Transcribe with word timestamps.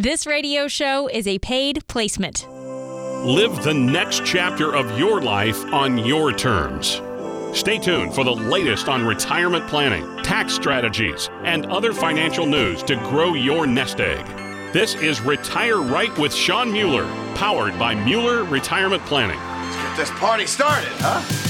This 0.00 0.28
radio 0.28 0.68
show 0.68 1.08
is 1.08 1.26
a 1.26 1.40
paid 1.40 1.84
placement. 1.88 2.46
Live 2.48 3.64
the 3.64 3.74
next 3.74 4.24
chapter 4.24 4.72
of 4.72 4.96
your 4.96 5.20
life 5.20 5.64
on 5.72 5.98
your 5.98 6.32
terms. 6.32 7.02
Stay 7.52 7.78
tuned 7.78 8.14
for 8.14 8.22
the 8.22 8.30
latest 8.30 8.86
on 8.86 9.04
retirement 9.04 9.66
planning, 9.66 10.06
tax 10.22 10.54
strategies, 10.54 11.28
and 11.42 11.66
other 11.66 11.92
financial 11.92 12.46
news 12.46 12.84
to 12.84 12.94
grow 13.10 13.34
your 13.34 13.66
nest 13.66 13.98
egg. 13.98 14.24
This 14.72 14.94
is 14.94 15.20
Retire 15.20 15.82
Right 15.82 16.16
with 16.16 16.32
Shawn 16.32 16.72
Mueller, 16.72 17.08
powered 17.34 17.76
by 17.76 17.96
Mueller 17.96 18.44
Retirement 18.44 19.04
Planning. 19.04 19.40
Let's 19.40 19.82
get 19.82 19.96
this 19.96 20.10
party 20.20 20.46
started, 20.46 20.92
huh? 20.98 21.47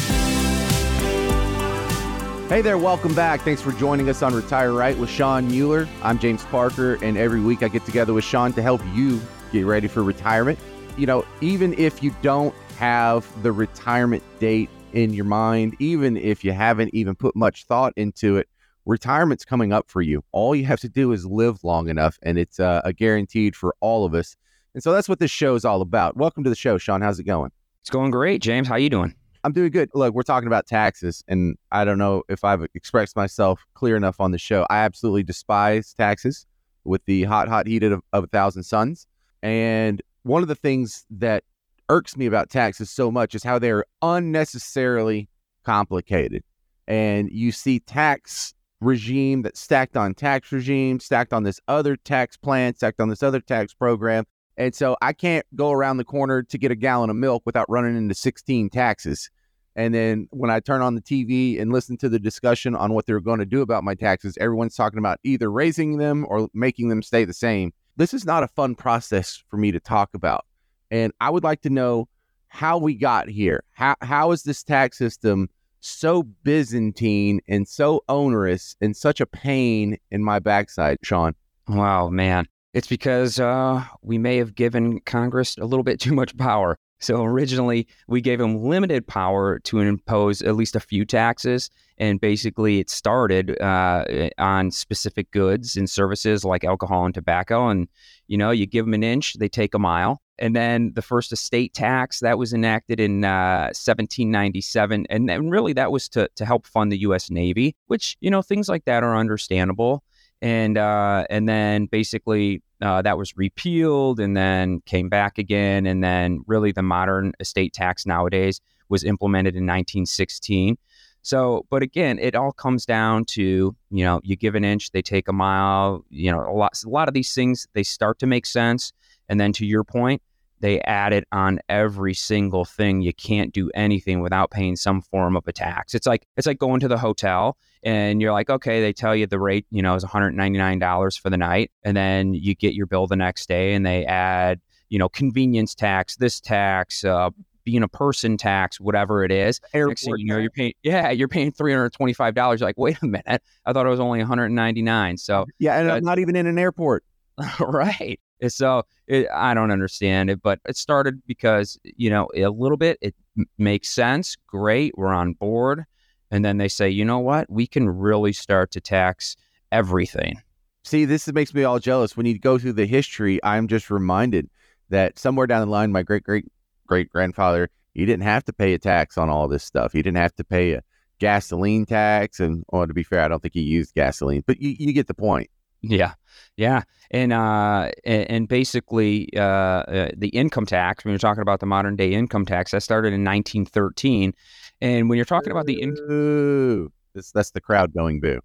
Hey 2.48 2.62
there, 2.62 2.78
welcome 2.78 3.14
back. 3.14 3.42
Thanks 3.42 3.60
for 3.60 3.72
joining 3.72 4.08
us 4.08 4.22
on 4.22 4.34
Retire 4.34 4.72
Right 4.72 4.96
with 4.96 5.10
Shawn 5.10 5.48
Mueller. 5.48 5.86
I'm 6.02 6.18
James 6.18 6.46
Parker, 6.46 6.94
and 7.04 7.18
every 7.18 7.40
week 7.42 7.62
I 7.62 7.68
get 7.68 7.84
together 7.84 8.14
with 8.14 8.24
Shawn 8.24 8.54
to 8.54 8.62
help 8.62 8.80
you 8.94 9.20
get 9.52 9.66
ready 9.66 9.86
for 9.86 10.02
retirement. 10.02 10.58
You 10.96 11.04
know, 11.04 11.26
even 11.42 11.74
if 11.74 12.02
you 12.02 12.14
don't 12.22 12.54
have 12.78 13.30
the 13.42 13.52
retirement 13.52 14.22
date 14.40 14.70
in 14.94 15.12
your 15.12 15.26
mind, 15.26 15.76
even 15.78 16.16
if 16.16 16.42
you 16.42 16.52
haven't 16.52 16.94
even 16.94 17.14
put 17.14 17.36
much 17.36 17.66
thought 17.66 17.92
into 17.96 18.38
it, 18.38 18.48
retirement's 18.86 19.44
coming 19.44 19.70
up 19.70 19.90
for 19.90 20.00
you. 20.00 20.24
All 20.32 20.56
you 20.56 20.64
have 20.64 20.80
to 20.80 20.88
do 20.88 21.12
is 21.12 21.26
live 21.26 21.62
long 21.64 21.90
enough, 21.90 22.18
and 22.22 22.38
it's 22.38 22.58
uh, 22.58 22.80
a 22.82 22.94
guaranteed 22.94 23.56
for 23.56 23.76
all 23.80 24.06
of 24.06 24.14
us. 24.14 24.36
And 24.72 24.82
so 24.82 24.90
that's 24.90 25.06
what 25.06 25.18
this 25.18 25.30
show 25.30 25.54
is 25.54 25.66
all 25.66 25.82
about. 25.82 26.16
Welcome 26.16 26.44
to 26.44 26.50
the 26.50 26.56
show, 26.56 26.78
Shawn. 26.78 27.02
How's 27.02 27.18
it 27.18 27.24
going? 27.24 27.52
It's 27.82 27.90
going 27.90 28.10
great, 28.10 28.40
James. 28.40 28.68
How 28.68 28.76
you 28.76 28.88
doing? 28.88 29.14
I'm 29.44 29.52
doing 29.52 29.70
good. 29.70 29.90
Look, 29.94 30.14
we're 30.14 30.22
talking 30.22 30.46
about 30.46 30.66
taxes, 30.66 31.22
and 31.28 31.56
I 31.70 31.84
don't 31.84 31.98
know 31.98 32.22
if 32.28 32.44
I've 32.44 32.66
expressed 32.74 33.16
myself 33.16 33.64
clear 33.74 33.96
enough 33.96 34.20
on 34.20 34.32
the 34.32 34.38
show. 34.38 34.66
I 34.68 34.78
absolutely 34.78 35.22
despise 35.22 35.94
taxes 35.94 36.46
with 36.84 37.04
the 37.04 37.24
hot, 37.24 37.48
hot 37.48 37.66
heated 37.66 37.92
of, 37.92 38.02
of 38.12 38.24
a 38.24 38.26
thousand 38.28 38.64
suns. 38.64 39.06
And 39.42 40.02
one 40.24 40.42
of 40.42 40.48
the 40.48 40.54
things 40.54 41.06
that 41.10 41.44
irks 41.88 42.16
me 42.16 42.26
about 42.26 42.50
taxes 42.50 42.90
so 42.90 43.10
much 43.10 43.34
is 43.34 43.42
how 43.42 43.58
they're 43.58 43.84
unnecessarily 44.02 45.28
complicated. 45.64 46.42
And 46.86 47.30
you 47.30 47.52
see 47.52 47.80
tax 47.80 48.54
regime 48.80 49.42
that's 49.42 49.60
stacked 49.60 49.96
on 49.96 50.14
tax 50.14 50.50
regime, 50.52 51.00
stacked 51.00 51.32
on 51.32 51.42
this 51.42 51.60
other 51.68 51.96
tax 51.96 52.36
plan, 52.36 52.74
stacked 52.74 53.00
on 53.00 53.08
this 53.08 53.22
other 53.22 53.40
tax 53.40 53.74
program. 53.74 54.24
And 54.58 54.74
so 54.74 54.96
I 55.00 55.12
can't 55.12 55.46
go 55.54 55.70
around 55.70 55.98
the 55.98 56.04
corner 56.04 56.42
to 56.42 56.58
get 56.58 56.72
a 56.72 56.74
gallon 56.74 57.10
of 57.10 57.16
milk 57.16 57.44
without 57.46 57.70
running 57.70 57.96
into 57.96 58.14
16 58.14 58.68
taxes. 58.70 59.30
And 59.76 59.94
then 59.94 60.26
when 60.32 60.50
I 60.50 60.58
turn 60.58 60.82
on 60.82 60.96
the 60.96 61.00
TV 61.00 61.62
and 61.62 61.72
listen 61.72 61.96
to 61.98 62.08
the 62.08 62.18
discussion 62.18 62.74
on 62.74 62.92
what 62.92 63.06
they're 63.06 63.20
going 63.20 63.38
to 63.38 63.46
do 63.46 63.62
about 63.62 63.84
my 63.84 63.94
taxes, 63.94 64.36
everyone's 64.40 64.74
talking 64.74 64.98
about 64.98 65.20
either 65.22 65.48
raising 65.48 65.98
them 65.98 66.26
or 66.28 66.48
making 66.52 66.88
them 66.88 67.02
stay 67.02 67.24
the 67.24 67.32
same. 67.32 67.72
This 67.96 68.12
is 68.12 68.24
not 68.24 68.42
a 68.42 68.48
fun 68.48 68.74
process 68.74 69.40
for 69.48 69.56
me 69.56 69.70
to 69.70 69.78
talk 69.78 70.10
about. 70.14 70.44
And 70.90 71.12
I 71.20 71.30
would 71.30 71.44
like 71.44 71.62
to 71.62 71.70
know 71.70 72.08
how 72.48 72.78
we 72.78 72.96
got 72.96 73.28
here. 73.28 73.62
How, 73.70 73.94
how 74.00 74.32
is 74.32 74.42
this 74.42 74.64
tax 74.64 74.98
system 74.98 75.48
so 75.78 76.24
Byzantine 76.42 77.40
and 77.46 77.68
so 77.68 78.02
onerous 78.08 78.74
and 78.80 78.96
such 78.96 79.20
a 79.20 79.26
pain 79.26 79.98
in 80.10 80.24
my 80.24 80.40
backside, 80.40 80.98
Shawn? 81.04 81.36
Wow, 81.68 82.08
man. 82.08 82.48
It's 82.78 82.86
because 82.86 83.40
uh, 83.40 83.84
we 84.02 84.18
may 84.18 84.36
have 84.36 84.54
given 84.54 85.00
Congress 85.00 85.56
a 85.58 85.64
little 85.64 85.82
bit 85.82 85.98
too 85.98 86.14
much 86.14 86.36
power. 86.36 86.78
So 87.00 87.24
originally, 87.24 87.88
we 88.06 88.20
gave 88.20 88.38
them 88.38 88.62
limited 88.62 89.04
power 89.04 89.58
to 89.64 89.80
impose 89.80 90.42
at 90.42 90.54
least 90.54 90.76
a 90.76 90.80
few 90.80 91.04
taxes. 91.04 91.70
And 91.98 92.20
basically, 92.20 92.78
it 92.78 92.88
started 92.88 93.60
uh, 93.60 94.30
on 94.38 94.70
specific 94.70 95.28
goods 95.32 95.76
and 95.76 95.90
services 95.90 96.44
like 96.44 96.62
alcohol 96.62 97.04
and 97.04 97.12
tobacco. 97.12 97.68
And, 97.68 97.88
you 98.28 98.38
know, 98.38 98.52
you 98.52 98.64
give 98.64 98.84
them 98.84 98.94
an 98.94 99.02
inch, 99.02 99.34
they 99.34 99.48
take 99.48 99.74
a 99.74 99.80
mile. 99.80 100.22
And 100.38 100.54
then 100.54 100.92
the 100.94 101.02
first 101.02 101.32
estate 101.32 101.74
tax 101.74 102.20
that 102.20 102.38
was 102.38 102.52
enacted 102.52 103.00
in 103.00 103.24
uh, 103.24 103.72
1797. 103.74 105.04
And, 105.10 105.28
and 105.28 105.50
really, 105.50 105.72
that 105.72 105.90
was 105.90 106.08
to, 106.10 106.28
to 106.36 106.44
help 106.44 106.64
fund 106.64 106.92
the 106.92 107.00
U.S. 107.00 107.28
Navy, 107.28 107.74
which, 107.88 108.16
you 108.20 108.30
know, 108.30 108.40
things 108.40 108.68
like 108.68 108.84
that 108.84 109.02
are 109.02 109.16
understandable 109.16 110.04
and 110.40 110.78
uh, 110.78 111.24
and 111.30 111.48
then 111.48 111.86
basically 111.86 112.62
uh, 112.80 113.02
that 113.02 113.18
was 113.18 113.36
repealed 113.36 114.20
and 114.20 114.36
then 114.36 114.80
came 114.86 115.08
back 115.08 115.38
again, 115.38 115.86
and 115.86 116.02
then 116.02 116.40
really 116.46 116.72
the 116.72 116.82
modern 116.82 117.32
estate 117.40 117.72
tax 117.72 118.06
nowadays 118.06 118.60
was 118.88 119.04
implemented 119.04 119.54
in 119.54 119.64
1916. 119.64 120.78
So, 121.22 121.66
but 121.68 121.82
again, 121.82 122.18
it 122.18 122.34
all 122.34 122.52
comes 122.52 122.86
down 122.86 123.24
to 123.26 123.76
you 123.90 124.04
know 124.04 124.20
you 124.22 124.36
give 124.36 124.54
an 124.54 124.64
inch, 124.64 124.92
they 124.92 125.02
take 125.02 125.28
a 125.28 125.32
mile. 125.32 126.04
You 126.10 126.32
know, 126.32 126.40
a 126.40 126.52
lot 126.52 126.80
a 126.84 126.88
lot 126.88 127.08
of 127.08 127.14
these 127.14 127.34
things 127.34 127.66
they 127.74 127.82
start 127.82 128.18
to 128.20 128.26
make 128.26 128.46
sense, 128.46 128.92
and 129.28 129.40
then 129.40 129.52
to 129.54 129.66
your 129.66 129.84
point, 129.84 130.22
they 130.60 130.80
add 130.82 131.12
it 131.12 131.24
on 131.32 131.60
every 131.68 132.14
single 132.14 132.64
thing. 132.64 133.00
You 133.00 133.12
can't 133.12 133.52
do 133.52 133.70
anything 133.74 134.20
without 134.20 134.50
paying 134.50 134.76
some 134.76 135.02
form 135.02 135.36
of 135.36 135.46
a 135.46 135.52
tax. 135.52 135.94
It's 135.94 136.06
like 136.06 136.26
it's 136.36 136.46
like 136.46 136.58
going 136.58 136.80
to 136.80 136.88
the 136.88 136.98
hotel 136.98 137.56
and 137.82 138.20
you're 138.20 138.32
like, 138.32 138.50
okay, 138.50 138.80
they 138.80 138.92
tell 138.92 139.14
you 139.14 139.26
the 139.26 139.38
rate, 139.38 139.66
you 139.70 139.82
know, 139.82 139.94
is 139.94 140.04
$199 140.04 141.20
for 141.20 141.30
the 141.30 141.36
night, 141.36 141.70
and 141.84 141.96
then 141.96 142.34
you 142.34 142.54
get 142.54 142.74
your 142.74 142.86
bill 142.86 143.06
the 143.06 143.16
next 143.16 143.48
day, 143.48 143.74
and 143.74 143.86
they 143.86 144.04
add, 144.04 144.60
you 144.88 144.98
know, 144.98 145.08
convenience 145.08 145.74
tax, 145.74 146.16
this 146.16 146.40
tax, 146.40 147.04
uh, 147.04 147.30
being 147.64 147.82
a 147.82 147.88
person 147.88 148.36
tax, 148.36 148.80
whatever 148.80 149.22
it 149.24 149.30
is. 149.30 149.60
Airport 149.74 149.98
thing 149.98 150.14
you 150.18 150.24
know, 150.26 150.38
you're 150.38 150.50
paying, 150.50 150.72
yeah, 150.82 151.10
you're 151.10 151.28
paying 151.28 151.52
three 151.52 151.72
hundred 151.72 151.92
twenty-five 151.92 152.34
dollars. 152.34 152.60
Like, 152.62 152.78
wait 152.78 152.96
a 153.02 153.06
minute, 153.06 153.42
I 153.66 153.72
thought 153.72 153.86
it 153.86 153.90
was 153.90 154.00
only 154.00 154.18
one 154.20 154.26
hundred 154.26 154.48
ninety-nine. 154.48 155.18
So 155.18 155.46
Yeah, 155.58 155.78
and 155.78 155.90
Uh, 155.90 155.94
I'm 155.94 156.04
not 156.04 156.18
even 156.18 156.34
in 156.34 156.46
an 156.46 156.58
airport. 156.58 157.04
right. 157.60 158.18
And 158.40 158.52
So 158.52 158.84
it, 159.06 159.26
I 159.32 159.54
don't 159.54 159.70
understand 159.70 160.30
it, 160.30 160.42
but 160.42 160.60
it 160.66 160.76
started 160.76 161.22
because 161.26 161.78
you 161.82 162.10
know 162.10 162.28
a 162.34 162.48
little 162.48 162.76
bit 162.76 162.98
it 163.00 163.14
m- 163.36 163.46
makes 163.58 163.88
sense. 163.90 164.36
Great, 164.46 164.92
we're 164.96 165.14
on 165.14 165.32
board, 165.34 165.84
and 166.30 166.44
then 166.44 166.58
they 166.58 166.68
say, 166.68 166.88
you 166.88 167.04
know 167.04 167.18
what, 167.18 167.50
we 167.50 167.66
can 167.66 167.88
really 167.88 168.32
start 168.32 168.70
to 168.72 168.80
tax 168.80 169.36
everything. 169.72 170.40
See, 170.84 171.04
this 171.04 171.30
makes 171.32 171.52
me 171.52 171.64
all 171.64 171.78
jealous. 171.78 172.16
When 172.16 172.26
you 172.26 172.38
go 172.38 172.58
through 172.58 172.74
the 172.74 172.86
history, 172.86 173.40
I'm 173.42 173.68
just 173.68 173.90
reminded 173.90 174.48
that 174.90 175.18
somewhere 175.18 175.46
down 175.46 175.60
the 175.60 175.70
line, 175.70 175.92
my 175.92 176.02
great 176.02 176.24
great 176.24 176.46
great 176.86 177.10
grandfather, 177.10 177.70
he 177.94 178.06
didn't 178.06 178.22
have 178.22 178.44
to 178.44 178.52
pay 178.52 178.74
a 178.74 178.78
tax 178.78 179.18
on 179.18 179.28
all 179.28 179.48
this 179.48 179.64
stuff. 179.64 179.92
He 179.92 180.02
didn't 180.02 180.16
have 180.18 180.34
to 180.36 180.44
pay 180.44 180.72
a 180.72 180.82
gasoline 181.18 181.84
tax. 181.86 182.40
And 182.40 182.64
well, 182.68 182.86
to 182.86 182.94
be 182.94 183.02
fair, 183.02 183.20
I 183.20 183.28
don't 183.28 183.42
think 183.42 183.54
he 183.54 183.60
used 183.62 183.94
gasoline, 183.94 184.42
but 184.46 184.60
you, 184.60 184.76
you 184.78 184.92
get 184.92 185.06
the 185.06 185.14
point. 185.14 185.50
Yeah, 185.82 186.14
yeah, 186.56 186.82
and 187.10 187.32
uh, 187.32 187.90
and, 188.04 188.48
basically, 188.48 189.28
uh, 189.36 189.40
uh, 189.40 190.10
the 190.16 190.28
income 190.28 190.66
tax. 190.66 191.04
When 191.04 191.12
you're 191.12 191.18
talking 191.18 191.42
about 191.42 191.60
the 191.60 191.66
modern 191.66 191.96
day 191.96 192.12
income 192.12 192.44
tax, 192.46 192.72
that 192.72 192.82
started 192.82 193.12
in 193.12 193.24
1913, 193.24 194.34
and 194.80 195.08
when 195.08 195.16
you're 195.16 195.24
talking 195.24 195.52
about 195.52 195.66
the 195.66 195.80
income 195.80 196.90
this, 197.18 197.32
that's 197.32 197.50
the 197.50 197.60
crowd 197.60 197.92
going 197.92 198.20
boo. 198.20 198.40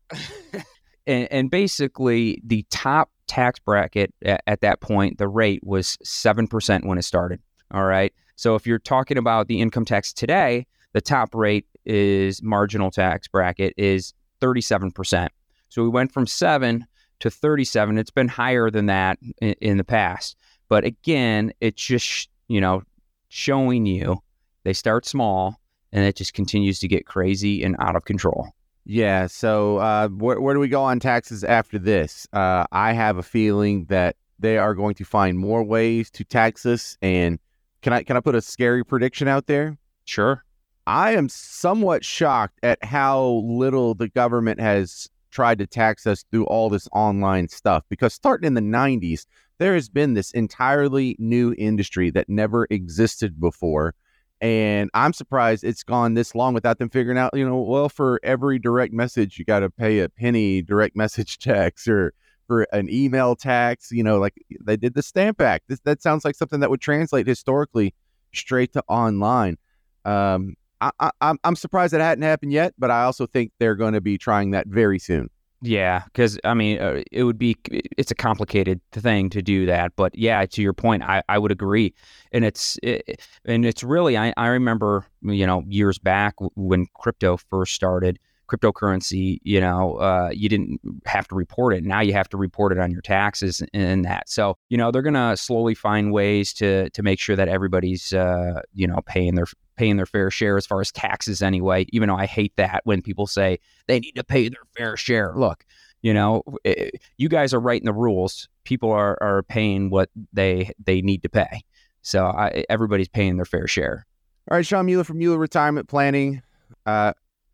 and, 1.07 1.27
and 1.31 1.51
basically 1.51 2.41
the 2.45 2.65
top 2.69 3.09
tax 3.27 3.59
bracket 3.59 4.13
at, 4.25 4.41
at 4.47 4.61
that 4.61 4.81
point 4.81 5.17
the 5.17 5.27
rate 5.27 5.63
was 5.63 5.97
7% 6.03 6.85
when 6.85 6.97
it 6.97 7.03
started 7.03 7.39
all 7.71 7.85
right? 7.85 8.13
So 8.35 8.55
if 8.55 8.67
you're 8.67 8.79
talking 8.79 9.17
about 9.17 9.47
the 9.47 9.61
income 9.61 9.85
tax 9.85 10.11
today 10.11 10.65
the 10.93 11.01
top 11.01 11.33
rate 11.33 11.65
is 11.85 12.41
marginal 12.43 12.91
tax 12.91 13.27
bracket 13.27 13.73
is 13.77 14.13
37% 14.41 15.29
so 15.69 15.83
we 15.83 15.89
went 15.89 16.11
from 16.11 16.27
7 16.27 16.85
to 17.19 17.29
37 17.29 17.97
it's 17.97 18.11
been 18.11 18.27
higher 18.27 18.69
than 18.69 18.87
that 18.87 19.17
in, 19.41 19.55
in 19.61 19.77
the 19.77 19.83
past 19.83 20.35
but 20.69 20.83
again 20.83 21.51
it's 21.61 21.83
just 21.83 22.29
you 22.47 22.59
know 22.59 22.81
showing 23.29 23.85
you 23.85 24.17
they 24.63 24.73
start 24.73 25.05
small 25.05 25.59
and 25.91 26.03
it 26.03 26.15
just 26.15 26.33
continues 26.33 26.79
to 26.79 26.87
get 26.87 27.05
crazy 27.05 27.63
and 27.63 27.75
out 27.79 27.95
of 27.95 28.05
control 28.05 28.47
Yeah. 28.85 29.27
So 29.27 29.77
uh, 29.77 30.09
where, 30.09 30.41
where 30.41 30.53
do 30.53 30.59
we 30.59 30.67
go 30.67 30.83
on 30.83 30.99
taxes 30.99 31.43
after 31.43 31.79
this? 31.79 32.27
Uh, 32.33 32.65
I 32.71 32.91
have 32.91 33.17
a 33.17 33.23
feeling 33.23 33.85
that 33.85 34.17
they 34.39 34.57
are 34.57 34.73
going 34.73 34.95
to 34.95 35.05
find 35.05 35.37
more 35.37 35.63
ways 35.63 36.11
to 36.11 36.25
tax 36.25 36.65
us. 36.65 36.97
And 37.01 37.39
can 37.81 37.93
I 37.93 38.03
can 38.03 38.17
I 38.17 38.19
put 38.19 38.35
a 38.35 38.41
scary 38.41 38.83
prediction 38.83 39.27
out 39.27 39.47
there? 39.47 39.77
sure 40.05 40.43
I 40.85 41.13
am 41.13 41.29
somewhat 41.29 42.03
shocked 42.03 42.59
at 42.61 42.83
how 42.83 43.41
little 43.45 43.93
the 43.93 44.09
government 44.09 44.59
has 44.59 45.09
tried 45.33 45.57
to 45.57 45.67
tax 45.67 46.07
us 46.07 46.23
through 46.31 46.45
all 46.45 46.69
this 46.69 46.87
online 46.93 47.49
stuff. 47.49 47.83
Because 47.89 48.13
starting 48.13 48.47
in 48.47 48.53
the 48.53 48.61
90s, 48.61 49.25
there 49.57 49.73
has 49.73 49.89
been 49.89 50.13
this 50.13 50.31
entirely 50.31 51.15
new 51.19 51.53
industry 51.57 52.09
that 52.11 52.29
never 52.29 52.67
existed 52.69 53.39
before. 53.39 53.95
And 54.41 54.89
I'm 54.93 55.13
surprised 55.13 55.63
it's 55.63 55.83
gone 55.83 56.13
this 56.13 56.35
long 56.35 56.53
without 56.53 56.77
them 56.77 56.89
figuring 56.89 57.17
out, 57.17 57.31
you 57.33 57.47
know, 57.47 57.61
well, 57.61 57.89
for 57.89 58.19
every 58.23 58.59
direct 58.59 58.93
message, 58.93 59.39
you 59.39 59.45
got 59.45 59.59
to 59.59 59.69
pay 59.69 59.99
a 59.99 60.09
penny 60.09 60.61
direct 60.61 60.95
message 61.03 61.39
tax 61.39 61.87
or 61.87 62.13
for 62.47 62.63
an 62.73 62.89
email 62.89 63.35
tax, 63.35 63.89
you 63.91 64.03
know, 64.03 64.19
like 64.19 64.33
they 64.61 64.75
did 64.75 64.93
the 64.95 65.01
Stamp 65.01 65.39
Act. 65.41 65.65
This, 65.69 65.79
that 65.85 66.01
sounds 66.01 66.25
like 66.25 66.35
something 66.35 66.59
that 66.59 66.69
would 66.69 66.81
translate 66.81 67.25
historically 67.25 67.93
straight 68.33 68.73
to 68.73 68.83
online. 68.89 69.57
Um, 70.03 70.55
I, 70.83 70.91
I, 70.99 71.11
I'm 71.21 71.37
I'm 71.43 71.55
surprised 71.55 71.93
that 71.93 72.01
hadn't 72.01 72.23
happened 72.23 72.51
yet, 72.51 72.73
but 72.77 72.91
I 72.91 73.03
also 73.03 73.25
think 73.25 73.51
they're 73.59 73.75
going 73.75 73.93
to 73.93 74.01
be 74.01 74.17
trying 74.17 74.51
that 74.51 74.67
very 74.67 74.99
soon. 74.99 75.29
Yeah, 75.61 76.03
because 76.05 76.37
I 76.43 76.53
mean, 76.53 76.79
uh, 76.79 77.03
it 77.11 77.23
would 77.23 77.37
be 77.37 77.55
it's 77.97 78.11
a 78.11 78.15
complicated 78.15 78.81
thing 78.91 79.29
to 79.29 79.41
do 79.41 79.65
that, 79.65 79.93
but 79.95 80.13
yeah, 80.13 80.45
to 80.45 80.61
your 80.61 80.73
point, 80.73 81.03
I, 81.03 81.23
I 81.29 81.37
would 81.39 81.51
agree, 81.51 81.93
and 82.33 82.43
it's 82.43 82.77
it, 82.83 83.21
and 83.45 83.65
it's 83.65 83.81
really 83.81 84.17
I, 84.17 84.33
I 84.35 84.47
remember 84.47 85.05
you 85.21 85.47
know 85.47 85.63
years 85.67 85.97
back 85.97 86.35
when 86.55 86.87
crypto 86.95 87.37
first 87.37 87.75
started, 87.75 88.19
cryptocurrency, 88.47 89.39
you 89.43 89.61
know, 89.61 89.95
uh, 89.95 90.29
you 90.33 90.49
didn't 90.49 90.79
have 91.05 91.27
to 91.29 91.35
report 91.35 91.73
it. 91.73 91.83
Now 91.83 92.01
you 92.01 92.13
have 92.13 92.29
to 92.29 92.37
report 92.37 92.71
it 92.71 92.79
on 92.79 92.91
your 92.91 93.01
taxes 93.01 93.63
and 93.73 94.05
that. 94.05 94.29
So, 94.29 94.57
you 94.69 94.77
know, 94.77 94.91
they're 94.91 95.01
going 95.01 95.13
to 95.13 95.37
slowly 95.37 95.75
find 95.75 96.11
ways 96.11 96.53
to 96.55 96.89
to 96.89 97.03
make 97.03 97.19
sure 97.19 97.35
that 97.35 97.47
everybody's, 97.47 98.13
uh, 98.13 98.61
you 98.73 98.87
know, 98.87 98.99
paying 99.05 99.35
their 99.35 99.47
paying 99.75 99.97
their 99.97 100.05
fair 100.05 100.31
share 100.31 100.57
as 100.57 100.65
far 100.65 100.81
as 100.81 100.91
taxes 100.91 101.41
anyway. 101.41 101.85
Even 101.89 102.09
though 102.09 102.15
I 102.15 102.25
hate 102.25 102.55
that 102.57 102.81
when 102.83 103.01
people 103.01 103.27
say 103.27 103.59
they 103.87 103.99
need 103.99 104.13
to 104.13 104.23
pay 104.23 104.49
their 104.49 104.63
fair 104.75 104.97
share. 104.97 105.33
Look, 105.35 105.65
you 106.01 106.13
know, 106.13 106.43
it, 106.63 106.77
eh, 106.77 106.97
you 107.17 107.29
guys 107.29 107.53
are 107.53 107.59
writing 107.59 107.85
the 107.85 107.93
rules. 107.93 108.47
People 108.63 108.91
are 108.91 109.17
are 109.21 109.43
paying 109.43 109.89
what 109.89 110.09
they 110.31 110.71
they 110.83 111.01
need 111.01 111.23
to 111.23 111.29
pay. 111.29 111.61
So 112.01 112.25
I, 112.25 112.65
everybody's 112.69 113.07
paying 113.07 113.37
their 113.37 113.45
fair 113.45 113.67
share. 113.67 114.05
All 114.51 114.57
right, 114.57 114.65
Shawn 114.65 114.85
Mueller 114.85 115.05
from 115.05 115.19
Mueller 115.19 115.37
Retirement 115.37 115.87
Planning. 115.87 116.41
Uh, 116.85 117.13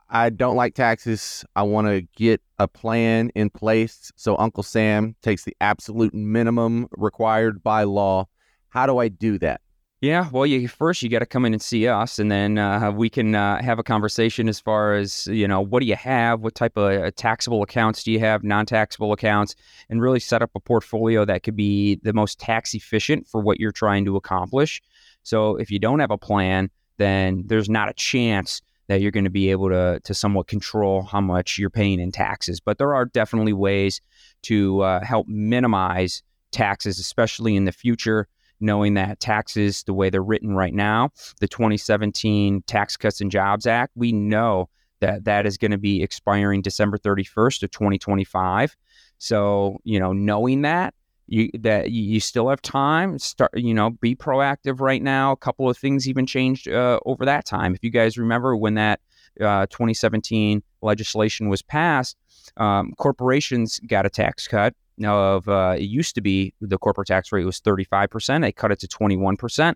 I 0.09 0.31
don't 0.31 0.55
like 0.55 0.73
taxes. 0.73 1.45
I 1.55 1.61
want 1.61 1.87
to 1.87 2.01
get 2.15 2.41
a 2.57 2.67
plan 2.67 3.29
in 3.35 3.51
place 3.51 4.11
so 4.15 4.35
Uncle 4.37 4.63
Sam 4.63 5.15
takes 5.21 5.43
the 5.43 5.55
absolute 5.61 6.15
minimum 6.15 6.87
required 6.97 7.61
by 7.61 7.83
law. 7.83 8.25
How 8.69 8.87
do 8.87 8.97
I 8.97 9.07
do 9.07 9.37
that? 9.39 9.61
Yeah, 10.01 10.29
well, 10.31 10.45
you 10.45 10.69
first 10.69 11.03
you 11.03 11.09
got 11.09 11.19
to 11.19 11.25
come 11.25 11.43
in 11.43 11.51
and 11.51 11.61
see 11.61 11.85
us, 11.85 12.19
and 12.19 12.31
then 12.31 12.57
uh, 12.57 12.89
we 12.89 13.09
can 13.09 13.35
uh, 13.35 13.61
have 13.61 13.79
a 13.79 13.83
conversation 13.83 14.47
as 14.47 14.57
far 14.57 14.93
as 14.93 15.27
you 15.27 15.45
know 15.45 15.59
what 15.59 15.81
do 15.81 15.87
you 15.87 15.97
have, 15.97 16.39
what 16.39 16.55
type 16.55 16.77
of 16.77 17.01
uh, 17.01 17.11
taxable 17.17 17.61
accounts 17.61 18.03
do 18.03 18.11
you 18.13 18.19
have, 18.19 18.41
non-taxable 18.41 19.11
accounts, 19.11 19.55
and 19.89 20.01
really 20.01 20.21
set 20.21 20.41
up 20.41 20.51
a 20.55 20.59
portfolio 20.61 21.25
that 21.25 21.43
could 21.43 21.57
be 21.57 21.95
the 21.95 22.13
most 22.13 22.39
tax 22.39 22.73
efficient 22.73 23.27
for 23.27 23.41
what 23.41 23.59
you're 23.59 23.73
trying 23.73 24.05
to 24.05 24.15
accomplish. 24.15 24.81
So 25.23 25.57
if 25.57 25.69
you 25.69 25.79
don't 25.79 25.99
have 25.99 26.11
a 26.11 26.17
plan, 26.17 26.69
then 26.95 27.43
there's 27.47 27.69
not 27.69 27.89
a 27.89 27.93
chance 27.93 28.61
that 28.87 29.01
you're 29.01 29.11
going 29.11 29.25
to 29.25 29.29
be 29.29 29.51
able 29.51 29.67
to 29.67 29.99
to 30.05 30.13
somewhat 30.13 30.47
control 30.47 31.01
how 31.01 31.19
much 31.19 31.57
you're 31.57 31.69
paying 31.69 31.99
in 31.99 32.13
taxes. 32.13 32.61
But 32.61 32.77
there 32.77 32.95
are 32.95 33.03
definitely 33.03 33.53
ways 33.53 33.99
to 34.43 34.79
uh, 34.79 35.03
help 35.03 35.27
minimize 35.27 36.23
taxes, 36.51 36.99
especially 36.99 37.57
in 37.57 37.65
the 37.65 37.73
future. 37.73 38.29
Knowing 38.59 38.93
that 38.95 39.19
taxes, 39.19 39.83
the 39.83 39.93
way 39.93 40.09
they're 40.09 40.21
written 40.21 40.53
right 40.53 40.73
now, 40.73 41.09
the 41.39 41.47
2017 41.47 42.63
Tax 42.67 42.97
Cuts 42.97 43.21
and 43.21 43.31
Jobs 43.31 43.65
Act, 43.65 43.93
we 43.95 44.11
know 44.11 44.69
that 44.99 45.23
that 45.25 45.45
is 45.45 45.57
going 45.57 45.71
to 45.71 45.77
be 45.77 46.03
expiring 46.03 46.61
December 46.61 46.97
31st 46.97 47.63
of 47.63 47.71
2025. 47.71 48.75
So, 49.17 49.79
you 49.83 49.99
know, 49.99 50.13
knowing 50.13 50.61
that 50.63 50.93
you 51.29 51.49
that 51.59 51.91
you 51.91 52.19
still 52.19 52.49
have 52.49 52.61
time 52.61 53.19
start 53.19 53.51
you 53.55 53.73
know 53.73 53.91
be 53.91 54.15
proactive 54.15 54.81
right 54.81 55.01
now. 55.01 55.31
A 55.31 55.37
couple 55.37 55.69
of 55.69 55.77
things 55.77 56.09
even 56.09 56.25
changed 56.25 56.67
uh, 56.67 56.99
over 57.05 57.23
that 57.25 57.45
time. 57.45 57.73
If 57.75 57.83
you 57.83 57.91
guys 57.91 58.17
remember 58.17 58.57
when 58.57 58.73
that 58.73 58.99
uh, 59.39 59.67
2017 59.67 60.63
legislation 60.81 61.47
was 61.47 61.61
passed 61.61 62.17
um, 62.57 62.93
corporations 62.97 63.79
got 63.87 64.05
a 64.05 64.09
tax 64.09 64.47
cut 64.47 64.73
of 65.05 65.47
uh, 65.47 65.75
it 65.77 65.83
used 65.83 66.15
to 66.15 66.21
be 66.21 66.53
the 66.61 66.77
corporate 66.77 67.07
tax 67.07 67.31
rate 67.31 67.45
was 67.45 67.59
35% 67.61 68.41
they 68.41 68.51
cut 68.51 68.71
it 68.71 68.79
to 68.79 68.87
21% 68.87 69.75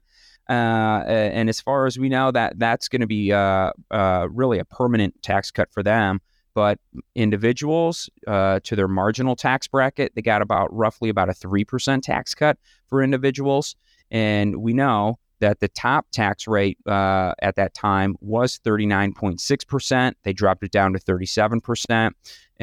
uh, 0.50 0.52
and 0.52 1.50
as 1.50 1.62
far 1.62 1.86
as 1.86 1.98
we 1.98 2.10
know 2.10 2.32
that 2.32 2.60
that's 2.60 2.88
going 2.88 3.02
to 3.02 3.08
be 3.08 3.32
uh, 3.32 3.72
uh, 3.92 4.28
really 4.32 4.60
a 4.60 4.66
permanent 4.66 5.14
tax 5.22 5.52
cut 5.52 5.72
for 5.72 5.84
them 5.84 6.20
but 6.54 6.80
individuals 7.16 8.10
uh, 8.28 8.60
to 8.64 8.76
their 8.76 8.88
marginal 8.88 9.36
tax 9.36 9.68
bracket, 9.68 10.14
they 10.16 10.22
got 10.22 10.42
about 10.42 10.74
roughly 10.74 11.10
about 11.10 11.30
a 11.30 11.34
3% 11.34 12.02
tax 12.02 12.36
cut 12.36 12.58
for 12.88 13.02
individuals. 13.02 13.76
And 14.12 14.58
we 14.58 14.74
know 14.74 15.18
that 15.40 15.60
the 15.60 15.68
top 15.68 16.06
tax 16.12 16.48
rate 16.48 16.78
uh, 16.86 17.34
at 17.42 17.56
that 17.56 17.74
time 17.74 18.16
was 18.22 18.60
39.6%. 18.60 20.14
They 20.24 20.34
dropped 20.34 20.64
it 20.64 20.72
down 20.72 20.94
to 20.94 21.00
37%. 21.00 22.12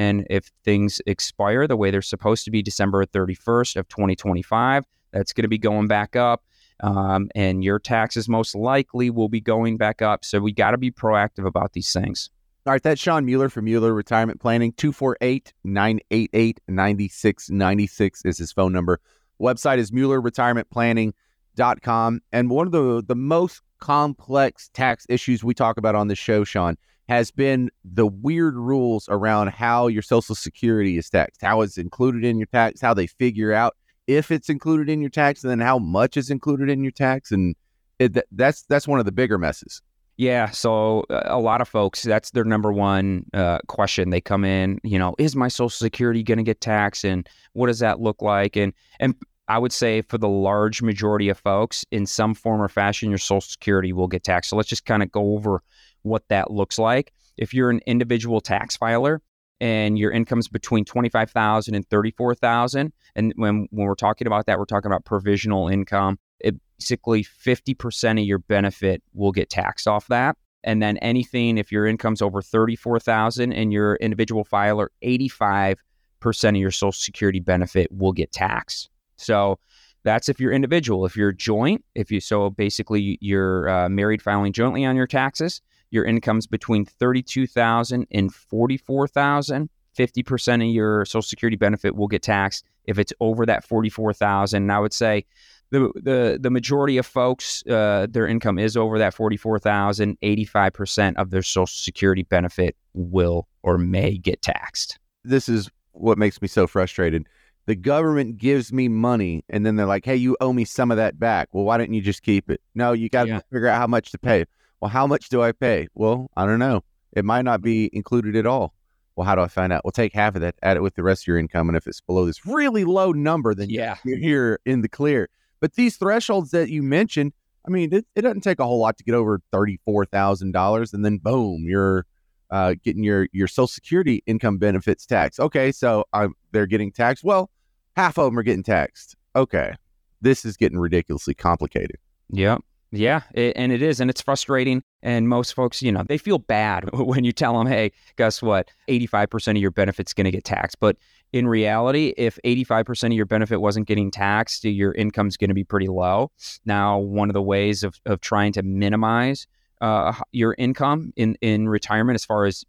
And 0.00 0.26
if 0.30 0.50
things 0.64 1.02
expire 1.04 1.66
the 1.66 1.76
way 1.76 1.90
they're 1.90 2.00
supposed 2.00 2.46
to 2.46 2.50
be 2.50 2.62
December 2.62 3.04
31st 3.04 3.76
of 3.76 3.86
2025, 3.88 4.86
that's 5.12 5.34
going 5.34 5.42
to 5.42 5.48
be 5.48 5.58
going 5.58 5.88
back 5.88 6.16
up. 6.16 6.42
Um, 6.82 7.28
and 7.34 7.62
your 7.62 7.78
taxes 7.78 8.26
most 8.26 8.54
likely 8.54 9.10
will 9.10 9.28
be 9.28 9.42
going 9.42 9.76
back 9.76 10.00
up. 10.00 10.24
So 10.24 10.40
we 10.40 10.52
got 10.52 10.70
to 10.70 10.78
be 10.78 10.90
proactive 10.90 11.46
about 11.46 11.74
these 11.74 11.92
things. 11.92 12.30
All 12.64 12.72
right, 12.72 12.82
that's 12.82 12.98
Shawn 12.98 13.26
Mueller 13.26 13.50
from 13.50 13.66
Mueller 13.66 13.92
Retirement 13.92 14.40
Planning. 14.40 14.72
248 14.72 15.52
988 15.64 16.60
9696 16.66 18.24
is 18.24 18.38
his 18.38 18.52
phone 18.52 18.72
number. 18.72 19.00
Website 19.38 19.76
is 19.76 19.90
MuellerRetirementPlanning.com. 19.90 22.20
And 22.32 22.48
one 22.48 22.66
of 22.66 22.72
the, 22.72 23.04
the 23.06 23.14
most 23.14 23.60
complex 23.80 24.70
tax 24.72 25.04
issues 25.10 25.44
we 25.44 25.52
talk 25.52 25.76
about 25.76 25.94
on 25.94 26.08
the 26.08 26.16
show, 26.16 26.42
Shawn, 26.42 26.78
has 27.10 27.32
been 27.32 27.68
the 27.84 28.06
weird 28.06 28.54
rules 28.54 29.08
around 29.08 29.48
how 29.48 29.88
your 29.88 30.00
Social 30.00 30.36
Security 30.36 30.96
is 30.96 31.10
taxed, 31.10 31.42
how 31.42 31.60
it's 31.62 31.76
included 31.76 32.24
in 32.24 32.38
your 32.38 32.46
tax, 32.46 32.80
how 32.80 32.94
they 32.94 33.08
figure 33.08 33.52
out 33.52 33.74
if 34.06 34.30
it's 34.30 34.48
included 34.48 34.88
in 34.88 35.00
your 35.00 35.10
tax, 35.10 35.42
and 35.42 35.50
then 35.50 35.58
how 35.58 35.76
much 35.76 36.16
is 36.16 36.30
included 36.30 36.70
in 36.70 36.84
your 36.84 36.92
tax. 36.92 37.32
And 37.32 37.56
it, 37.98 38.16
that's 38.30 38.62
that's 38.62 38.86
one 38.86 39.00
of 39.00 39.06
the 39.06 39.12
bigger 39.12 39.38
messes. 39.38 39.82
Yeah, 40.18 40.50
so 40.50 41.04
uh, 41.10 41.22
a 41.24 41.40
lot 41.40 41.60
of 41.60 41.68
folks, 41.68 42.04
that's 42.04 42.30
their 42.30 42.44
number 42.44 42.72
one 42.72 43.24
uh, 43.34 43.58
question. 43.66 44.10
They 44.10 44.20
come 44.20 44.44
in, 44.44 44.78
you 44.84 44.98
know, 44.98 45.16
is 45.18 45.34
my 45.34 45.48
Social 45.48 45.68
Security 45.70 46.22
going 46.22 46.38
to 46.38 46.44
get 46.44 46.60
taxed, 46.60 47.02
and 47.02 47.28
what 47.54 47.66
does 47.66 47.80
that 47.80 47.98
look 47.98 48.22
like? 48.22 48.56
And 48.56 48.72
and 49.00 49.16
I 49.48 49.58
would 49.58 49.72
say 49.72 50.02
for 50.02 50.16
the 50.16 50.28
large 50.28 50.80
majority 50.80 51.28
of 51.28 51.40
folks, 51.40 51.84
in 51.90 52.06
some 52.06 52.34
form 52.34 52.62
or 52.62 52.68
fashion, 52.68 53.08
your 53.08 53.18
Social 53.18 53.40
Security 53.40 53.92
will 53.92 54.06
get 54.06 54.22
taxed. 54.22 54.50
So 54.50 54.56
let's 54.56 54.68
just 54.68 54.84
kind 54.84 55.02
of 55.02 55.10
go 55.10 55.34
over 55.34 55.60
what 56.02 56.28
that 56.28 56.50
looks 56.50 56.78
like. 56.78 57.12
If 57.36 57.54
you're 57.54 57.70
an 57.70 57.80
individual 57.86 58.40
tax 58.40 58.76
filer 58.76 59.22
and 59.60 59.98
your 59.98 60.10
income's 60.10 60.48
between 60.48 60.84
25,000 60.84 61.74
and 61.74 61.88
34,000, 61.88 62.92
and 63.16 63.32
when 63.36 63.66
when 63.70 63.86
we're 63.86 63.94
talking 63.94 64.26
about 64.26 64.46
that, 64.46 64.58
we're 64.58 64.64
talking 64.64 64.90
about 64.90 65.04
provisional 65.04 65.68
income 65.68 66.18
it 66.40 66.56
basically 66.78 67.22
50% 67.22 68.20
of 68.20 68.26
your 68.26 68.38
benefit 68.38 69.02
will 69.14 69.32
get 69.32 69.50
taxed 69.50 69.86
off 69.86 70.08
that. 70.08 70.36
And 70.64 70.82
then 70.82 70.98
anything, 70.98 71.58
if 71.58 71.72
your 71.72 71.86
income's 71.86 72.20
over 72.20 72.42
34,000 72.42 73.52
and 73.52 73.72
your 73.72 73.96
individual 73.96 74.44
filer, 74.44 74.90
85% 75.02 75.76
of 76.22 76.56
your 76.56 76.70
social 76.70 76.92
security 76.92 77.40
benefit 77.40 77.90
will 77.92 78.12
get 78.12 78.32
taxed. 78.32 78.90
So 79.16 79.58
that's 80.02 80.28
if 80.28 80.40
you're 80.40 80.52
individual. 80.52 81.06
If 81.06 81.16
you're 81.16 81.32
joint, 81.32 81.84
if 81.94 82.10
you, 82.10 82.20
so 82.20 82.50
basically 82.50 83.18
you're 83.20 83.68
uh, 83.68 83.88
married 83.88 84.22
filing 84.22 84.52
jointly 84.52 84.84
on 84.84 84.96
your 84.96 85.06
taxes, 85.06 85.60
your 85.90 86.04
income's 86.04 86.46
between 86.46 86.84
32,000 86.84 88.06
and 88.10 88.34
44,000. 88.34 89.68
50% 89.98 90.54
of 90.54 90.74
your 90.74 91.04
social 91.04 91.22
security 91.22 91.56
benefit 91.56 91.96
will 91.96 92.06
get 92.06 92.22
taxed 92.22 92.64
if 92.84 92.98
it's 92.98 93.12
over 93.20 93.44
that 93.44 93.64
44,000. 93.64 94.62
And 94.62 94.72
I 94.72 94.78
would 94.78 94.92
say 94.92 95.24
the 95.70 95.90
the 95.94 96.38
the 96.40 96.50
majority 96.50 96.98
of 96.98 97.06
folks 97.06 97.64
uh, 97.66 98.06
their 98.10 98.26
income 98.26 98.58
is 98.58 98.76
over 98.76 98.98
that 98.98 99.14
44,000 99.14 100.18
85% 100.20 101.16
of 101.16 101.30
their 101.30 101.42
social 101.42 101.66
security 101.66 102.24
benefit 102.24 102.76
will 102.94 103.46
or 103.62 103.78
may 103.78 104.18
get 104.18 104.42
taxed 104.42 104.98
this 105.24 105.48
is 105.48 105.70
what 105.92 106.18
makes 106.18 106.42
me 106.42 106.48
so 106.48 106.66
frustrated 106.66 107.26
the 107.66 107.74
government 107.76 108.36
gives 108.36 108.72
me 108.72 108.88
money 108.88 109.44
and 109.48 109.64
then 109.64 109.76
they're 109.76 109.86
like 109.86 110.04
hey 110.04 110.16
you 110.16 110.36
owe 110.40 110.52
me 110.52 110.64
some 110.64 110.90
of 110.90 110.96
that 110.96 111.18
back 111.18 111.48
well 111.52 111.64
why 111.64 111.78
don't 111.78 111.92
you 111.92 112.00
just 112.00 112.22
keep 112.22 112.50
it 112.50 112.60
no 112.74 112.92
you 112.92 113.08
got 113.08 113.24
to 113.24 113.30
yeah. 113.30 113.40
figure 113.52 113.68
out 113.68 113.78
how 113.78 113.86
much 113.86 114.10
to 114.10 114.18
pay 114.18 114.44
well 114.80 114.88
how 114.88 115.06
much 115.06 115.28
do 115.28 115.42
i 115.42 115.52
pay 115.52 115.86
well 115.94 116.30
i 116.36 116.44
don't 116.46 116.58
know 116.58 116.82
it 117.12 117.24
might 117.24 117.42
not 117.42 117.60
be 117.60 117.90
included 117.92 118.36
at 118.36 118.46
all 118.46 118.74
well, 119.20 119.26
how 119.26 119.34
do 119.34 119.42
I 119.42 119.48
find 119.48 119.70
out? 119.70 119.84
Well, 119.84 119.92
take 119.92 120.14
half 120.14 120.34
of 120.34 120.40
that, 120.40 120.54
add 120.62 120.78
it 120.78 120.82
with 120.82 120.94
the 120.94 121.02
rest 121.02 121.24
of 121.24 121.26
your 121.26 121.36
income, 121.36 121.68
and 121.68 121.76
if 121.76 121.86
it's 121.86 122.00
below 122.00 122.24
this 122.24 122.46
really 122.46 122.86
low 122.86 123.12
number, 123.12 123.54
then 123.54 123.68
yeah, 123.68 123.96
you're 124.02 124.16
here 124.16 124.60
in 124.64 124.80
the 124.80 124.88
clear. 124.88 125.28
But 125.60 125.74
these 125.74 125.98
thresholds 125.98 126.52
that 126.52 126.70
you 126.70 126.82
mentioned, 126.82 127.34
I 127.66 127.70
mean, 127.70 127.92
it, 127.92 128.06
it 128.14 128.22
doesn't 128.22 128.40
take 128.40 128.60
a 128.60 128.64
whole 128.64 128.78
lot 128.78 128.96
to 128.96 129.04
get 129.04 129.14
over 129.14 129.42
thirty-four 129.52 130.06
thousand 130.06 130.52
dollars, 130.52 130.94
and 130.94 131.04
then 131.04 131.18
boom, 131.18 131.64
you're 131.66 132.06
uh, 132.50 132.76
getting 132.82 133.04
your 133.04 133.28
your 133.32 133.46
Social 133.46 133.66
Security 133.66 134.22
income 134.24 134.56
benefits 134.56 135.04
taxed. 135.04 135.38
Okay, 135.38 135.70
so 135.70 136.06
I'm, 136.14 136.32
they're 136.52 136.64
getting 136.64 136.90
taxed. 136.90 137.22
Well, 137.22 137.50
half 137.96 138.16
of 138.16 138.24
them 138.24 138.38
are 138.38 138.42
getting 138.42 138.62
taxed. 138.62 139.16
Okay, 139.36 139.74
this 140.22 140.46
is 140.46 140.56
getting 140.56 140.78
ridiculously 140.78 141.34
complicated. 141.34 141.98
Yep. 142.30 142.62
Yeah, 142.92 143.22
it, 143.34 143.52
and 143.56 143.70
it 143.70 143.82
is, 143.82 144.00
and 144.00 144.10
it's 144.10 144.20
frustrating. 144.20 144.82
And 145.02 145.28
most 145.28 145.54
folks, 145.54 145.80
you 145.80 145.92
know, 145.92 146.02
they 146.02 146.18
feel 146.18 146.38
bad 146.38 146.90
when 146.92 147.24
you 147.24 147.32
tell 147.32 147.56
them, 147.56 147.66
"Hey, 147.66 147.92
guess 148.16 148.42
what? 148.42 148.68
Eighty-five 148.88 149.30
percent 149.30 149.56
of 149.56 149.62
your 149.62 149.70
benefits 149.70 150.12
going 150.12 150.24
to 150.24 150.30
get 150.30 150.44
taxed." 150.44 150.78
But 150.80 150.96
in 151.32 151.46
reality, 151.46 152.12
if 152.16 152.38
85% 152.44 153.06
of 153.06 153.12
your 153.12 153.26
benefit 153.26 153.60
wasn't 153.60 153.86
getting 153.86 154.10
taxed, 154.10 154.64
your 154.64 154.92
income's 154.92 155.36
going 155.36 155.48
to 155.48 155.54
be 155.54 155.64
pretty 155.64 155.86
low. 155.86 156.32
Now, 156.64 156.98
one 156.98 157.30
of 157.30 157.34
the 157.34 157.42
ways 157.42 157.84
of, 157.84 158.00
of 158.06 158.20
trying 158.20 158.52
to 158.54 158.62
minimize 158.62 159.46
uh, 159.80 160.12
your 160.32 160.54
income 160.58 161.12
in, 161.16 161.36
in 161.40 161.68
retirement, 161.68 162.16
as 162.16 162.24
far 162.24 162.46
as 162.46 162.64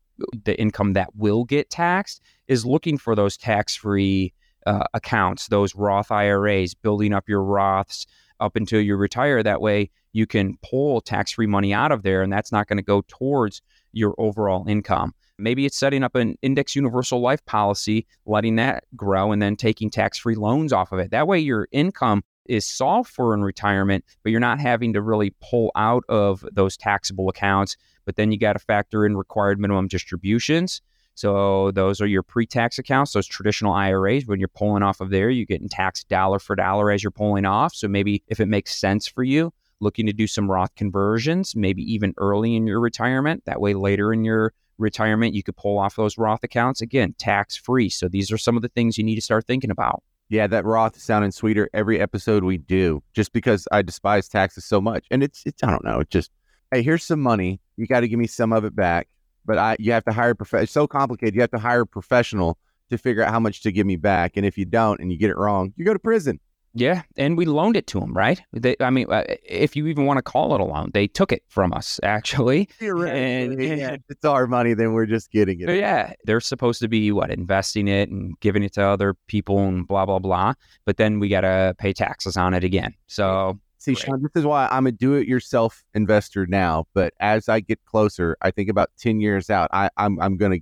the 0.46 0.60
income 0.60 0.94
that 0.94 1.16
will 1.16 1.44
get 1.44 1.70
taxed, 1.70 2.22
is 2.48 2.66
looking 2.66 2.98
for 2.98 3.16
those 3.16 3.36
tax 3.36 3.76
free 3.76 4.34
uh, 4.68 4.84
accounts, 4.94 5.48
those 5.48 5.76
Roth 5.76 6.12
IRAs, 6.12 6.76
building 6.76 7.14
up 7.14 7.28
your 7.28 7.42
Roths 7.42 8.06
up 8.40 8.56
until 8.56 8.80
you 8.80 8.96
retire. 8.96 9.42
That 9.42 9.62
way 9.62 9.90
you 10.14 10.26
can 10.26 10.58
pull 10.64 11.02
tax 11.02 11.32
free 11.32 11.48
money 11.48 11.74
out 11.74 11.92
of 11.92 12.04
there, 12.04 12.22
and 12.22 12.32
that's 12.32 12.52
not 12.52 12.68
going 12.68 12.78
to 12.78 12.84
go 12.84 13.04
towards 13.08 13.62
your 13.94 14.16
overall 14.18 14.68
income. 14.68 15.14
Maybe 15.38 15.66
it's 15.66 15.78
setting 15.78 16.04
up 16.04 16.16
an 16.16 16.38
index 16.42 16.76
universal 16.76 17.20
life 17.20 17.44
policy, 17.46 18.06
letting 18.26 18.58
that 18.58 18.84
grow, 18.96 19.32
and 19.32 19.42
then 19.42 19.56
taking 19.56 19.90
tax 19.90 20.18
free 20.18 20.36
loans 20.36 20.72
off 20.72 20.92
of 20.92 21.00
it. 21.00 21.12
That 21.12 21.28
way, 21.28 21.40
your 21.40 21.68
income 21.72 22.24
is 22.46 22.66
solved 22.66 23.10
for 23.10 23.34
in 23.34 23.44
retirement, 23.44 24.04
but 24.24 24.32
you're 24.32 24.40
not 24.40 24.60
having 24.60 24.94
to 24.94 25.02
really 25.02 25.34
pull 25.42 25.72
out 25.76 26.04
of 26.10 26.46
those 26.52 26.78
taxable 26.78 27.30
accounts. 27.30 27.76
But 28.06 28.16
then 28.16 28.32
you 28.32 28.38
got 28.38 28.54
to 28.54 28.60
factor 28.60 29.06
in 29.06 29.16
required 29.16 29.60
minimum 29.60 29.88
distributions. 29.88 30.82
So 31.14 31.72
those 31.72 32.02
are 32.02 32.08
your 32.08 32.24
pre-tax 32.24 32.80
accounts, 32.80 33.14
those 33.14 33.28
traditional 33.28 33.74
IRAs. 33.74 34.26
When 34.26 34.40
you're 34.40 34.48
pulling 34.48 34.82
off 34.82 35.02
of 35.02 35.10
there, 35.10 35.30
you're 35.30 35.46
getting 35.46 35.70
taxed 35.70 36.10
dollar 36.10 36.40
for 36.40 36.56
dollar 36.56 36.90
as 36.90 37.04
you're 37.04 37.12
pulling 37.12 37.46
off. 37.46 37.76
So 37.76 37.88
maybe 37.88 38.24
if 38.28 38.40
it 38.40 38.48
makes 38.48 38.78
sense 38.78 39.08
for 39.08 39.24
you, 39.24 39.54
looking 39.82 40.06
to 40.06 40.14
do 40.14 40.28
some 40.28 40.50
Roth 40.50 40.74
conversions, 40.76 41.56
maybe 41.56 41.82
even 41.92 42.14
early 42.18 42.56
in 42.56 42.68
your 42.68 42.80
retirement. 42.80 43.44
That 43.46 43.60
way, 43.60 43.74
later 43.74 44.14
in 44.14 44.24
your 44.24 44.54
retirement, 44.78 45.34
you 45.34 45.44
could 45.44 45.58
pull 45.58 45.78
off 45.78 45.96
those 45.96 46.18
Roth 46.18 46.44
accounts 46.44 46.82
again, 46.82 47.14
tax 47.18 47.56
free. 47.58 47.90
So 47.90 48.08
these 48.08 48.32
are 48.32 48.38
some 48.38 48.56
of 48.56 48.62
the 48.62 48.70
things 48.70 48.98
you 48.98 49.04
need 49.04 49.16
to 49.16 49.22
start 49.22 49.46
thinking 49.46 49.72
about. 49.72 50.04
Yeah, 50.30 50.48
that 50.48 50.64
Roth 50.64 50.96
is 50.96 51.04
sounding 51.04 51.32
sweeter 51.32 51.70
every 51.74 52.00
episode 52.00 52.44
we 52.44 52.58
do, 52.58 53.04
just 53.14 53.34
because 53.34 53.68
I 53.72 53.82
despise 53.82 54.30
taxes 54.30 54.64
so 54.64 54.80
much. 54.80 55.06
And 55.12 55.24
it's, 55.24 55.44
it's 55.46 55.62
I 55.62 55.70
don't 55.70 55.84
know, 55.84 56.00
it's 56.00 56.10
just, 56.10 56.32
hey, 56.72 56.82
here's 56.82 57.04
some 57.04 57.22
money. 57.22 57.60
You 57.76 57.86
got 57.86 58.00
to 58.00 58.08
give 58.08 58.18
me 58.20 58.28
some 58.28 58.54
of 58.54 58.64
it 58.64 58.76
back. 58.76 59.10
But 59.44 59.58
I, 59.58 59.76
you 59.80 59.92
have 59.92 60.06
to 60.06 60.14
hire, 60.14 60.30
a 60.30 60.36
prof- 60.36 60.62
it's 60.62 60.72
so 60.72 60.88
complicated. 60.88 61.36
You 61.36 61.42
have 61.42 61.52
to 61.52 61.58
hire 61.58 61.82
a 61.82 61.88
professional 61.88 62.58
to 62.92 62.98
figure 62.98 63.24
out 63.24 63.32
how 63.32 63.40
much 63.40 63.62
to 63.64 63.72
give 63.72 63.88
me 63.88 63.96
back. 63.96 64.38
And 64.38 64.46
if 64.46 64.58
you 64.58 64.66
don't 64.66 65.00
and 65.02 65.12
you 65.12 65.18
get 65.18 65.32
it 65.32 65.38
wrong, 65.38 65.74
you 65.76 65.84
go 65.84 65.94
to 65.94 66.00
prison. 66.00 66.40
Yeah, 66.74 67.02
and 67.18 67.38
we 67.38 67.46
loaned 67.46 67.76
it 67.76 67.88
to 67.88 68.00
them, 68.00 68.14
right? 68.14 68.42
They, 68.54 68.78
I 68.80 68.90
mean, 68.90 69.12
uh, 69.12 69.24
if 69.44 69.76
you 69.76 69.88
even 69.88 70.06
want 70.06 70.20
to 70.20 70.22
call 70.22 70.56
it 70.56 70.62
a 70.62 70.64
loan, 70.64 70.92
they 70.94 71.06
took 71.06 71.34
it 71.34 71.44
from 71.50 71.74
us, 71.74 72.00
actually. 72.04 72.70
And, 72.80 73.62
yeah, 73.62 73.98
it's 74.10 74.24
our 74.24 74.48
money, 74.48 74.74
then 74.74 74.94
we're 74.94 75.06
just 75.06 75.32
getting 75.32 75.60
it. 75.60 75.70
Yeah, 75.76 76.14
they're 76.24 76.40
supposed 76.40 76.80
to 76.82 76.88
be 76.88 77.12
what 77.12 77.30
investing 77.30 77.88
it 77.88 78.10
and 78.10 78.40
giving 78.40 78.64
it 78.64 78.74
to 78.74 78.84
other 78.84 79.16
people 79.28 79.60
and 79.60 79.86
blah 79.86 80.06
blah 80.06 80.20
blah. 80.20 80.54
But 80.86 80.98
then 80.98 81.20
we 81.20 81.28
got 81.28 81.42
to 81.42 81.76
pay 81.78 81.92
taxes 81.92 82.38
on 82.38 82.54
it 82.54 82.64
again. 82.64 82.94
So 83.08 83.60
see, 83.78 83.94
great. 83.94 84.06
Shawn, 84.06 84.22
this 84.22 84.32
is 84.36 84.46
why 84.46 84.70
I'm 84.72 84.88
a 84.88 84.92
do-it-yourself 84.92 85.84
investor 85.94 86.46
now. 86.46 86.86
But 86.94 87.14
as 87.20 87.50
I 87.50 87.60
get 87.60 87.84
closer, 87.84 88.38
I 88.42 88.52
think 88.52 88.70
about 88.70 88.92
ten 88.98 89.20
years 89.20 89.50
out, 89.50 89.70
I, 89.74 89.90
I'm 89.98 90.20
I'm 90.22 90.38
gonna 90.38 90.60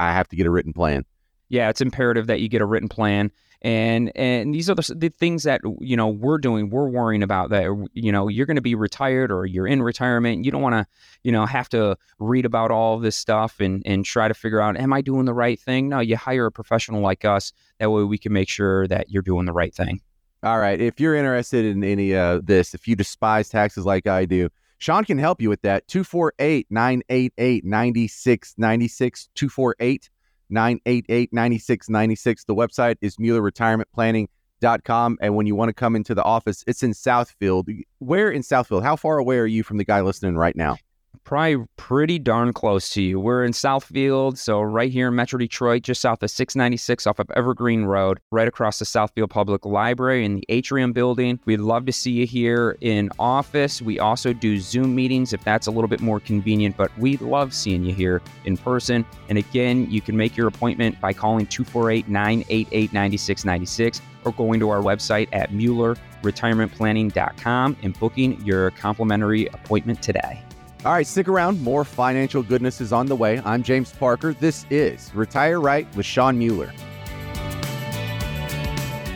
I 0.00 0.12
have 0.12 0.26
to 0.28 0.36
get 0.36 0.46
a 0.46 0.50
written 0.50 0.72
plan. 0.72 1.04
Yeah, 1.48 1.68
it's 1.68 1.80
imperative 1.80 2.26
that 2.26 2.40
you 2.40 2.48
get 2.48 2.62
a 2.62 2.66
written 2.66 2.88
plan 2.88 3.30
and 3.62 4.10
and 4.16 4.52
these 4.52 4.68
are 4.68 4.74
the, 4.74 4.94
the 4.96 5.08
things 5.08 5.44
that 5.44 5.60
you 5.80 5.96
know 5.96 6.08
we're 6.08 6.38
doing 6.38 6.68
we're 6.68 6.88
worrying 6.88 7.22
about 7.22 7.50
that 7.50 7.64
you 7.94 8.10
know 8.10 8.28
you're 8.28 8.46
going 8.46 8.56
to 8.56 8.62
be 8.62 8.74
retired 8.74 9.30
or 9.30 9.46
you're 9.46 9.68
in 9.68 9.82
retirement 9.82 10.44
you 10.44 10.50
don't 10.50 10.62
want 10.62 10.74
to 10.74 10.86
you 11.22 11.30
know 11.30 11.46
have 11.46 11.68
to 11.68 11.96
read 12.18 12.44
about 12.44 12.72
all 12.72 12.98
this 12.98 13.16
stuff 13.16 13.60
and 13.60 13.82
and 13.86 14.04
try 14.04 14.26
to 14.26 14.34
figure 14.34 14.60
out 14.60 14.76
am 14.76 14.92
i 14.92 15.00
doing 15.00 15.24
the 15.24 15.34
right 15.34 15.60
thing 15.60 15.88
no 15.88 16.00
you 16.00 16.16
hire 16.16 16.46
a 16.46 16.52
professional 16.52 17.00
like 17.00 17.24
us 17.24 17.52
that 17.78 17.90
way 17.90 18.02
we 18.02 18.18
can 18.18 18.32
make 18.32 18.48
sure 18.48 18.86
that 18.88 19.08
you're 19.08 19.22
doing 19.22 19.46
the 19.46 19.52
right 19.52 19.74
thing 19.74 20.00
all 20.42 20.58
right 20.58 20.80
if 20.80 20.98
you're 20.98 21.14
interested 21.14 21.64
in 21.64 21.84
any 21.84 22.12
of 22.14 22.38
uh, 22.38 22.40
this 22.44 22.74
if 22.74 22.88
you 22.88 22.96
despise 22.96 23.48
taxes 23.48 23.86
like 23.86 24.06
i 24.06 24.24
do 24.24 24.48
Shawn 24.78 25.04
can 25.04 25.16
help 25.16 25.40
you 25.40 25.48
with 25.48 25.62
that. 25.62 25.86
248 25.86 26.66
988 26.68 27.64
9696. 27.64 29.28
248 29.36 30.10
988 30.52 31.32
9696. 31.32 32.44
The 32.44 32.54
website 32.54 32.96
is 33.00 33.16
MuellerRetirementPlanning.com. 33.16 35.18
And 35.20 35.34
when 35.34 35.46
you 35.46 35.56
want 35.56 35.70
to 35.70 35.74
come 35.74 35.96
into 35.96 36.14
the 36.14 36.22
office, 36.22 36.62
it's 36.66 36.82
in 36.82 36.92
Southfield. 36.92 37.82
Where 37.98 38.30
in 38.30 38.42
Southfield? 38.42 38.82
How 38.82 38.96
far 38.96 39.16
away 39.18 39.38
are 39.38 39.46
you 39.46 39.62
from 39.62 39.78
the 39.78 39.84
guy 39.84 40.02
listening 40.02 40.36
right 40.36 40.54
now? 40.54 40.76
Probably 41.24 41.64
pretty 41.76 42.18
darn 42.18 42.52
close 42.52 42.90
to 42.90 43.02
you. 43.02 43.18
We're 43.18 43.44
in 43.44 43.52
Southfield, 43.52 44.38
so 44.38 44.60
right 44.60 44.90
here 44.90 45.08
in 45.08 45.14
Metro 45.14 45.38
Detroit, 45.38 45.82
just 45.82 46.00
south 46.00 46.22
of 46.22 46.30
696 46.30 47.06
off 47.06 47.18
of 47.18 47.30
Evergreen 47.30 47.84
Road, 47.84 48.20
right 48.30 48.48
across 48.48 48.78
the 48.78 48.84
Southfield 48.84 49.30
Public 49.30 49.64
Library 49.64 50.24
in 50.24 50.36
the 50.36 50.44
Atrium 50.48 50.92
building. 50.92 51.40
We'd 51.44 51.60
love 51.60 51.86
to 51.86 51.92
see 51.92 52.12
you 52.12 52.26
here 52.26 52.76
in 52.80 53.10
office. 53.18 53.80
We 53.80 53.98
also 53.98 54.32
do 54.32 54.58
Zoom 54.58 54.94
meetings 54.94 55.32
if 55.32 55.42
that's 55.44 55.66
a 55.66 55.70
little 55.70 55.88
bit 55.88 56.00
more 56.00 56.20
convenient, 56.20 56.76
but 56.76 56.96
we 56.98 57.16
love 57.18 57.54
seeing 57.54 57.84
you 57.84 57.94
here 57.94 58.22
in 58.44 58.56
person. 58.56 59.04
And 59.28 59.38
again, 59.38 59.90
you 59.90 60.00
can 60.00 60.16
make 60.16 60.36
your 60.36 60.48
appointment 60.48 61.00
by 61.00 61.12
calling 61.12 61.46
248 61.46 62.08
988 62.08 62.92
9696 62.92 64.00
or 64.24 64.32
going 64.32 64.60
to 64.60 64.70
our 64.70 64.80
website 64.80 65.28
at 65.32 65.50
MuellerRetirementPlanning.com 65.50 67.76
and 67.82 67.98
booking 67.98 68.40
your 68.44 68.70
complimentary 68.72 69.46
appointment 69.48 70.02
today. 70.02 70.42
All 70.84 70.92
right, 70.92 71.06
stick 71.06 71.28
around. 71.28 71.62
More 71.62 71.84
financial 71.84 72.42
goodness 72.42 72.80
is 72.80 72.92
on 72.92 73.06
the 73.06 73.14
way. 73.14 73.40
I'm 73.44 73.62
James 73.62 73.92
Parker. 73.92 74.34
This 74.34 74.66
is 74.68 75.14
Retire 75.14 75.60
Right 75.60 75.86
with 75.94 76.04
Shawn 76.04 76.36
Mueller. 76.36 76.72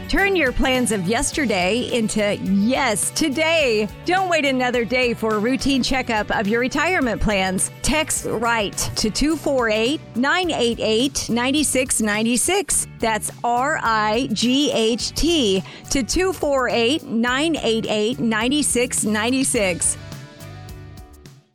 Turn 0.08 0.36
your 0.36 0.52
plans 0.52 0.92
of 0.92 1.08
yesterday 1.08 1.92
into 1.92 2.36
yes, 2.36 3.10
today. 3.10 3.88
Don't 4.04 4.28
wait 4.28 4.44
another 4.44 4.84
day 4.84 5.12
for 5.12 5.34
a 5.34 5.38
routine 5.40 5.82
checkup 5.82 6.30
of 6.30 6.46
your 6.46 6.60
retirement 6.60 7.20
plans. 7.20 7.72
Text 7.82 8.26
RIGHT 8.26 8.92
to 8.94 9.10
248 9.10 10.00
988 10.14 11.28
9696. 11.28 12.86
That's 13.00 13.32
R 13.42 13.80
I 13.82 14.28
G 14.32 14.70
H 14.70 15.10
T 15.16 15.64
to 15.90 16.04
248 16.04 17.02
988 17.02 18.20
9696. 18.20 19.96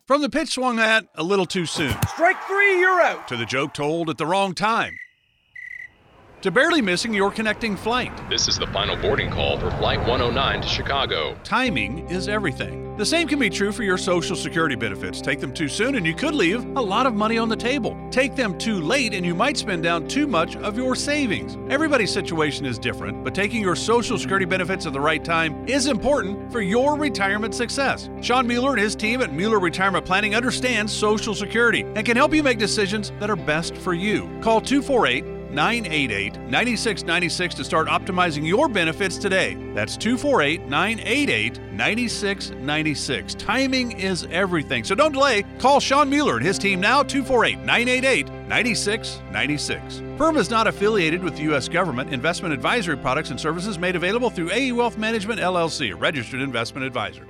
From 0.08 0.20
the 0.20 0.28
pitch 0.28 0.54
swung 0.54 0.80
at 0.80 1.06
a 1.14 1.22
little 1.22 1.46
too 1.46 1.64
soon. 1.64 1.94
Strike 2.08 2.42
three, 2.48 2.80
you're 2.80 3.00
out. 3.00 3.28
To 3.28 3.36
the 3.36 3.46
joke 3.46 3.72
told 3.72 4.10
at 4.10 4.18
the 4.18 4.26
wrong 4.26 4.52
time 4.52 4.98
to 6.42 6.50
barely 6.50 6.82
missing 6.82 7.14
your 7.14 7.30
connecting 7.30 7.76
flight. 7.76 8.12
This 8.28 8.48
is 8.48 8.58
the 8.58 8.66
final 8.66 8.96
boarding 8.96 9.30
call 9.30 9.58
for 9.58 9.70
Flight 9.72 10.00
109 10.00 10.62
to 10.62 10.68
Chicago. 10.68 11.36
Timing 11.44 12.08
is 12.10 12.28
everything. 12.28 12.96
The 12.96 13.06
same 13.06 13.26
can 13.26 13.38
be 13.38 13.48
true 13.48 13.72
for 13.72 13.84
your 13.84 13.96
Social 13.96 14.36
Security 14.36 14.74
benefits. 14.74 15.22
Take 15.22 15.40
them 15.40 15.54
too 15.54 15.68
soon 15.68 15.94
and 15.94 16.04
you 16.06 16.14
could 16.14 16.34
leave 16.34 16.64
a 16.76 16.80
lot 16.80 17.06
of 17.06 17.14
money 17.14 17.38
on 17.38 17.48
the 17.48 17.56
table. 17.56 17.96
Take 18.10 18.34
them 18.34 18.58
too 18.58 18.80
late 18.80 19.14
and 19.14 19.24
you 19.24 19.34
might 19.34 19.56
spend 19.56 19.82
down 19.82 20.08
too 20.08 20.26
much 20.26 20.56
of 20.56 20.76
your 20.76 20.94
savings. 20.94 21.56
Everybody's 21.70 22.12
situation 22.12 22.66
is 22.66 22.78
different, 22.78 23.24
but 23.24 23.34
taking 23.34 23.62
your 23.62 23.76
Social 23.76 24.18
Security 24.18 24.44
benefits 24.44 24.84
at 24.84 24.92
the 24.92 25.00
right 25.00 25.24
time 25.24 25.66
is 25.66 25.86
important 25.86 26.52
for 26.52 26.60
your 26.60 26.98
retirement 26.98 27.54
success. 27.54 28.10
Shawn 28.20 28.46
Mueller 28.46 28.72
and 28.72 28.80
his 28.80 28.94
team 28.94 29.22
at 29.22 29.32
Mueller 29.32 29.60
Retirement 29.60 30.04
Planning 30.04 30.34
understands 30.34 30.92
Social 30.92 31.34
Security 31.34 31.82
and 31.94 32.04
can 32.04 32.16
help 32.16 32.34
you 32.34 32.42
make 32.42 32.58
decisions 32.58 33.12
that 33.20 33.30
are 33.30 33.36
best 33.36 33.74
for 33.76 33.94
you. 33.94 34.28
Call 34.42 34.60
248 34.60 35.31
988 35.52 36.38
9696 36.40 37.54
to 37.54 37.64
start 37.64 37.86
optimizing 37.88 38.46
your 38.46 38.68
benefits 38.68 39.18
today. 39.18 39.54
That's 39.74 39.96
248 39.96 40.62
988 40.62 41.60
9696. 41.72 43.34
Timing 43.34 43.92
is 43.92 44.26
everything, 44.30 44.84
so 44.84 44.94
don't 44.94 45.12
delay. 45.12 45.44
Call 45.58 45.78
Shawn 45.78 46.10
Mueller 46.10 46.36
and 46.36 46.46
his 46.46 46.58
team 46.58 46.80
now, 46.80 47.02
248 47.02 47.58
988 47.58 48.30
9696. 48.48 50.02
Firm 50.18 50.36
is 50.36 50.50
not 50.50 50.66
affiliated 50.66 51.22
with 51.22 51.36
the 51.36 51.42
U.S. 51.42 51.68
government. 51.68 52.12
Investment 52.12 52.54
advisory 52.54 52.96
products 52.96 53.30
and 53.30 53.40
services 53.40 53.78
made 53.78 53.96
available 53.96 54.30
through 54.30 54.50
AE 54.50 54.72
Wealth 54.72 54.98
Management, 54.98 55.40
LLC, 55.40 55.92
a 55.92 55.96
registered 55.96 56.40
investment 56.40 56.86
advisor. 56.86 57.26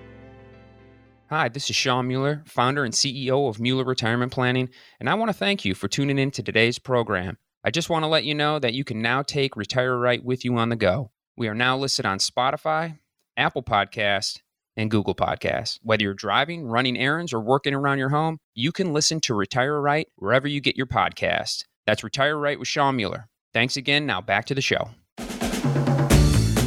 Hi, 1.30 1.48
this 1.48 1.70
is 1.70 1.76
Shawn 1.76 2.08
Mueller, 2.08 2.42
founder 2.44 2.84
and 2.84 2.92
CEO 2.92 3.48
of 3.48 3.58
Mueller 3.58 3.84
Retirement 3.84 4.32
Planning, 4.32 4.68
and 5.00 5.08
I 5.08 5.14
want 5.14 5.30
to 5.30 5.32
thank 5.32 5.64
you 5.64 5.74
for 5.74 5.88
tuning 5.88 6.18
in 6.18 6.30
to 6.32 6.42
today's 6.42 6.78
program. 6.78 7.38
I 7.64 7.70
just 7.70 7.88
want 7.88 8.02
to 8.02 8.08
let 8.08 8.24
you 8.24 8.34
know 8.34 8.58
that 8.58 8.74
you 8.74 8.82
can 8.82 9.00
now 9.00 9.22
take 9.22 9.56
Retire 9.56 9.96
Right 9.96 10.24
with 10.24 10.44
you 10.44 10.56
on 10.56 10.68
the 10.68 10.74
go. 10.74 11.12
We 11.36 11.46
are 11.46 11.54
now 11.54 11.78
listed 11.78 12.04
on 12.04 12.18
Spotify, 12.18 12.98
Apple 13.36 13.62
Podcast, 13.62 14.40
and 14.76 14.90
Google 14.90 15.14
Podcasts. 15.14 15.78
Whether 15.80 16.02
you're 16.02 16.14
driving, 16.14 16.64
running 16.64 16.98
errands, 16.98 17.32
or 17.32 17.40
working 17.40 17.72
around 17.72 17.98
your 17.98 18.08
home, 18.08 18.38
you 18.54 18.72
can 18.72 18.92
listen 18.92 19.20
to 19.20 19.34
Retire 19.34 19.80
Right 19.80 20.08
wherever 20.16 20.48
you 20.48 20.60
get 20.60 20.76
your 20.76 20.86
podcast. 20.86 21.64
That's 21.86 22.02
Retire 22.02 22.36
Right 22.36 22.58
with 22.58 22.66
Shawn 22.66 22.96
Mueller. 22.96 23.28
Thanks 23.54 23.76
again. 23.76 24.06
Now 24.06 24.20
back 24.20 24.46
to 24.46 24.56
the 24.56 24.60
show. 24.60 24.90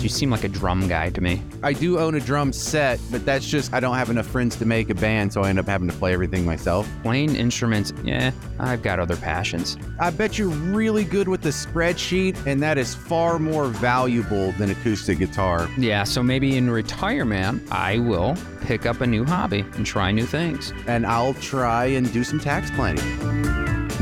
You 0.05 0.09
seem 0.09 0.29
like 0.29 0.43
a 0.43 0.49
drum 0.49 0.87
guy 0.87 1.09
to 1.09 1.19
me. 1.19 1.41
I 1.63 1.73
do 1.73 1.97
own 1.97 2.13
a 2.13 2.19
drum 2.19 2.53
set, 2.53 2.99
but 3.09 3.25
that's 3.25 3.43
just 3.43 3.73
I 3.73 3.79
don't 3.79 3.95
have 3.95 4.11
enough 4.11 4.27
friends 4.27 4.55
to 4.57 4.63
make 4.63 4.91
a 4.91 4.93
band, 4.93 5.33
so 5.33 5.41
I 5.41 5.49
end 5.49 5.57
up 5.57 5.65
having 5.65 5.87
to 5.89 5.95
play 5.95 6.13
everything 6.13 6.45
myself. 6.45 6.87
Playing 7.01 7.35
instruments, 7.35 7.91
yeah, 8.03 8.29
I've 8.59 8.83
got 8.83 8.99
other 8.99 9.15
passions. 9.15 9.79
I 9.99 10.11
bet 10.11 10.37
you're 10.37 10.49
really 10.49 11.05
good 11.05 11.27
with 11.27 11.41
the 11.41 11.49
spreadsheet, 11.49 12.45
and 12.45 12.61
that 12.61 12.77
is 12.77 12.93
far 12.93 13.39
more 13.39 13.65
valuable 13.65 14.51
than 14.59 14.69
acoustic 14.69 15.17
guitar. 15.17 15.67
Yeah, 15.75 16.03
so 16.03 16.21
maybe 16.21 16.55
in 16.55 16.69
retirement, 16.69 17.63
I 17.71 17.97
will 17.97 18.37
pick 18.61 18.85
up 18.85 19.01
a 19.01 19.07
new 19.07 19.25
hobby 19.25 19.61
and 19.73 19.87
try 19.87 20.11
new 20.11 20.27
things. 20.27 20.71
And 20.85 21.07
I'll 21.07 21.33
try 21.33 21.85
and 21.85 22.13
do 22.13 22.23
some 22.23 22.39
tax 22.39 22.69
planning. 22.69 23.03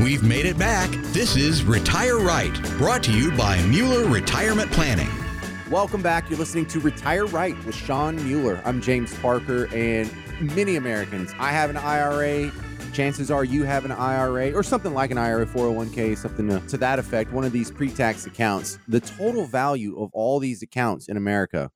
We've 0.02 0.22
made 0.22 0.44
it 0.44 0.58
back. 0.58 0.90
This 1.14 1.34
is 1.34 1.64
Retire 1.64 2.18
Right, 2.18 2.52
brought 2.76 3.02
to 3.04 3.10
you 3.10 3.32
by 3.32 3.62
Mueller 3.62 4.06
Retirement 4.06 4.70
Planning. 4.70 5.23
Welcome 5.70 6.02
back. 6.02 6.28
You're 6.28 6.38
listening 6.38 6.66
to 6.66 6.80
Retire 6.80 7.24
Right 7.24 7.56
with 7.64 7.74
Shawn 7.74 8.16
Mueller. 8.16 8.60
I'm 8.66 8.82
James 8.82 9.18
Parker, 9.20 9.66
and 9.74 10.10
many 10.54 10.76
Americans, 10.76 11.32
I 11.38 11.52
have 11.52 11.70
an 11.70 11.78
IRA. 11.78 12.52
Chances 12.92 13.30
are 13.30 13.44
you 13.44 13.64
have 13.64 13.86
an 13.86 13.92
IRA 13.92 14.52
or 14.52 14.62
something 14.62 14.92
like 14.92 15.10
an 15.10 15.16
IRA, 15.16 15.46
401k, 15.46 16.18
something 16.18 16.48
to, 16.50 16.60
to 16.68 16.76
that 16.76 16.98
effect, 16.98 17.32
one 17.32 17.44
of 17.44 17.52
these 17.52 17.70
pre 17.70 17.90
tax 17.90 18.26
accounts. 18.26 18.78
The 18.88 19.00
total 19.00 19.46
value 19.46 19.98
of 19.98 20.10
all 20.12 20.38
these 20.38 20.60
accounts 20.60 21.08
in 21.08 21.16
America 21.16 21.70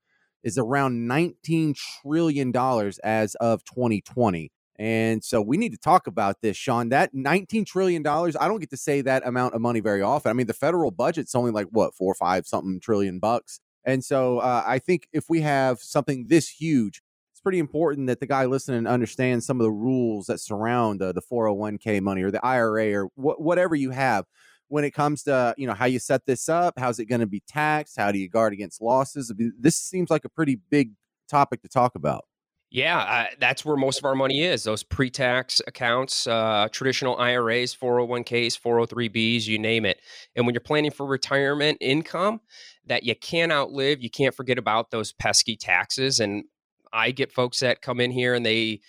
is 0.44 0.58
around 0.58 1.08
$19 1.08 1.74
trillion 2.02 2.54
as 3.02 3.34
of 3.36 3.64
2020. 3.64 4.52
And 4.78 5.24
so 5.24 5.40
we 5.40 5.56
need 5.56 5.72
to 5.72 5.78
talk 5.78 6.06
about 6.06 6.42
this, 6.42 6.58
Shawn. 6.58 6.90
That 6.90 7.14
$19 7.14 7.64
trillion, 7.64 8.06
I 8.06 8.20
don't 8.20 8.60
get 8.60 8.70
to 8.70 8.76
say 8.76 9.00
that 9.00 9.26
amount 9.26 9.54
of 9.54 9.62
money 9.62 9.80
very 9.80 10.02
often. 10.02 10.28
I 10.28 10.34
mean, 10.34 10.46
the 10.46 10.52
federal 10.52 10.90
budget's 10.90 11.34
only 11.34 11.52
like 11.52 11.68
what, 11.70 11.94
four 11.94 12.12
or 12.12 12.14
five 12.14 12.46
something 12.46 12.80
trillion 12.80 13.18
bucks. 13.18 13.60
And 13.88 14.04
so 14.04 14.40
uh, 14.40 14.62
I 14.66 14.78
think 14.80 15.08
if 15.14 15.30
we 15.30 15.40
have 15.40 15.80
something 15.80 16.26
this 16.28 16.46
huge, 16.46 17.00
it's 17.32 17.40
pretty 17.40 17.58
important 17.58 18.06
that 18.08 18.20
the 18.20 18.26
guy 18.26 18.44
listening 18.44 18.86
understands 18.86 19.46
some 19.46 19.58
of 19.60 19.64
the 19.64 19.70
rules 19.70 20.26
that 20.26 20.40
surround 20.40 21.00
uh, 21.00 21.12
the 21.12 21.22
401k 21.22 22.02
money 22.02 22.22
or 22.22 22.30
the 22.30 22.44
IRA 22.44 22.92
or 22.92 23.06
wh- 23.14 23.40
whatever 23.40 23.74
you 23.74 23.90
have 23.90 24.26
when 24.68 24.84
it 24.84 24.90
comes 24.90 25.22
to 25.22 25.54
you 25.56 25.66
know 25.66 25.72
how 25.72 25.86
you 25.86 25.98
set 25.98 26.26
this 26.26 26.50
up 26.50 26.74
how's 26.78 26.98
it 26.98 27.06
going 27.06 27.22
to 27.22 27.26
be 27.26 27.42
taxed 27.48 27.96
how 27.96 28.12
do 28.12 28.18
you 28.18 28.28
guard 28.28 28.52
against 28.52 28.82
losses 28.82 29.32
this 29.58 29.76
seems 29.76 30.10
like 30.10 30.26
a 30.26 30.28
pretty 30.28 30.58
big 30.68 30.90
topic 31.30 31.62
to 31.62 31.68
talk 31.68 31.94
about 31.94 32.26
yeah, 32.70 32.98
uh, 32.98 33.34
that's 33.40 33.64
where 33.64 33.76
most 33.76 33.98
of 33.98 34.04
our 34.04 34.14
money 34.14 34.42
is. 34.42 34.64
Those 34.64 34.82
pre-tax 34.82 35.62
accounts, 35.66 36.26
uh, 36.26 36.68
traditional 36.70 37.16
IRAs, 37.16 37.74
401ks, 37.74 38.60
403bs, 38.60 39.46
you 39.46 39.58
name 39.58 39.86
it. 39.86 40.00
And 40.36 40.44
when 40.44 40.54
you're 40.54 40.60
planning 40.60 40.90
for 40.90 41.06
retirement 41.06 41.78
income 41.80 42.42
that 42.88 43.04
you 43.04 43.14
can't 43.14 43.52
outlive, 43.52 44.02
you 44.02 44.10
can't 44.10 44.34
forget 44.34 44.58
about 44.58 44.90
those 44.90 45.12
pesky 45.12 45.56
taxes. 45.56 46.20
And 46.20 46.44
I 46.92 47.10
get 47.10 47.32
folks 47.32 47.60
that 47.60 47.82
come 47.82 48.00
in 48.00 48.10
here 48.10 48.34
and 48.34 48.44
they 48.44 48.80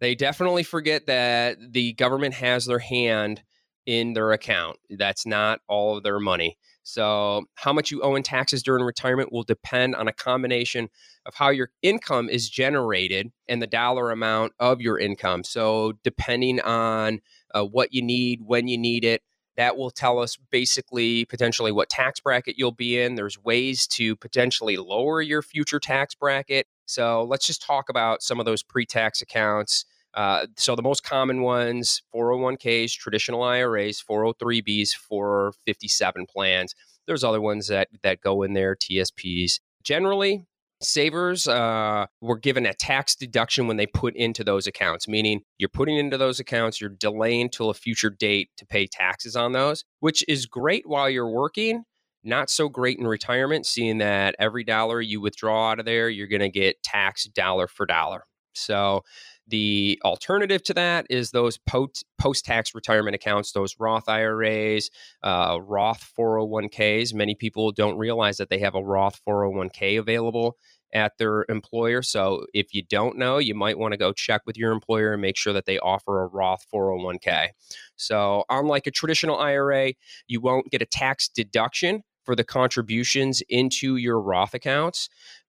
they 0.00 0.14
definitely 0.14 0.62
forget 0.62 1.06
that 1.06 1.56
the 1.72 1.94
government 1.94 2.34
has 2.34 2.66
their 2.66 2.78
hand 2.78 3.42
in 3.86 4.12
their 4.12 4.32
account. 4.32 4.78
That's 4.90 5.24
not 5.24 5.60
all 5.68 5.96
of 5.96 6.02
their 6.02 6.20
money. 6.20 6.58
So, 6.82 7.46
how 7.56 7.72
much 7.72 7.90
you 7.90 8.02
owe 8.02 8.14
in 8.14 8.22
taxes 8.22 8.62
during 8.62 8.84
retirement 8.84 9.32
will 9.32 9.42
depend 9.42 9.96
on 9.96 10.06
a 10.06 10.12
combination 10.12 10.88
of 11.24 11.34
how 11.34 11.48
your 11.48 11.70
income 11.82 12.28
is 12.28 12.48
generated 12.48 13.32
and 13.48 13.60
the 13.60 13.66
dollar 13.66 14.12
amount 14.12 14.52
of 14.60 14.80
your 14.80 14.96
income. 14.96 15.42
So, 15.42 15.94
depending 16.04 16.60
on 16.60 17.20
uh, 17.52 17.64
what 17.64 17.92
you 17.92 18.02
need, 18.02 18.42
when 18.44 18.68
you 18.68 18.78
need 18.78 19.04
it, 19.04 19.22
that 19.56 19.76
will 19.76 19.90
tell 19.90 20.18
us 20.18 20.36
basically 20.50 21.24
potentially 21.24 21.72
what 21.72 21.88
tax 21.88 22.20
bracket 22.20 22.56
you'll 22.58 22.72
be 22.72 23.00
in. 23.00 23.14
There's 23.14 23.42
ways 23.42 23.86
to 23.88 24.16
potentially 24.16 24.76
lower 24.76 25.20
your 25.20 25.42
future 25.42 25.80
tax 25.80 26.14
bracket. 26.14 26.66
So, 26.86 27.24
let's 27.24 27.46
just 27.46 27.62
talk 27.62 27.88
about 27.88 28.22
some 28.22 28.38
of 28.38 28.46
those 28.46 28.62
pre 28.62 28.86
tax 28.86 29.20
accounts 29.22 29.84
uh, 30.16 30.46
so 30.56 30.74
the 30.74 30.82
most 30.82 31.02
common 31.04 31.42
ones 31.42 32.02
401ks, 32.14 32.92
traditional 32.92 33.42
IRAs, 33.42 34.02
403bs, 34.02 34.94
457 34.94 36.26
plans. 36.26 36.74
There's 37.06 37.22
other 37.22 37.40
ones 37.40 37.68
that 37.68 37.88
that 38.02 38.22
go 38.22 38.42
in 38.42 38.54
there, 38.54 38.74
TSPs. 38.74 39.60
Generally, 39.84 40.46
savers 40.86 41.46
uh, 41.46 42.06
were 42.20 42.38
given 42.38 42.66
a 42.66 42.74
tax 42.74 43.14
deduction 43.14 43.66
when 43.66 43.76
they 43.76 43.86
put 43.86 44.14
into 44.16 44.44
those 44.44 44.66
accounts, 44.66 45.08
meaning 45.08 45.42
you're 45.58 45.68
putting 45.68 45.96
into 45.96 46.16
those 46.18 46.40
accounts, 46.40 46.80
you're 46.80 46.90
delaying 46.90 47.50
till 47.50 47.70
a 47.70 47.74
future 47.74 48.10
date 48.10 48.50
to 48.56 48.66
pay 48.66 48.86
taxes 48.86 49.36
on 49.36 49.52
those, 49.52 49.84
which 50.00 50.24
is 50.28 50.46
great 50.46 50.86
while 50.86 51.10
you're 51.10 51.30
working. 51.30 51.84
Not 52.24 52.50
so 52.50 52.68
great 52.68 52.98
in 52.98 53.06
retirement, 53.06 53.66
seeing 53.66 53.98
that 53.98 54.34
every 54.38 54.64
dollar 54.64 55.00
you 55.00 55.20
withdraw 55.20 55.70
out 55.70 55.78
of 55.78 55.86
there, 55.86 56.08
you're 56.08 56.26
going 56.26 56.40
to 56.40 56.48
get 56.48 56.82
taxed 56.82 57.32
dollar 57.34 57.68
for 57.68 57.86
dollar. 57.86 58.24
So 58.56 59.02
the 59.48 60.00
alternative 60.04 60.62
to 60.64 60.74
that 60.74 61.06
is 61.08 61.30
those 61.30 61.58
post 61.58 62.44
tax 62.44 62.74
retirement 62.74 63.14
accounts, 63.14 63.52
those 63.52 63.76
Roth 63.78 64.08
IRAs, 64.08 64.90
uh, 65.22 65.58
Roth 65.62 66.12
401ks. 66.18 67.14
Many 67.14 67.34
people 67.36 67.70
don't 67.70 67.96
realize 67.96 68.38
that 68.38 68.50
they 68.50 68.58
have 68.58 68.74
a 68.74 68.82
Roth 68.82 69.20
401k 69.28 69.98
available 69.98 70.56
at 70.92 71.18
their 71.18 71.44
employer. 71.48 72.02
So 72.02 72.46
if 72.54 72.72
you 72.72 72.82
don't 72.82 73.18
know, 73.18 73.38
you 73.38 73.54
might 73.54 73.78
want 73.78 73.92
to 73.92 73.98
go 73.98 74.12
check 74.12 74.42
with 74.46 74.56
your 74.56 74.72
employer 74.72 75.12
and 75.12 75.22
make 75.22 75.36
sure 75.36 75.52
that 75.52 75.66
they 75.66 75.78
offer 75.78 76.22
a 76.22 76.26
Roth 76.26 76.64
401k. 76.72 77.48
So, 77.96 78.44
unlike 78.48 78.86
a 78.86 78.90
traditional 78.90 79.38
IRA, 79.38 79.94
you 80.28 80.40
won't 80.40 80.70
get 80.70 80.82
a 80.82 80.86
tax 80.86 81.28
deduction 81.28 82.02
for 82.24 82.34
the 82.34 82.44
contributions 82.44 83.42
into 83.48 83.96
your 83.96 84.20
Roth 84.20 84.54
accounts 84.54 85.08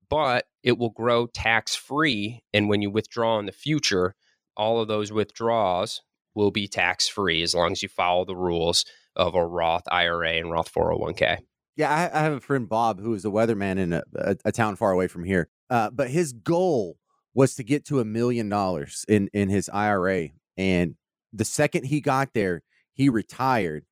but 0.10 0.46
it 0.64 0.78
will 0.78 0.90
grow 0.90 1.28
tax 1.28 1.76
free. 1.76 2.44
And 2.54 2.70
when 2.70 2.82
you 2.82 2.90
withdraw 2.90 3.40
in 3.40 3.46
the 3.46 3.52
future, 3.52 4.16
all 4.56 4.82
of 4.82 4.88
those 4.88 5.12
withdrawals 5.12 6.02
will 6.36 6.52
be 6.52 6.68
tax 6.68 7.08
free 7.08 7.42
as 7.42 7.56
long 7.56 7.72
as 7.72 7.84
you 7.84 7.90
follow 7.90 8.26
the 8.26 8.36
rules 8.36 8.86
of 9.16 9.36
a 9.36 9.46
Roth 9.46 9.84
IRA 9.92 10.34
and 10.34 10.52
Roth 10.52 10.72
401k. 10.74 11.40
Yeah, 11.78 11.94
I, 12.14 12.20
I 12.20 12.24
have 12.24 12.34
a 12.34 12.40
friend, 12.40 12.68
Bob, 12.68 13.00
who 13.00 13.14
is 13.14 13.24
a 13.24 13.30
weatherman 13.30 13.78
in 13.78 13.94
a, 13.94 14.04
a, 14.16 14.36
a 14.46 14.52
town 14.52 14.76
far 14.76 14.92
away 14.92 15.08
from 15.08 15.24
here. 15.24 15.48
Uh, 15.70 15.92
but 15.92 16.10
his 16.10 16.34
goal 16.34 16.98
was 17.36 17.54
to 17.56 17.64
get 17.64 17.86
to 17.86 18.00
a 18.00 18.06
million 18.06 18.50
dollars 18.50 19.06
in, 19.08 19.30
in 19.32 19.48
his 19.48 19.70
IRA. 19.70 20.30
And 20.58 20.96
the 21.32 21.46
second 21.46 21.86
he 21.86 22.02
got 22.02 22.34
there, 22.34 22.64
he 22.94 23.10
retired. 23.10 23.86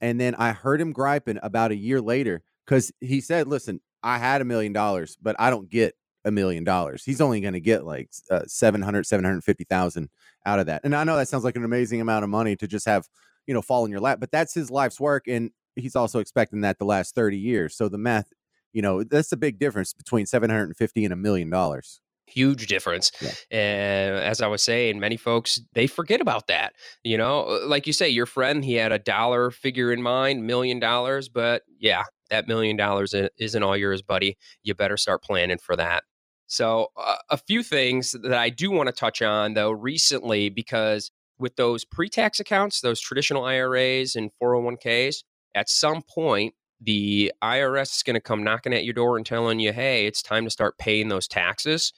And 0.00 0.20
then 0.20 0.34
I 0.34 0.50
heard 0.50 0.80
him 0.80 0.92
griping 0.92 1.38
about 1.42 1.70
a 1.70 1.76
year 1.76 2.00
later 2.00 2.42
because 2.66 2.90
he 3.00 3.20
said, 3.20 3.46
listen, 3.46 3.80
I 4.02 4.18
had 4.18 4.40
a 4.40 4.44
million 4.44 4.72
dollars, 4.72 5.16
but 5.22 5.36
I 5.38 5.50
don't 5.50 5.70
get 5.70 5.94
a 6.24 6.32
million 6.32 6.64
dollars. 6.64 7.04
He's 7.04 7.20
only 7.20 7.40
going 7.40 7.54
to 7.54 7.60
get 7.60 7.84
like 7.84 8.10
uh, 8.32 8.42
700, 8.46 9.06
750,000 9.06 10.08
out 10.44 10.58
of 10.58 10.66
that. 10.66 10.80
And 10.82 10.94
I 10.94 11.04
know 11.04 11.16
that 11.16 11.28
sounds 11.28 11.44
like 11.44 11.56
an 11.56 11.64
amazing 11.64 12.00
amount 12.00 12.24
of 12.24 12.30
money 12.30 12.56
to 12.56 12.66
just 12.66 12.86
have, 12.86 13.06
you 13.46 13.54
know, 13.54 13.62
fall 13.62 13.84
in 13.84 13.92
your 13.92 14.00
lap, 14.00 14.18
but 14.18 14.32
that's 14.32 14.54
his 14.54 14.72
life's 14.72 14.98
work. 14.98 15.28
And 15.28 15.52
he's 15.78 15.96
also 15.96 16.18
expecting 16.18 16.60
that 16.62 16.78
the 16.78 16.84
last 16.84 17.14
30 17.14 17.38
years. 17.38 17.76
So 17.76 17.88
the 17.88 17.98
math, 17.98 18.32
you 18.72 18.82
know, 18.82 19.04
that's 19.04 19.32
a 19.32 19.36
big 19.36 19.58
difference 19.58 19.92
between 19.92 20.26
750 20.26 21.04
and 21.04 21.12
a 21.12 21.16
million 21.16 21.50
dollars 21.50 22.00
huge 22.30 22.66
difference 22.66 23.10
yeah. 23.22 23.30
and 23.50 24.16
as 24.16 24.42
i 24.42 24.46
was 24.46 24.62
saying 24.62 25.00
many 25.00 25.16
folks 25.16 25.62
they 25.72 25.86
forget 25.86 26.20
about 26.20 26.46
that 26.46 26.74
you 27.02 27.16
know 27.16 27.44
uh, 27.44 27.66
like 27.66 27.86
you 27.86 27.92
say 27.94 28.06
your 28.06 28.26
friend 28.26 28.66
he 28.66 28.74
had 28.74 28.92
a 28.92 28.98
dollar 28.98 29.50
figure 29.50 29.90
in 29.90 30.02
mind 30.02 30.46
million 30.46 30.78
dollars 30.78 31.30
but 31.30 31.62
yeah 31.78 32.02
that 32.30 32.48
million 32.48 32.76
dollars 32.76 33.14
isn't 33.38 33.62
all 33.62 33.76
yours, 33.76 34.02
buddy. 34.02 34.36
You 34.62 34.74
better 34.74 34.96
start 34.96 35.22
planning 35.22 35.58
for 35.58 35.76
that. 35.76 36.04
So, 36.46 36.88
uh, 36.96 37.16
a 37.30 37.36
few 37.36 37.62
things 37.62 38.12
that 38.22 38.34
I 38.34 38.48
do 38.50 38.70
want 38.70 38.88
to 38.88 38.92
touch 38.92 39.20
on, 39.20 39.54
though, 39.54 39.70
recently, 39.70 40.48
because 40.48 41.10
with 41.38 41.56
those 41.56 41.84
pre 41.84 42.08
tax 42.08 42.40
accounts, 42.40 42.80
those 42.80 43.00
traditional 43.00 43.44
IRAs 43.44 44.16
and 44.16 44.30
401ks, 44.42 45.16
at 45.54 45.68
some 45.68 46.02
point, 46.02 46.54
the 46.80 47.32
IRS 47.42 47.96
is 47.96 48.02
going 48.02 48.14
to 48.14 48.20
come 48.20 48.44
knocking 48.44 48.72
at 48.72 48.84
your 48.84 48.94
door 48.94 49.16
and 49.16 49.26
telling 49.26 49.58
you, 49.58 49.72
hey, 49.72 50.06
it's 50.06 50.22
time 50.22 50.44
to 50.44 50.50
start 50.50 50.78
paying 50.78 51.08
those 51.08 51.26
taxes. 51.26 51.92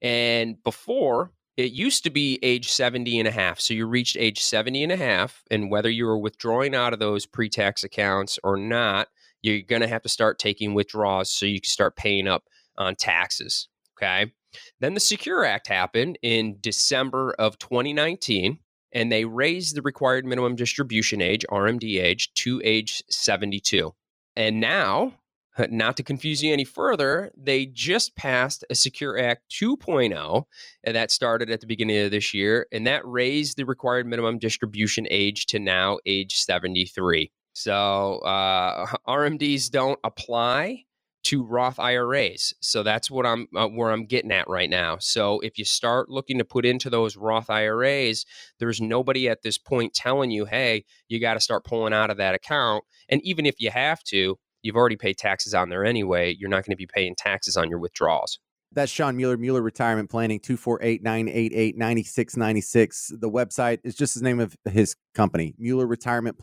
And 0.00 0.62
before, 0.64 1.32
it 1.56 1.72
used 1.72 2.04
to 2.04 2.10
be 2.10 2.38
age 2.42 2.70
70 2.70 3.18
and 3.18 3.28
a 3.28 3.32
half. 3.32 3.60
So 3.60 3.74
you 3.74 3.86
reached 3.86 4.16
age 4.16 4.40
70 4.40 4.84
and 4.84 4.92
a 4.92 4.96
half, 4.96 5.42
and 5.50 5.70
whether 5.70 5.90
you 5.90 6.06
were 6.06 6.18
withdrawing 6.18 6.74
out 6.74 6.92
of 6.92 6.98
those 6.98 7.26
pre 7.26 7.48
tax 7.48 7.84
accounts 7.84 8.38
or 8.42 8.56
not, 8.56 9.08
you're 9.42 9.60
going 9.62 9.82
to 9.82 9.88
have 9.88 10.02
to 10.02 10.08
start 10.08 10.38
taking 10.38 10.72
withdrawals 10.72 11.30
so 11.30 11.46
you 11.46 11.60
can 11.60 11.68
start 11.68 11.96
paying 11.96 12.26
up 12.26 12.44
on 12.78 12.94
taxes. 12.94 13.68
Okay. 13.98 14.32
Then 14.80 14.94
the 14.94 15.00
Secure 15.00 15.44
Act 15.44 15.66
happened 15.66 16.18
in 16.22 16.58
December 16.60 17.34
of 17.38 17.58
2019, 17.58 18.58
and 18.92 19.10
they 19.10 19.24
raised 19.24 19.74
the 19.74 19.82
required 19.82 20.24
minimum 20.24 20.56
distribution 20.56 21.20
age, 21.20 21.44
RMD 21.50 22.02
age, 22.02 22.32
to 22.34 22.60
age 22.64 23.02
72. 23.08 23.94
And 24.36 24.60
now, 24.60 25.14
not 25.70 25.96
to 25.96 26.02
confuse 26.02 26.42
you 26.42 26.52
any 26.52 26.64
further, 26.64 27.30
they 27.36 27.66
just 27.66 28.16
passed 28.16 28.64
a 28.70 28.74
Secure 28.74 29.18
Act 29.18 29.42
2.0, 29.50 30.44
and 30.84 30.96
that 30.96 31.10
started 31.10 31.50
at 31.50 31.60
the 31.60 31.66
beginning 31.66 31.98
of 31.98 32.10
this 32.10 32.32
year, 32.32 32.66
and 32.72 32.86
that 32.86 33.06
raised 33.06 33.56
the 33.56 33.64
required 33.64 34.06
minimum 34.06 34.38
distribution 34.38 35.06
age 35.10 35.46
to 35.46 35.58
now 35.58 35.98
age 36.06 36.36
73. 36.36 37.30
So 37.52 38.18
uh, 38.18 38.86
RMDs 39.08 39.70
don't 39.70 39.98
apply 40.04 40.84
to 41.24 41.44
Roth 41.44 41.78
IRAs. 41.78 42.54
So 42.60 42.82
that's 42.82 43.10
what 43.10 43.26
I'm 43.26 43.46
uh, 43.56 43.68
where 43.68 43.90
I'm 43.90 44.06
getting 44.06 44.32
at 44.32 44.48
right 44.48 44.70
now. 44.70 44.98
So 45.00 45.40
if 45.40 45.58
you 45.58 45.64
start 45.64 46.10
looking 46.10 46.38
to 46.38 46.44
put 46.44 46.66
into 46.66 46.90
those 46.90 47.16
Roth 47.16 47.50
IRAs, 47.50 48.24
there's 48.58 48.80
nobody 48.80 49.28
at 49.28 49.42
this 49.42 49.58
point 49.58 49.94
telling 49.94 50.30
you, 50.30 50.44
"Hey, 50.44 50.84
you 51.08 51.20
got 51.20 51.34
to 51.34 51.40
start 51.40 51.64
pulling 51.64 51.92
out 51.92 52.10
of 52.10 52.16
that 52.16 52.34
account." 52.34 52.84
And 53.08 53.20
even 53.22 53.46
if 53.46 53.56
you 53.58 53.70
have 53.70 54.02
to, 54.04 54.38
you've 54.62 54.76
already 54.76 54.96
paid 54.96 55.18
taxes 55.18 55.54
on 55.54 55.68
there 55.68 55.84
anyway. 55.84 56.34
You're 56.38 56.50
not 56.50 56.64
going 56.64 56.72
to 56.72 56.76
be 56.76 56.88
paying 56.92 57.14
taxes 57.16 57.56
on 57.56 57.68
your 57.68 57.78
withdrawals. 57.78 58.38
That's 58.74 58.90
Shawn 58.90 59.16
Mueller, 59.16 59.36
Mueller 59.36 59.60
Retirement 59.60 60.08
Planning, 60.08 60.40
248 60.40 61.02
988 61.02 61.76
9696. 61.76 63.12
The 63.20 63.30
website 63.30 63.80
is 63.84 63.94
just 63.94 64.14
the 64.14 64.22
name 64.22 64.40
of 64.40 64.56
his 64.64 64.96
company, 65.14 65.54
Mueller 65.58 65.86
Retirement 65.86 66.38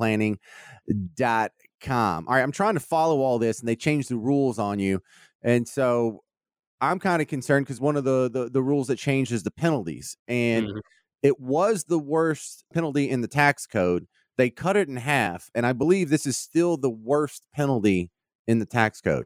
Planning.com. 1.82 2.28
All 2.28 2.36
right, 2.36 2.42
I'm 2.42 2.52
trying 2.52 2.76
to 2.76 2.80
follow 2.80 3.20
all 3.20 3.40
this, 3.40 3.60
and 3.60 3.68
they 3.68 3.76
changed 3.76 4.10
the 4.10 4.18
rules 4.18 4.60
on 4.60 4.80
you. 4.80 5.02
And 5.42 5.68
so 5.68 6.24
I'm 6.82 7.00
kind 7.00 7.22
of 7.22 7.28
concerned 7.28 7.66
because 7.66 7.82
one 7.82 7.96
of 7.96 8.04
the, 8.04 8.30
the, 8.32 8.50
the 8.50 8.62
rules 8.62 8.88
that 8.88 8.98
changed 8.98 9.32
is 9.32 9.44
the 9.44 9.52
penalties. 9.52 10.18
And 10.28 10.68
mm-hmm. 10.68 10.80
it 11.24 11.40
was 11.40 11.86
the 11.86 12.00
worst 12.00 12.66
penalty 12.74 13.10
in 13.10 13.22
the 13.22 13.28
tax 13.28 13.66
code. 13.66 14.08
They 14.38 14.50
cut 14.50 14.78
it 14.78 14.88
in 14.88 14.98
half. 14.98 15.50
And 15.54 15.66
I 15.66 15.74
believe 15.74 16.10
this 16.10 16.26
is 16.26 16.38
still 16.38 16.78
the 16.78 16.90
worst 16.90 17.46
penalty 17.54 18.12
in 18.48 18.60
the 18.60 18.66
tax 18.66 19.02
code. 19.02 19.26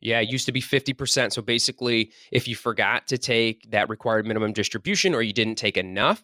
Yeah, 0.00 0.20
it 0.20 0.28
used 0.28 0.46
to 0.46 0.52
be 0.52 0.60
50%. 0.60 1.32
So 1.32 1.42
basically, 1.42 2.12
if 2.30 2.46
you 2.46 2.54
forgot 2.54 3.08
to 3.08 3.18
take 3.18 3.68
that 3.70 3.88
required 3.88 4.26
minimum 4.26 4.52
distribution 4.52 5.12
or 5.12 5.22
you 5.22 5.32
didn't 5.32 5.56
take 5.56 5.76
enough, 5.76 6.22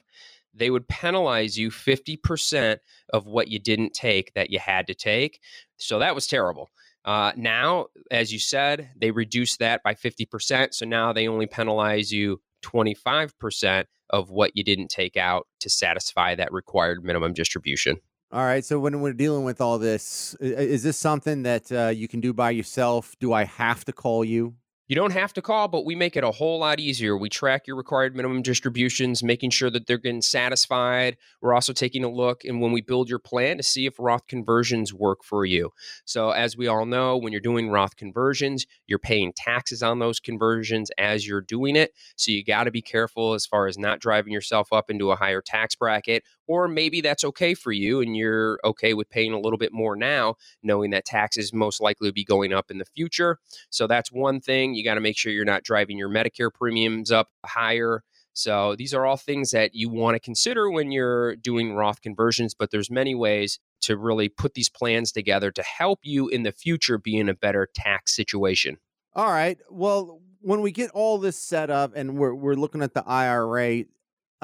they 0.54 0.70
would 0.70 0.88
penalize 0.88 1.58
you 1.58 1.70
50% 1.70 2.78
of 3.12 3.26
what 3.26 3.48
you 3.48 3.58
didn't 3.58 3.92
take 3.92 4.32
that 4.34 4.50
you 4.50 4.58
had 4.58 4.86
to 4.86 4.94
take. 4.94 5.40
So 5.76 5.98
that 5.98 6.14
was 6.14 6.26
terrible. 6.26 6.70
Uh, 7.04 7.32
now, 7.36 7.86
as 8.10 8.32
you 8.32 8.38
said, 8.38 8.90
they 8.96 9.10
reduced 9.10 9.58
that 9.58 9.82
by 9.82 9.94
50%. 9.94 10.72
So 10.72 10.86
now 10.86 11.12
they 11.12 11.28
only 11.28 11.46
penalize 11.46 12.12
you 12.12 12.40
25% 12.62 13.84
of 14.10 14.30
what 14.30 14.52
you 14.54 14.64
didn't 14.64 14.88
take 14.88 15.16
out 15.16 15.46
to 15.60 15.68
satisfy 15.68 16.34
that 16.34 16.52
required 16.52 17.04
minimum 17.04 17.32
distribution. 17.32 17.98
All 18.32 18.44
right. 18.44 18.64
So 18.64 18.80
when 18.80 19.00
we're 19.00 19.12
dealing 19.12 19.44
with 19.44 19.60
all 19.60 19.78
this, 19.78 20.34
is 20.40 20.82
this 20.82 20.96
something 20.96 21.42
that 21.44 21.70
uh, 21.70 21.88
you 21.88 22.08
can 22.08 22.20
do 22.20 22.32
by 22.32 22.50
yourself? 22.50 23.14
Do 23.20 23.32
I 23.32 23.44
have 23.44 23.84
to 23.84 23.92
call 23.92 24.24
you? 24.24 24.54
You 24.86 24.96
don't 24.96 25.12
have 25.12 25.32
to 25.32 25.40
call, 25.40 25.68
but 25.68 25.86
we 25.86 25.94
make 25.94 26.14
it 26.14 26.24
a 26.24 26.30
whole 26.30 26.58
lot 26.58 26.78
easier. 26.78 27.16
We 27.16 27.30
track 27.30 27.66
your 27.66 27.74
required 27.74 28.14
minimum 28.14 28.42
distributions, 28.42 29.22
making 29.22 29.48
sure 29.48 29.70
that 29.70 29.86
they're 29.86 29.96
getting 29.96 30.20
satisfied. 30.20 31.16
We're 31.40 31.54
also 31.54 31.72
taking 31.72 32.04
a 32.04 32.10
look 32.10 32.44
and 32.44 32.60
when 32.60 32.70
we 32.70 32.82
build 32.82 33.08
your 33.08 33.18
plan 33.18 33.56
to 33.56 33.62
see 33.62 33.86
if 33.86 33.94
Roth 33.98 34.26
conversions 34.26 34.92
work 34.92 35.24
for 35.24 35.46
you. 35.46 35.70
So, 36.04 36.32
as 36.32 36.58
we 36.58 36.66
all 36.68 36.84
know, 36.84 37.16
when 37.16 37.32
you're 37.32 37.40
doing 37.40 37.70
Roth 37.70 37.96
conversions, 37.96 38.66
you're 38.86 38.98
paying 38.98 39.32
taxes 39.34 39.82
on 39.82 40.00
those 40.00 40.20
conversions 40.20 40.90
as 40.98 41.26
you're 41.26 41.40
doing 41.40 41.76
it. 41.76 41.92
So, 42.16 42.30
you 42.30 42.44
got 42.44 42.64
to 42.64 42.70
be 42.70 42.82
careful 42.82 43.32
as 43.32 43.46
far 43.46 43.66
as 43.66 43.78
not 43.78 44.00
driving 44.00 44.34
yourself 44.34 44.70
up 44.70 44.90
into 44.90 45.10
a 45.10 45.16
higher 45.16 45.40
tax 45.40 45.74
bracket 45.74 46.24
or 46.46 46.68
maybe 46.68 47.00
that's 47.00 47.24
okay 47.24 47.54
for 47.54 47.72
you 47.72 48.00
and 48.00 48.16
you're 48.16 48.58
okay 48.64 48.94
with 48.94 49.08
paying 49.10 49.32
a 49.32 49.40
little 49.40 49.58
bit 49.58 49.72
more 49.72 49.96
now, 49.96 50.36
knowing 50.62 50.90
that 50.90 51.04
taxes 51.04 51.52
most 51.52 51.80
likely 51.80 52.08
will 52.08 52.12
be 52.12 52.24
going 52.24 52.52
up 52.52 52.70
in 52.70 52.78
the 52.78 52.84
future. 52.84 53.38
So 53.70 53.86
that's 53.86 54.12
one 54.12 54.40
thing. 54.40 54.74
You 54.74 54.84
got 54.84 54.94
to 54.94 55.00
make 55.00 55.16
sure 55.16 55.32
you're 55.32 55.44
not 55.44 55.62
driving 55.62 55.98
your 55.98 56.08
Medicare 56.08 56.52
premiums 56.52 57.10
up 57.10 57.28
higher. 57.44 58.02
So 58.34 58.74
these 58.76 58.92
are 58.92 59.06
all 59.06 59.16
things 59.16 59.52
that 59.52 59.74
you 59.74 59.88
want 59.88 60.16
to 60.16 60.20
consider 60.20 60.68
when 60.68 60.90
you're 60.90 61.36
doing 61.36 61.74
Roth 61.74 62.02
conversions, 62.02 62.52
but 62.52 62.70
there's 62.72 62.90
many 62.90 63.14
ways 63.14 63.60
to 63.82 63.96
really 63.96 64.28
put 64.28 64.54
these 64.54 64.68
plans 64.68 65.12
together 65.12 65.52
to 65.52 65.62
help 65.62 66.00
you 66.02 66.28
in 66.28 66.42
the 66.42 66.50
future 66.50 66.98
be 66.98 67.16
in 67.16 67.28
a 67.28 67.34
better 67.34 67.68
tax 67.74 68.14
situation. 68.14 68.78
All 69.14 69.30
right. 69.30 69.58
Well, 69.70 70.20
when 70.40 70.60
we 70.60 70.72
get 70.72 70.90
all 70.90 71.18
this 71.18 71.38
set 71.38 71.70
up 71.70 71.92
and 71.94 72.18
we're 72.18 72.34
we're 72.34 72.54
looking 72.54 72.82
at 72.82 72.92
the 72.92 73.04
IRA, 73.06 73.84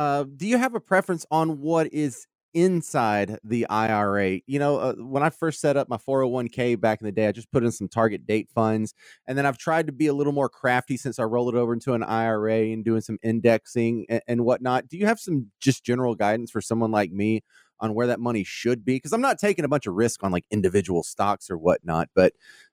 uh, 0.00 0.24
do 0.38 0.46
you 0.46 0.56
have 0.56 0.74
a 0.74 0.80
preference 0.80 1.26
on 1.30 1.60
what 1.60 1.92
is 1.92 2.26
inside 2.54 3.38
the 3.44 3.66
IRA? 3.68 4.40
You 4.46 4.58
know, 4.58 4.78
uh, 4.78 4.94
when 4.94 5.22
I 5.22 5.28
first 5.28 5.60
set 5.60 5.76
up 5.76 5.90
my 5.90 5.98
401k 5.98 6.80
back 6.80 7.02
in 7.02 7.04
the 7.04 7.12
day, 7.12 7.28
I 7.28 7.32
just 7.32 7.52
put 7.52 7.64
in 7.64 7.70
some 7.70 7.86
target 7.86 8.26
date 8.26 8.48
funds. 8.54 8.94
And 9.28 9.36
then 9.36 9.44
I've 9.44 9.58
tried 9.58 9.88
to 9.88 9.92
be 9.92 10.06
a 10.06 10.14
little 10.14 10.32
more 10.32 10.48
crafty 10.48 10.96
since 10.96 11.18
I 11.18 11.24
rolled 11.24 11.54
it 11.54 11.58
over 11.58 11.74
into 11.74 11.92
an 11.92 12.02
IRA 12.02 12.72
and 12.72 12.82
doing 12.82 13.02
some 13.02 13.18
indexing 13.22 14.06
and, 14.08 14.22
and 14.26 14.44
whatnot. 14.46 14.88
Do 14.88 14.96
you 14.96 15.04
have 15.04 15.20
some 15.20 15.48
just 15.60 15.84
general 15.84 16.14
guidance 16.14 16.50
for 16.50 16.62
someone 16.62 16.90
like 16.92 17.12
me 17.12 17.42
on 17.78 17.92
where 17.92 18.06
that 18.06 18.20
money 18.20 18.42
should 18.42 18.86
be? 18.86 18.96
Because 18.96 19.12
I'm 19.12 19.20
not 19.20 19.38
taking 19.38 19.66
a 19.66 19.68
bunch 19.68 19.86
of 19.86 19.92
risk 19.92 20.24
on 20.24 20.32
like 20.32 20.46
individual 20.50 21.02
stocks 21.02 21.50
or 21.50 21.58
whatnot, 21.58 22.08
but 22.14 22.32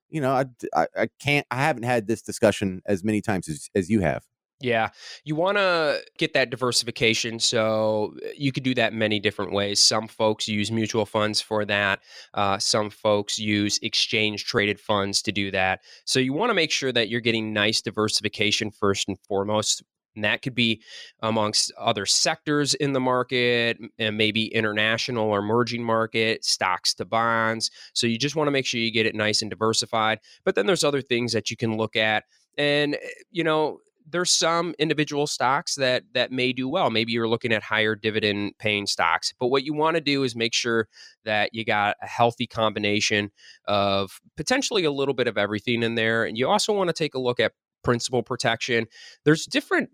you 0.10 0.22
know, 0.22 0.32
I, 0.32 0.46
I, 0.74 0.88
I 0.98 1.08
can't, 1.22 1.46
I 1.52 1.58
haven't 1.58 1.84
had 1.84 2.08
this 2.08 2.22
discussion 2.22 2.82
as 2.86 3.04
many 3.04 3.20
times 3.20 3.50
as, 3.50 3.70
as 3.76 3.90
you 3.90 4.00
have. 4.00 4.24
Yeah, 4.60 4.90
you 5.24 5.36
want 5.36 5.58
to 5.60 6.02
get 6.18 6.34
that 6.34 6.50
diversification. 6.50 7.40
So 7.40 8.16
uh, 8.26 8.30
you 8.36 8.52
could 8.52 8.64
do 8.64 8.74
that 8.74 8.92
many 8.92 9.20
different 9.20 9.52
ways. 9.52 9.80
Some 9.80 10.08
folks 10.08 10.48
use 10.48 10.72
mutual 10.72 11.06
funds 11.06 11.40
for 11.40 11.64
that. 11.66 12.00
Uh, 12.34 12.58
some 12.58 12.90
folks 12.90 13.38
use 13.38 13.78
exchange 13.84 14.46
traded 14.46 14.80
funds 14.80 15.22
to 15.24 15.32
do 15.32 15.52
that. 15.52 15.82
So 16.06 16.20
you 16.20 16.34
want 16.34 16.50
to 16.50 16.56
make 16.56 16.72
sure 16.72 16.92
that 16.92 17.08
you're 17.08 17.22
getting 17.22 17.54
nice 17.54 17.82
diversification 17.82 18.72
first 18.72 19.08
and 19.08 19.20
foremost. 19.28 19.84
And 20.16 20.24
that 20.24 20.42
could 20.42 20.56
be 20.56 20.82
amongst 21.22 21.72
other 21.78 22.08
sectors 22.08 22.74
in 22.74 22.94
the 22.94 23.00
market 23.00 23.78
and 24.00 24.18
maybe 24.18 24.48
international 24.48 25.30
or 25.30 25.38
emerging 25.38 25.84
market, 25.84 26.44
stocks 26.44 26.96
to 26.96 27.06
bonds. 27.06 27.70
So 27.94 28.08
you 28.08 28.18
just 28.18 28.36
want 28.36 28.48
to 28.48 28.52
make 28.52 28.66
sure 28.66 28.80
you 28.80 28.92
get 28.92 29.06
it 29.06 29.14
nice 29.14 29.44
and 29.44 29.52
diversified. 29.52 30.18
But 30.44 30.56
then 30.56 30.66
there's 30.66 30.84
other 30.84 31.04
things 31.04 31.34
that 31.34 31.52
you 31.52 31.58
can 31.58 31.78
look 31.78 31.96
at. 31.96 32.24
And, 32.58 32.96
eh, 32.96 33.10
you 33.30 33.44
know, 33.44 33.78
there's 34.10 34.32
some 34.32 34.74
individual 34.80 35.28
stocks 35.28 35.76
that 35.76 36.04
that 36.14 36.32
may 36.32 36.54
do 36.54 36.70
well. 36.70 36.90
Maybe 36.90 37.12
you're 37.12 37.28
looking 37.28 37.52
at 37.52 37.64
higher 37.64 37.96
dividend 37.96 38.54
paying 38.60 38.88
stocks. 38.88 39.34
But 39.40 39.48
what 39.48 39.64
you 39.64 39.74
want 39.74 39.96
to 39.96 40.02
do 40.02 40.24
is 40.24 40.36
make 40.36 40.54
sure 40.54 40.88
that 41.26 41.54
you 41.54 41.66
got 41.66 41.98
a 42.02 42.08
healthy 42.08 42.48
combination 42.48 43.32
of 43.66 44.20
potentially 44.36 44.86
a 44.86 44.92
little 44.92 45.14
bit 45.14 45.28
of 45.28 45.38
everything 45.38 45.84
in 45.84 45.96
there. 45.96 46.24
And 46.24 46.38
you 46.38 46.48
also 46.48 46.74
want 46.74 46.88
to 46.88 46.94
take 46.94 47.16
a 47.16 47.20
look 47.20 47.40
at 47.40 47.54
principal 47.84 48.24
protection. 48.24 48.88
There's 49.26 49.46
different 49.46 49.90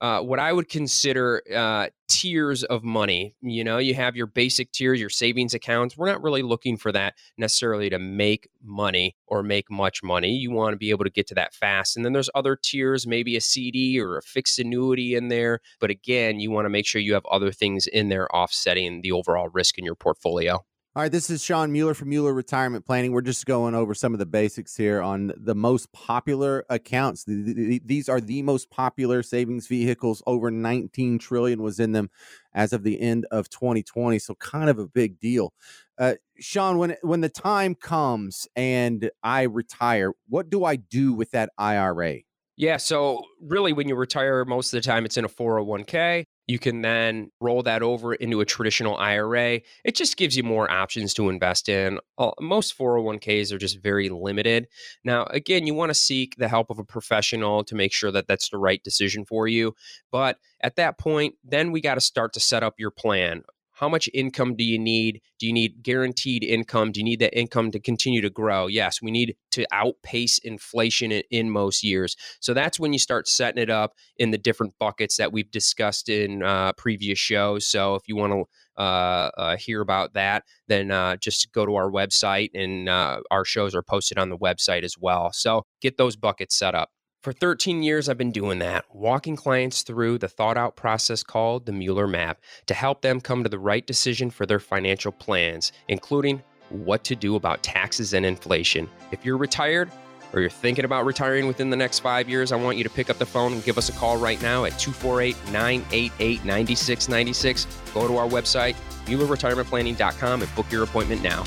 uh, 0.00 0.20
what 0.20 0.38
I 0.38 0.52
would 0.52 0.68
consider 0.68 1.42
uh, 1.54 1.88
tiers 2.08 2.64
of 2.64 2.82
money. 2.82 3.34
You 3.40 3.64
know, 3.64 3.78
you 3.78 3.94
have 3.94 4.16
your 4.16 4.26
basic 4.26 4.72
tiers, 4.72 5.00
your 5.00 5.10
savings 5.10 5.54
accounts. 5.54 5.96
We're 5.96 6.10
not 6.10 6.22
really 6.22 6.42
looking 6.42 6.76
for 6.76 6.90
that 6.92 7.14
necessarily 7.36 7.90
to 7.90 7.98
make 7.98 8.48
money 8.62 9.16
or 9.26 9.42
make 9.42 9.70
much 9.70 10.02
money. 10.02 10.32
You 10.32 10.50
want 10.50 10.72
to 10.72 10.78
be 10.78 10.90
able 10.90 11.04
to 11.04 11.10
get 11.10 11.26
to 11.28 11.34
that 11.34 11.54
fast. 11.54 11.96
And 11.96 12.04
then 12.04 12.12
there's 12.12 12.30
other 12.34 12.56
tiers, 12.56 13.06
maybe 13.06 13.36
a 13.36 13.40
CD 13.40 14.00
or 14.00 14.16
a 14.16 14.22
fixed 14.22 14.58
annuity 14.58 15.14
in 15.14 15.28
there. 15.28 15.60
But 15.80 15.90
again, 15.90 16.40
you 16.40 16.50
want 16.50 16.64
to 16.64 16.70
make 16.70 16.86
sure 16.86 17.00
you 17.00 17.14
have 17.14 17.26
other 17.26 17.52
things 17.52 17.86
in 17.86 18.08
there 18.08 18.34
offsetting 18.34 19.02
the 19.02 19.12
overall 19.12 19.48
risk 19.52 19.78
in 19.78 19.84
your 19.84 19.94
portfolio. 19.94 20.64
All 20.96 21.02
right, 21.04 21.12
this 21.12 21.30
is 21.30 21.40
Shawn 21.40 21.70
Mueller 21.70 21.94
from 21.94 22.08
Mueller 22.08 22.34
Retirement 22.34 22.84
Planning. 22.84 23.12
We're 23.12 23.20
just 23.20 23.46
going 23.46 23.76
over 23.76 23.94
some 23.94 24.12
of 24.12 24.18
the 24.18 24.26
basics 24.26 24.76
here 24.76 25.00
on 25.00 25.30
the 25.36 25.54
most 25.54 25.92
popular 25.92 26.66
accounts. 26.68 27.24
These 27.28 28.08
are 28.08 28.20
the 28.20 28.42
most 28.42 28.70
popular 28.70 29.22
savings 29.22 29.68
vehicles. 29.68 30.20
Over 30.26 30.50
19 30.50 31.20
trillion 31.20 31.62
was 31.62 31.78
in 31.78 31.92
them 31.92 32.10
as 32.52 32.72
of 32.72 32.82
the 32.82 33.00
end 33.00 33.24
of 33.30 33.48
2020. 33.48 34.18
So 34.18 34.34
kind 34.34 34.68
of 34.68 34.80
a 34.80 34.86
big 34.88 35.20
deal. 35.20 35.52
Uh, 35.96 36.14
Shawn, 36.40 36.76
when 36.76 36.96
when 37.02 37.20
the 37.20 37.28
time 37.28 37.76
comes 37.76 38.48
and 38.56 39.12
I 39.22 39.42
retire, 39.42 40.10
what 40.28 40.50
do 40.50 40.64
I 40.64 40.74
do 40.74 41.12
with 41.12 41.30
that 41.30 41.50
IRA? 41.56 42.22
Yeah, 42.56 42.78
so 42.78 43.22
really, 43.40 43.72
when 43.72 43.88
you 43.88 43.94
retire, 43.94 44.44
most 44.44 44.74
of 44.74 44.82
the 44.82 44.86
time 44.86 45.04
it's 45.04 45.16
in 45.16 45.24
a 45.24 45.28
401k. 45.28 46.24
You 46.50 46.58
can 46.58 46.82
then 46.82 47.30
roll 47.40 47.62
that 47.62 47.80
over 47.80 48.12
into 48.12 48.40
a 48.40 48.44
traditional 48.44 48.96
IRA. 48.96 49.60
It 49.84 49.94
just 49.94 50.16
gives 50.16 50.36
you 50.36 50.42
more 50.42 50.68
options 50.68 51.14
to 51.14 51.28
invest 51.28 51.68
in. 51.68 52.00
Uh, 52.18 52.32
most 52.40 52.76
401ks 52.76 53.52
are 53.52 53.58
just 53.58 53.80
very 53.80 54.08
limited. 54.08 54.66
Now, 55.04 55.26
again, 55.26 55.68
you 55.68 55.74
want 55.74 55.90
to 55.90 55.94
seek 55.94 56.34
the 56.38 56.48
help 56.48 56.68
of 56.68 56.80
a 56.80 56.84
professional 56.84 57.62
to 57.62 57.76
make 57.76 57.92
sure 57.92 58.10
that 58.10 58.26
that's 58.26 58.48
the 58.48 58.58
right 58.58 58.82
decision 58.82 59.24
for 59.24 59.46
you. 59.46 59.76
But 60.10 60.38
at 60.60 60.74
that 60.74 60.98
point, 60.98 61.36
then 61.44 61.70
we 61.70 61.80
got 61.80 61.94
to 61.94 62.00
start 62.00 62.32
to 62.32 62.40
set 62.40 62.64
up 62.64 62.74
your 62.78 62.90
plan. 62.90 63.44
How 63.80 63.88
much 63.88 64.10
income 64.12 64.56
do 64.56 64.62
you 64.62 64.78
need? 64.78 65.22
Do 65.38 65.46
you 65.46 65.54
need 65.54 65.82
guaranteed 65.82 66.44
income? 66.44 66.92
Do 66.92 67.00
you 67.00 67.04
need 67.04 67.20
that 67.20 67.34
income 67.34 67.70
to 67.70 67.80
continue 67.80 68.20
to 68.20 68.28
grow? 68.28 68.66
Yes, 68.66 69.00
we 69.00 69.10
need 69.10 69.36
to 69.52 69.64
outpace 69.72 70.36
inflation 70.36 71.10
in, 71.10 71.22
in 71.30 71.50
most 71.50 71.82
years. 71.82 72.14
So 72.40 72.52
that's 72.52 72.78
when 72.78 72.92
you 72.92 72.98
start 72.98 73.26
setting 73.26 73.62
it 73.62 73.70
up 73.70 73.94
in 74.18 74.32
the 74.32 74.36
different 74.36 74.74
buckets 74.78 75.16
that 75.16 75.32
we've 75.32 75.50
discussed 75.50 76.10
in 76.10 76.42
uh, 76.42 76.74
previous 76.74 77.18
shows. 77.18 77.66
So 77.66 77.94
if 77.94 78.02
you 78.06 78.16
want 78.16 78.34
to 78.34 78.44
uh, 78.82 79.30
uh, 79.38 79.56
hear 79.56 79.80
about 79.80 80.12
that, 80.12 80.44
then 80.68 80.90
uh, 80.90 81.16
just 81.16 81.50
go 81.54 81.64
to 81.64 81.74
our 81.76 81.90
website 81.90 82.50
and 82.52 82.86
uh, 82.86 83.22
our 83.30 83.46
shows 83.46 83.74
are 83.74 83.82
posted 83.82 84.18
on 84.18 84.28
the 84.28 84.36
website 84.36 84.84
as 84.84 84.96
well. 85.00 85.30
So 85.32 85.64
get 85.80 85.96
those 85.96 86.16
buckets 86.16 86.54
set 86.54 86.74
up. 86.74 86.90
For 87.20 87.34
13 87.34 87.82
years, 87.82 88.08
I've 88.08 88.16
been 88.16 88.32
doing 88.32 88.60
that, 88.60 88.86
walking 88.94 89.36
clients 89.36 89.82
through 89.82 90.16
the 90.16 90.28
thought 90.28 90.56
out 90.56 90.74
process 90.74 91.22
called 91.22 91.66
the 91.66 91.72
Mueller 91.72 92.06
Map 92.06 92.40
to 92.64 92.72
help 92.72 93.02
them 93.02 93.20
come 93.20 93.42
to 93.42 93.50
the 93.50 93.58
right 93.58 93.86
decision 93.86 94.30
for 94.30 94.46
their 94.46 94.58
financial 94.58 95.12
plans, 95.12 95.70
including 95.88 96.42
what 96.70 97.04
to 97.04 97.14
do 97.14 97.36
about 97.36 97.62
taxes 97.62 98.14
and 98.14 98.24
inflation. 98.24 98.88
If 99.12 99.22
you're 99.22 99.36
retired, 99.36 99.92
or 100.32 100.40
you're 100.40 100.48
thinking 100.48 100.86
about 100.86 101.04
retiring 101.04 101.46
within 101.46 101.68
the 101.68 101.76
next 101.76 101.98
five 101.98 102.26
years, 102.26 102.52
I 102.52 102.56
want 102.56 102.78
you 102.78 102.84
to 102.84 102.90
pick 102.90 103.10
up 103.10 103.18
the 103.18 103.26
phone 103.26 103.52
and 103.52 103.62
give 103.64 103.76
us 103.76 103.90
a 103.90 103.92
call 103.92 104.16
right 104.16 104.40
now 104.40 104.64
at 104.64 104.78
248 104.78 105.36
988 105.52 106.42
9696. 106.46 107.66
Go 107.92 108.08
to 108.08 108.16
our 108.16 108.28
website, 108.28 108.76
MuellerRetirementPlanning.com, 109.04 110.40
and 110.40 110.54
book 110.54 110.72
your 110.72 110.84
appointment 110.84 111.22
now. 111.22 111.44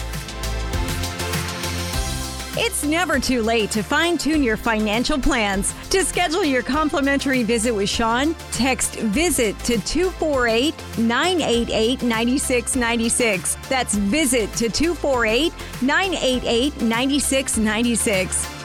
It's 2.56 2.84
never 2.84 3.20
too 3.20 3.42
late 3.42 3.72
to 3.72 3.82
fine 3.82 4.16
tune 4.16 4.44
your 4.44 4.58
financial 4.58 5.20
plans. 5.20 5.74
To 5.90 6.06
schedule 6.06 6.44
your 6.44 6.62
complimentary 6.62 7.42
visit 7.42 7.72
with 7.72 7.90
Shawn, 7.90 8.36
text 8.52 8.96
visit 9.00 9.58
to 9.60 9.80
248 9.80 10.76
988 11.00 12.04
9696. 12.04 13.56
That's 13.70 13.96
visit 13.96 14.54
to 14.54 14.70
248 14.70 15.52
988 15.82 16.82
9696. 16.82 18.63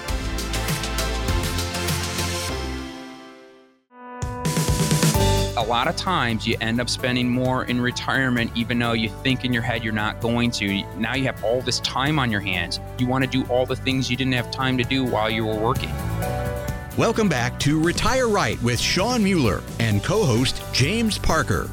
A 5.59 5.67
lot 5.69 5.89
of 5.89 5.97
times 5.97 6.47
you 6.47 6.57
end 6.61 6.81
up 6.81 6.89
spending 6.89 7.29
more 7.29 7.65
in 7.65 7.81
retirement, 7.81 8.53
even 8.55 8.79
though 8.79 8.93
you 8.93 9.09
think 9.09 9.45
in 9.45 9.53
your 9.53 9.61
head 9.61 9.83
you're 9.83 9.93
not 9.93 10.21
going 10.21 10.53
to. 10.53 10.85
Now 10.97 11.17
you 11.17 11.25
have 11.25 11.43
all 11.43 11.61
this 11.63 11.81
time 11.81 12.21
on 12.21 12.31
your 12.31 12.41
hands. 12.41 12.79
You 12.97 13.09
want 13.09 13.25
to 13.25 13.29
do 13.29 13.45
all 13.47 13.67
the 13.67 13.75
things 13.75 14.09
you 14.09 14.17
didn't 14.17 14.35
have 14.35 14.53
time 14.53 14.79
to 14.79 14.85
do 14.85 15.03
while 15.03 15.29
you 15.29 15.45
were 15.45 15.59
working. 15.59 15.91
Welcome 16.97 17.29
back 17.29 17.59
to 17.59 17.83
Retire 17.83 18.29
Right 18.29 18.63
with 18.63 18.79
Shawn 18.79 19.25
Mueller 19.25 19.65
and 19.81 20.05
co 20.05 20.25
host 20.25 20.63
James 20.73 21.19
Parker. 21.19 21.69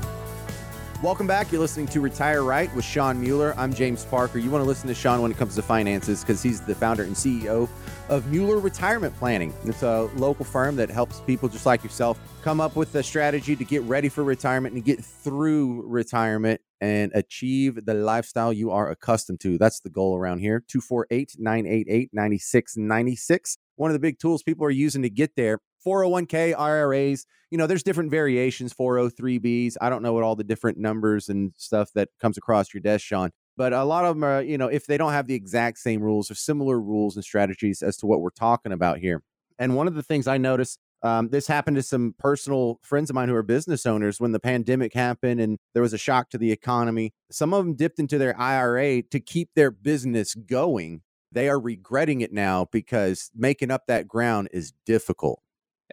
Welcome 1.03 1.27
back. 1.27 1.51
You're 1.51 1.59
listening 1.59 1.87
to 1.87 1.99
Retire 1.99 2.41
Right 2.41 2.73
with 2.73 2.85
Shawn 2.85 3.19
Mueller. 3.19 3.53
I'm 3.57 3.73
James 3.73 4.05
Parker. 4.05 4.39
You 4.39 4.49
want 4.49 4.63
to 4.63 4.67
listen 4.67 4.87
to 4.87 4.95
Shawn 4.95 5.21
when 5.21 5.29
it 5.29 5.37
comes 5.37 5.53
to 5.55 5.61
finances 5.61 6.21
because 6.21 6.41
he's 6.41 6.61
the 6.61 6.73
founder 6.73 7.03
and 7.03 7.13
CEO 7.13 7.67
of 8.07 8.31
Mueller 8.31 8.59
Retirement 8.59 9.13
Planning. 9.17 9.53
It's 9.65 9.83
a 9.83 10.09
local 10.15 10.45
firm 10.45 10.77
that 10.77 10.89
helps 10.89 11.19
people 11.19 11.49
just 11.49 11.65
like 11.65 11.83
yourself 11.83 12.17
come 12.41 12.61
up 12.61 12.77
with 12.77 12.95
a 12.95 13.03
strategy 13.03 13.57
to 13.57 13.65
get 13.65 13.81
ready 13.83 14.07
for 14.07 14.23
retirement 14.23 14.73
and 14.73 14.85
get 14.85 15.03
through 15.03 15.83
retirement 15.85 16.61
and 16.79 17.11
achieve 17.13 17.85
the 17.85 17.93
lifestyle 17.93 18.53
you 18.53 18.71
are 18.71 18.89
accustomed 18.89 19.41
to. 19.41 19.57
That's 19.57 19.81
the 19.81 19.89
goal 19.89 20.15
around 20.15 20.39
here. 20.39 20.63
248 20.65 21.35
988 21.37 22.09
9696. 22.13 23.57
One 23.75 23.91
of 23.91 23.93
the 23.93 23.99
big 23.99 24.17
tools 24.17 24.43
people 24.43 24.65
are 24.65 24.71
using 24.71 25.01
to 25.01 25.09
get 25.09 25.35
there 25.35 25.59
401k, 25.85 26.57
IRAs, 26.57 27.25
you 27.51 27.57
know, 27.57 27.67
there's 27.67 27.83
different 27.83 28.11
variations, 28.11 28.73
403bs. 28.73 29.75
I 29.79 29.89
don't 29.89 30.01
know 30.01 30.13
what 30.13 30.23
all 30.23 30.35
the 30.35 30.43
different 30.43 30.77
numbers 30.77 31.29
and 31.29 31.53
stuff 31.57 31.91
that 31.93 32.09
comes 32.19 32.37
across 32.37 32.73
your 32.73 32.81
desk, 32.81 33.05
Shawn. 33.05 33.31
But 33.57 33.71
a 33.71 33.83
lot 33.83 34.05
of 34.05 34.15
them 34.15 34.23
are, 34.23 34.41
you 34.41 34.57
know, 34.57 34.67
if 34.67 34.85
they 34.87 34.97
don't 34.97 35.13
have 35.13 35.27
the 35.27 35.35
exact 35.35 35.77
same 35.77 36.01
rules 36.01 36.29
or 36.29 36.35
similar 36.35 36.79
rules 36.79 37.15
and 37.15 37.23
strategies 37.23 37.81
as 37.81 37.97
to 37.97 38.05
what 38.05 38.21
we're 38.21 38.31
talking 38.31 38.71
about 38.71 38.97
here. 38.97 39.21
And 39.57 39.75
one 39.75 39.87
of 39.87 39.95
the 39.95 40.03
things 40.03 40.27
I 40.27 40.37
noticed, 40.37 40.79
um, 41.03 41.29
this 41.29 41.47
happened 41.47 41.77
to 41.77 41.83
some 41.83 42.15
personal 42.17 42.79
friends 42.83 43.09
of 43.09 43.13
mine 43.13 43.29
who 43.29 43.35
are 43.35 43.43
business 43.43 43.85
owners 43.85 44.19
when 44.19 44.31
the 44.31 44.39
pandemic 44.39 44.93
happened 44.93 45.39
and 45.39 45.57
there 45.73 45.83
was 45.83 45.93
a 45.93 45.97
shock 45.97 46.29
to 46.31 46.37
the 46.37 46.51
economy. 46.51 47.13
Some 47.31 47.53
of 47.53 47.63
them 47.63 47.75
dipped 47.75 47.99
into 47.99 48.17
their 48.17 48.37
IRA 48.39 49.03
to 49.03 49.19
keep 49.19 49.49
their 49.55 49.71
business 49.71 50.35
going. 50.35 51.01
They 51.31 51.47
are 51.47 51.59
regretting 51.59 52.21
it 52.21 52.33
now 52.33 52.67
because 52.71 53.29
making 53.35 53.71
up 53.71 53.83
that 53.87 54.07
ground 54.07 54.49
is 54.51 54.73
difficult. 54.85 55.41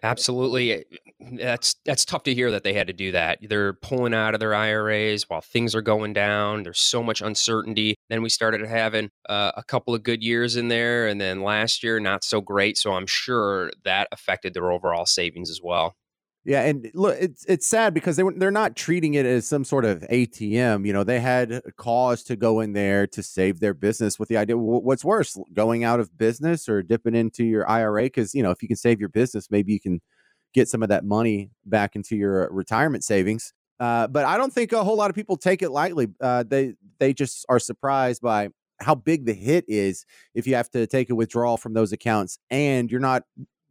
Absolutely. 0.01 0.85
That's 1.19 1.75
that's 1.85 2.03
tough 2.03 2.23
to 2.23 2.33
hear 2.33 2.49
that 2.51 2.63
they 2.63 2.73
had 2.73 2.87
to 2.87 2.93
do 2.93 3.11
that. 3.11 3.37
They're 3.41 3.73
pulling 3.73 4.13
out 4.13 4.33
of 4.33 4.39
their 4.39 4.53
IRAs 4.55 5.29
while 5.29 5.41
things 5.41 5.75
are 5.75 5.81
going 5.81 6.13
down. 6.13 6.63
There's 6.63 6.79
so 6.79 7.03
much 7.03 7.21
uncertainty. 7.21 7.95
Then 8.09 8.21
we 8.23 8.29
started 8.29 8.65
having 8.67 9.09
uh, 9.29 9.51
a 9.55 9.63
couple 9.63 9.93
of 9.93 10.03
good 10.03 10.23
years 10.23 10.55
in 10.55 10.67
there 10.67 11.07
and 11.07 11.21
then 11.21 11.41
last 11.43 11.83
year 11.83 11.99
not 11.99 12.23
so 12.23 12.41
great, 12.41 12.77
so 12.77 12.93
I'm 12.93 13.05
sure 13.07 13.71
that 13.83 14.07
affected 14.11 14.53
their 14.55 14.71
overall 14.71 15.05
savings 15.05 15.49
as 15.49 15.61
well. 15.63 15.95
Yeah, 16.45 16.63
and 16.63 16.91
look, 16.93 17.15
it's 17.19 17.45
it's 17.45 17.65
sad 17.65 17.93
because 17.93 18.17
they 18.17 18.23
they're 18.35 18.51
not 18.51 18.75
treating 18.75 19.13
it 19.13 19.25
as 19.25 19.47
some 19.47 19.63
sort 19.63 19.85
of 19.85 20.01
ATM. 20.11 20.85
You 20.85 20.91
know, 20.91 21.05
they 21.05 21.21
had 21.21 21.61
cause 21.77 22.21
to 22.23 22.35
go 22.35 22.59
in 22.59 22.73
there 22.73 23.07
to 23.07 23.23
save 23.23 23.61
their 23.61 23.73
business 23.73 24.19
with 24.19 24.27
the 24.27 24.35
idea. 24.35 24.57
What's 24.57 25.05
worse, 25.05 25.37
going 25.53 25.85
out 25.85 26.01
of 26.01 26.17
business 26.17 26.67
or 26.67 26.83
dipping 26.83 27.15
into 27.15 27.45
your 27.45 27.69
IRA? 27.69 28.03
Because 28.03 28.35
you 28.35 28.43
know, 28.43 28.51
if 28.51 28.61
you 28.61 28.67
can 28.67 28.75
save 28.75 28.99
your 28.99 29.07
business, 29.07 29.49
maybe 29.49 29.71
you 29.71 29.79
can 29.79 30.01
get 30.53 30.67
some 30.67 30.83
of 30.83 30.89
that 30.89 31.05
money 31.05 31.49
back 31.65 31.95
into 31.95 32.17
your 32.17 32.49
retirement 32.51 33.05
savings. 33.05 33.53
Uh, 33.79 34.07
but 34.07 34.25
I 34.25 34.37
don't 34.37 34.53
think 34.53 34.73
a 34.73 34.83
whole 34.83 34.97
lot 34.97 35.09
of 35.09 35.15
people 35.15 35.37
take 35.37 35.61
it 35.61 35.69
lightly. 35.69 36.07
Uh, 36.19 36.43
they 36.45 36.73
they 36.99 37.13
just 37.13 37.45
are 37.47 37.59
surprised 37.59 38.21
by 38.21 38.49
how 38.81 38.95
big 38.95 39.25
the 39.25 39.33
hit 39.33 39.63
is 39.69 40.05
if 40.35 40.45
you 40.45 40.55
have 40.55 40.69
to 40.71 40.85
take 40.87 41.09
a 41.09 41.15
withdrawal 41.15 41.55
from 41.55 41.73
those 41.73 41.93
accounts 41.93 42.37
and 42.49 42.91
you're 42.91 42.99
not 42.99 43.23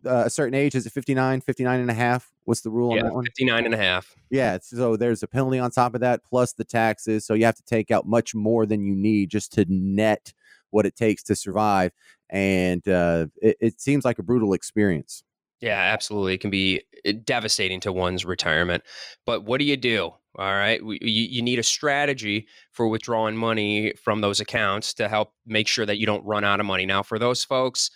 uh, 0.07 0.25
a 0.27 0.31
certain 0.31 0.55
age 0.55 0.75
is 0.75 0.87
it 0.87 0.93
59 0.93 1.41
59 1.43 1.81
and 1.81 1.91
a 1.91 1.95
half 1.95 2.32
what's 2.45 2.63
the 2.63 2.71
rule 2.71 2.95
yeah, 2.95 3.03
on 3.03 3.07
that 3.07 3.15
one? 3.15 3.25
59 3.25 3.65
and 3.65 3.75
a 3.75 3.77
half. 3.77 4.15
Yeah 4.31 4.59
so 4.63 4.97
there's 4.97 5.23
a 5.23 5.29
penalty 5.29 5.59
on 5.59 5.71
top 5.71 5.95
of 5.95 6.01
that 6.01 6.25
plus 6.25 6.53
the 6.53 6.65
taxes 6.65 7.27
so 7.27 7.35
you 7.35 7.45
have 7.45 7.57
to 7.57 7.65
take 7.65 7.91
out 7.91 8.07
much 8.07 8.35
more 8.35 8.67
than 8.67 8.85
you 8.85 8.95
need 8.95 9.31
just 9.31 9.53
to 9.55 9.67
net 9.69 10.33
what 10.71 10.87
it 10.87 10.97
takes 10.97 11.23
to 11.25 11.37
survive 11.37 11.93
and 12.31 12.87
uh, 12.89 13.27
it, 13.43 13.57
it 13.61 13.81
seems 13.81 14.07
like 14.07 14.19
a 14.19 14.23
brutal 14.23 14.55
experience. 14.55 15.23
Yeah 15.61 15.79
absolutely 15.79 16.35
it 16.35 16.41
can 16.41 16.51
be 16.51 16.83
eh, 17.05 17.13
devastating 17.25 17.81
to 17.81 17.93
one's 17.93 18.25
retirement 18.25 18.83
but 19.27 19.45
what 19.45 19.59
do 19.59 19.65
you 19.65 19.77
do 19.77 20.13
all 20.39 20.53
right? 20.53 20.81
You, 20.81 20.99
you 21.03 21.43
need 21.43 21.59
a 21.59 21.63
strategy 21.63 22.47
for 22.71 22.89
withdrawing 22.89 23.37
money 23.37 23.93
from 24.03 24.23
those 24.23 24.41
accounts 24.41 24.95
to 24.95 25.09
help 25.09 25.35
make 25.47 25.69
sure 25.69 25.85
that 25.85 25.99
you 25.99 26.07
don't 26.07 26.25
run 26.25 26.43
out 26.43 26.59
of 26.59 26.67
money. 26.67 26.87
Now 26.87 27.03
for 27.03 27.19
those 27.19 27.45
folks 27.45 27.91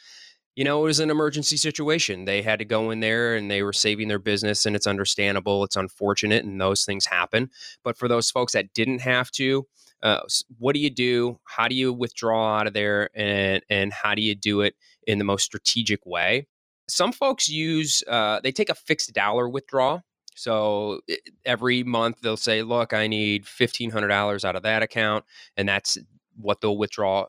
you 0.56 0.64
know, 0.64 0.80
it 0.80 0.84
was 0.84 1.00
an 1.00 1.10
emergency 1.10 1.58
situation. 1.58 2.24
They 2.24 2.40
had 2.40 2.58
to 2.58 2.64
go 2.64 2.90
in 2.90 3.00
there 3.00 3.36
and 3.36 3.50
they 3.50 3.62
were 3.62 3.74
saving 3.74 4.08
their 4.08 4.18
business, 4.18 4.64
and 4.64 4.74
it's 4.74 4.86
understandable. 4.86 5.62
It's 5.64 5.76
unfortunate, 5.76 6.44
and 6.44 6.58
those 6.58 6.84
things 6.84 7.04
happen. 7.04 7.50
But 7.84 7.98
for 7.98 8.08
those 8.08 8.30
folks 8.30 8.54
that 8.54 8.72
didn't 8.72 9.00
have 9.00 9.30
to, 9.32 9.66
uh, 10.02 10.20
what 10.58 10.74
do 10.74 10.80
you 10.80 10.88
do? 10.88 11.38
How 11.44 11.68
do 11.68 11.74
you 11.74 11.92
withdraw 11.92 12.58
out 12.58 12.66
of 12.66 12.72
there, 12.72 13.10
and 13.14 13.62
and 13.68 13.92
how 13.92 14.14
do 14.14 14.22
you 14.22 14.34
do 14.34 14.62
it 14.62 14.74
in 15.06 15.18
the 15.18 15.24
most 15.24 15.44
strategic 15.44 16.04
way? 16.06 16.46
Some 16.88 17.12
folks 17.12 17.48
use 17.48 18.02
uh, 18.08 18.40
they 18.40 18.50
take 18.52 18.70
a 18.70 18.74
fixed 18.74 19.12
dollar 19.12 19.48
withdrawal. 19.48 20.02
So 20.38 21.00
every 21.44 21.82
month 21.82 22.20
they'll 22.22 22.36
say, 22.38 22.62
"Look, 22.62 22.94
I 22.94 23.08
need 23.08 23.46
fifteen 23.46 23.90
hundred 23.90 24.08
dollars 24.08 24.44
out 24.44 24.56
of 24.56 24.62
that 24.62 24.82
account," 24.82 25.26
and 25.56 25.68
that's 25.68 25.98
what 26.36 26.62
they'll 26.62 26.78
withdraw 26.78 27.26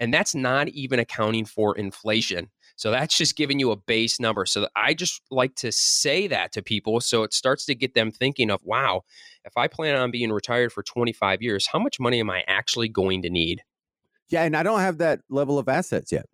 And 0.00 0.12
that's 0.12 0.34
not 0.34 0.68
even 0.68 0.98
accounting 0.98 1.44
for 1.44 1.76
inflation. 1.76 2.50
So 2.82 2.90
that's 2.90 3.16
just 3.16 3.36
giving 3.36 3.60
you 3.60 3.70
a 3.70 3.76
base 3.76 4.18
number. 4.18 4.44
So 4.44 4.66
I 4.74 4.92
just 4.92 5.22
like 5.30 5.54
to 5.54 5.70
say 5.70 6.26
that 6.26 6.50
to 6.50 6.62
people 6.62 7.00
so 7.00 7.22
it 7.22 7.32
starts 7.32 7.64
to 7.66 7.76
get 7.76 7.94
them 7.94 8.10
thinking 8.10 8.50
of, 8.50 8.58
wow, 8.64 9.02
if 9.44 9.56
I 9.56 9.68
plan 9.68 9.94
on 9.94 10.10
being 10.10 10.32
retired 10.32 10.72
for 10.72 10.82
25 10.82 11.42
years, 11.42 11.68
how 11.68 11.78
much 11.78 12.00
money 12.00 12.18
am 12.18 12.28
I 12.28 12.42
actually 12.48 12.88
going 12.88 13.22
to 13.22 13.30
need? 13.30 13.62
Yeah, 14.30 14.42
and 14.42 14.56
I 14.56 14.64
don't 14.64 14.80
have 14.80 14.98
that 14.98 15.20
level 15.30 15.60
of 15.60 15.68
assets 15.68 16.10
yet. 16.10 16.26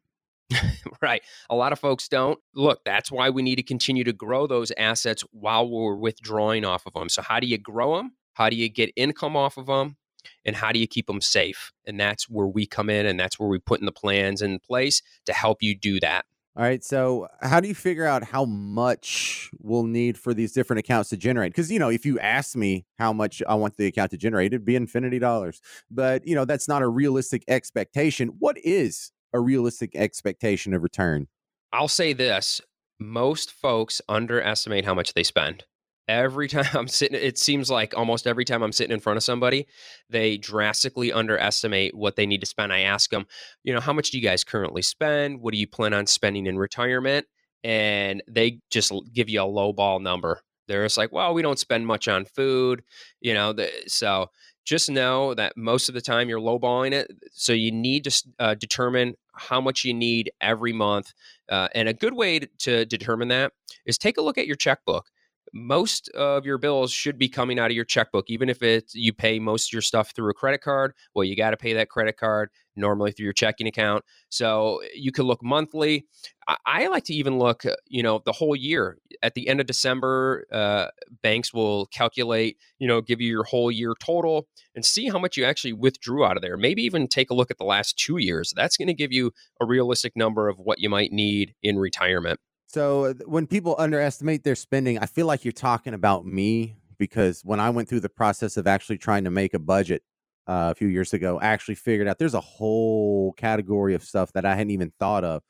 right. 1.03 1.21
A 1.51 1.55
lot 1.55 1.75
of 1.75 1.81
folks 1.81 2.09
don't. 2.09 2.39
Look, 2.55 2.83
that's 2.83 3.13
why 3.13 3.29
we 3.29 3.43
need 3.43 3.57
to 3.57 3.63
continue 3.63 4.05
to 4.05 4.15
grow 4.15 4.47
those 4.47 4.73
assets 4.79 5.23
while 5.33 5.69
we're 5.69 5.97
withdrawing 5.97 6.65
off 6.65 6.87
of 6.87 6.95
them. 6.95 7.11
So, 7.11 7.21
how 7.21 7.41
do 7.41 7.47
you 7.47 7.59
grow 7.59 7.99
them? 7.99 8.13
How 8.33 8.49
do 8.49 8.57
you 8.57 8.71
get 8.71 8.91
income 8.97 9.37
off 9.37 9.59
of 9.59 9.67
them? 9.67 9.99
and 10.45 10.57
how 10.57 10.73
do 10.73 10.79
you 10.79 10.87
keep 10.87 11.07
them 11.07 11.21
safe? 11.21 11.73
And 11.87 11.99
that's 11.99 12.29
where 12.29 12.47
we 12.47 12.67
come 12.67 12.91
in 12.91 13.07
and 13.07 13.19
that's 13.19 13.39
where 13.39 13.49
we 13.49 13.59
put 13.59 13.81
in 13.81 13.87
the 13.87 13.93
plans 13.93 14.43
in 14.43 14.59
place 14.59 15.03
to 15.27 15.33
help 15.33 15.63
you 15.63 15.75
do 15.77 16.01
that. 16.01 16.25
All 16.59 16.65
right. 16.65 16.83
So, 16.83 17.29
how 17.41 17.61
do 17.61 17.69
you 17.69 17.75
figure 17.75 18.05
out 18.05 18.25
how 18.25 18.45
much 18.45 19.49
we'll 19.61 19.85
need 19.85 20.19
for 20.19 20.35
these 20.35 20.53
different 20.53 20.81
accounts 20.81 21.09
to 21.11 21.17
generate? 21.17 21.53
Because, 21.53 21.71
you 21.71 21.79
know, 21.79 21.89
if 21.89 22.05
you 22.05 22.19
ask 22.19 22.57
me 22.57 22.85
how 22.99 23.13
much 23.13 23.41
I 23.49 23.55
want 23.55 23.77
the 23.77 23.87
account 23.87 24.11
to 24.11 24.17
generate, 24.17 24.47
it'd 24.47 24.65
be 24.65 24.75
infinity 24.75 25.21
dollars. 25.21 25.61
But, 25.89 26.27
you 26.27 26.35
know, 26.35 26.45
that's 26.45 26.67
not 26.67 26.83
a 26.83 26.89
realistic 26.89 27.45
expectation. 27.47 28.31
What 28.41 28.59
is 28.59 29.13
a 29.33 29.39
realistic 29.39 29.95
expectation 29.95 30.75
of 30.75 30.83
return? 30.83 31.29
I'll 31.73 31.87
say 31.87 32.13
this 32.13 32.61
most 32.99 33.53
folks 33.53 34.03
underestimate 34.09 34.85
how 34.85 34.95
much 34.95 35.15
they 35.15 35.23
spend. 35.23 35.65
Every 36.09 36.49
time 36.49 36.67
I'm 36.75 36.89
sitting, 36.89 37.21
it 37.21 37.39
seems 37.39 37.71
like 37.71 37.97
almost 37.97 38.27
every 38.27 38.45
time 38.45 38.63
I'm 38.63 38.73
sitting 38.73 38.93
in 38.93 39.01
front 39.01 39.19
of 39.19 39.23
somebody, 39.23 39.67
they 40.09 40.39
drastically 40.39 41.13
underestimate 41.13 41.95
what 41.95 42.17
they 42.17 42.27
need 42.27 42.41
to 42.41 42.47
spend. 42.47 42.73
I 42.73 42.81
ask 42.81 43.11
them, 43.11 43.27
you 43.63 43.75
know, 43.75 43.81
how 43.81 43.93
much 43.93 44.11
do 44.11 44.19
you 44.19 44.25
guys 44.25 44.43
currently 44.43 44.83
spend? 44.83 45.41
What 45.41 45.53
do 45.53 45.61
you 45.61 45.67
plan 45.67 45.93
on 45.95 46.07
spending 46.07 46.47
in 46.47 46.59
retirement? 46.59 47.27
And 47.63 48.23
they 48.29 48.61
just 48.71 48.93
give 49.13 49.29
you 49.29 49.43
a 49.43 49.45
low 49.45 49.73
ball 49.73 50.01
number. 50.01 50.41
They're 50.69 50.85
just 50.85 50.99
like, 50.99 51.13
well, 51.13 51.35
we 51.35 51.43
don't 51.43 51.59
spend 51.59 51.87
much 51.87 52.09
on 52.09 52.25
food, 52.25 52.83
you 53.21 53.35
know. 53.35 53.53
The, 53.53 53.71
so 53.87 54.31
just 54.67 54.91
know 54.91 55.33
that 55.33 55.57
most 55.57 55.89
of 55.89 55.95
the 55.95 56.01
time 56.03 56.29
you're 56.29 56.41
lowballing 56.41 56.93
it. 56.93 57.11
So 57.33 57.55
you 57.55 57.73
need 57.73 58.05
to 58.05 58.25
uh, 58.39 58.55
determine 58.55 59.15
how 59.33 59.63
much 59.63 59.85
you 59.85 59.95
need 59.95 60.31
every 60.43 60.75
month. 60.75 61.15
Uh, 61.49 61.69
and 61.75 61.89
a 61.89 61.95
good 61.95 62.13
way 62.13 62.41
to 62.59 62.85
determine 62.85 63.29
that 63.29 63.53
is 63.87 63.97
take 63.97 64.19
a 64.19 64.23
look 64.23 64.37
at 64.37 64.47
your 64.47 64.57
checkbook 64.57 65.07
most 65.53 66.09
of 66.11 66.45
your 66.45 66.59
bills 66.59 66.93
should 66.93 67.19
be 67.19 67.29
coming 67.29 67.59
out 67.59 67.71
of 67.71 67.77
your 67.77 67.85
checkbook 67.85 68.25
even 68.29 68.49
if 68.49 68.63
it's 68.63 68.95
you 68.95 69.13
pay 69.13 69.39
most 69.39 69.69
of 69.69 69.73
your 69.73 69.83
stuff 69.83 70.13
through 70.15 70.31
a 70.31 70.35
credit 70.35 70.61
card 70.61 70.93
well 71.15 71.25
you 71.25 71.37
got 71.37 71.51
to 71.51 71.57
pay 71.57 71.73
that 71.73 71.89
credit 71.89 72.17
card 72.17 72.51
normally 72.79 73.13
through 73.13 73.25
your 73.25 73.33
checking 73.33 73.67
account. 73.67 74.05
So 74.31 74.81
you 74.95 75.13
can 75.13 75.25
look 75.25 75.43
monthly. 75.43 76.07
I, 76.47 76.57
I, 76.65 76.87
like 76.89 77.05
to 77.05 77.15
even 77.15 77.39
look 77.39 77.67
uh, 77.67 77.75
you 77.87 78.03
know 78.03 78.23
the 78.25 78.33
whole 78.33 78.57
year. 78.57 78.99
At 79.23 79.35
the 79.35 79.49
end 79.49 79.61
of 79.61 79.67
december 79.67 80.47
uh, 80.53 80.87
banks 81.23 81.53
will 81.53 81.87
calculate 81.87 82.57
you 82.79 82.87
know 82.87 83.01
give 83.01 83.21
you 83.21 83.29
your 83.29 83.45
whole 83.45 83.71
year 83.71 83.95
total 83.99 84.47
and 84.75 84.85
see 84.85 85.09
how 85.09 85.19
much 85.19 85.37
you 85.37 85.45
actually 85.45 85.73
withdrew 85.73 86.25
out 86.25 86.37
of 86.37 86.43
there. 86.43 86.57
Maybe 86.57 86.83
even 86.83 87.09
take 87.09 87.31
a 87.31 87.35
look 87.35 87.51
at 87.51 87.59
the 87.59 87.65
last 87.65 87.99
two 87.99 88.19
years. 88.19 88.53
That's 88.57 88.77
going 88.77 88.89
to 88.89 88.95
give 88.95 89.13
you 89.13 89.33
a 89.61 89.67
realistic 89.67 90.17
number 90.17 90.49
of 90.49 90.59
what 90.59 90.79
you 90.79 90.89
might 90.89 91.13
need 91.13 91.55
in 91.63 91.79
retirement 91.79 92.41
so 92.69 93.15
when 93.25 93.47
people 93.47 93.75
underestimate 93.79 94.45
their 94.45 94.55
spending, 94.55 94.99
I 94.99 95.07
feel 95.07 95.27
like 95.27 95.45
you're 95.45 95.53
talking 95.53 95.95
about 95.95 96.27
me 96.27 96.77
because 96.99 97.41
when 97.43 97.61
I 97.61 97.71
went 97.71 97.89
through 97.89 98.01
the 98.01 98.11
process 98.11 98.59
of 98.59 98.67
actually 98.67 98.99
trying 98.99 99.25
to 99.25 99.31
make 99.31 99.55
a 99.55 99.59
budget 99.59 100.03
uh, 100.47 100.69
a 100.71 100.75
few 100.75 100.89
years 100.89 101.15
ago, 101.15 101.39
I 101.41 101.47
actually 101.47 101.77
figured 101.77 102.07
out 102.09 102.19
there's 102.19 102.35
a 102.35 102.41
whole 102.43 103.33
category 103.35 103.95
of 103.95 104.05
stuff 104.05 104.33
that 104.35 104.45
I 104.45 104.55
hadn't 104.55 104.73
even 104.73 104.93
thought 104.99 105.25
of. 105.25 105.43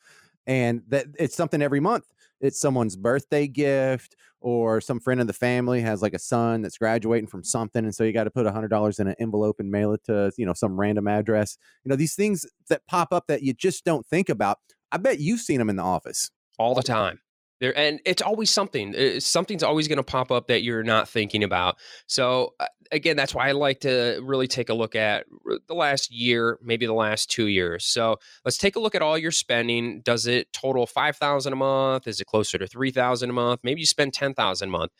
And 0.46 0.82
that 0.88 1.06
it's 1.18 1.34
something 1.34 1.60
every 1.60 1.80
month. 1.80 2.04
It's 2.40 2.60
someone's 2.60 2.94
birthday 2.94 3.48
gift, 3.48 4.14
or 4.40 4.80
some 4.80 5.00
friend 5.00 5.20
of 5.20 5.26
the 5.26 5.32
family 5.32 5.80
has 5.80 6.00
like 6.00 6.14
a 6.14 6.18
son 6.20 6.62
that's 6.62 6.78
graduating 6.78 7.26
from 7.26 7.42
something, 7.42 7.84
and 7.84 7.92
so 7.92 8.04
you 8.04 8.12
got 8.12 8.24
to 8.24 8.30
put 8.30 8.46
a 8.46 8.52
hundred 8.52 8.68
dollars 8.68 9.00
in 9.00 9.08
an 9.08 9.16
envelope 9.18 9.56
and 9.58 9.70
mail 9.70 9.92
it 9.92 10.04
to 10.04 10.30
you 10.38 10.46
know 10.46 10.54
some 10.54 10.78
random 10.78 11.08
address. 11.08 11.58
You 11.84 11.90
know 11.90 11.96
these 11.96 12.14
things 12.14 12.46
that 12.68 12.86
pop 12.86 13.12
up 13.12 13.26
that 13.26 13.42
you 13.42 13.52
just 13.52 13.84
don't 13.84 14.06
think 14.06 14.28
about. 14.28 14.58
I 14.92 14.96
bet 14.98 15.18
you've 15.18 15.40
seen 15.40 15.58
them 15.58 15.68
in 15.68 15.76
the 15.76 15.82
office 15.82 16.30
all 16.58 16.74
the 16.74 16.82
time. 16.82 17.20
There 17.60 17.76
and 17.76 18.00
it's 18.04 18.22
always 18.22 18.50
something. 18.50 18.94
It's, 18.96 19.26
something's 19.26 19.64
always 19.64 19.88
going 19.88 19.96
to 19.96 20.04
pop 20.04 20.30
up 20.30 20.46
that 20.46 20.62
you're 20.62 20.84
not 20.84 21.08
thinking 21.08 21.42
about. 21.42 21.76
So 22.06 22.54
uh, 22.60 22.66
again, 22.92 23.16
that's 23.16 23.34
why 23.34 23.48
I 23.48 23.52
like 23.52 23.80
to 23.80 24.20
really 24.22 24.46
take 24.46 24.68
a 24.68 24.74
look 24.74 24.94
at 24.94 25.26
the 25.66 25.74
last 25.74 26.10
year, 26.12 26.58
maybe 26.62 26.86
the 26.86 26.92
last 26.92 27.30
two 27.30 27.46
years. 27.46 27.84
So 27.86 28.16
let's 28.44 28.58
take 28.58 28.76
a 28.76 28.80
look 28.80 28.94
at 28.94 29.02
all 29.02 29.18
your 29.18 29.30
spending. 29.30 30.00
Does 30.00 30.26
it 30.26 30.52
total 30.52 30.86
five 30.86 31.16
thousand 31.16 31.52
a 31.52 31.56
month? 31.56 32.06
Is 32.06 32.20
it 32.20 32.26
closer 32.26 32.58
to 32.58 32.66
three 32.66 32.90
thousand 32.90 33.30
a 33.30 33.32
month? 33.32 33.60
Maybe 33.62 33.80
you 33.80 33.86
spend 33.86 34.12
ten 34.14 34.34
thousand 34.34 34.68
a 34.68 34.72
month. 34.72 34.92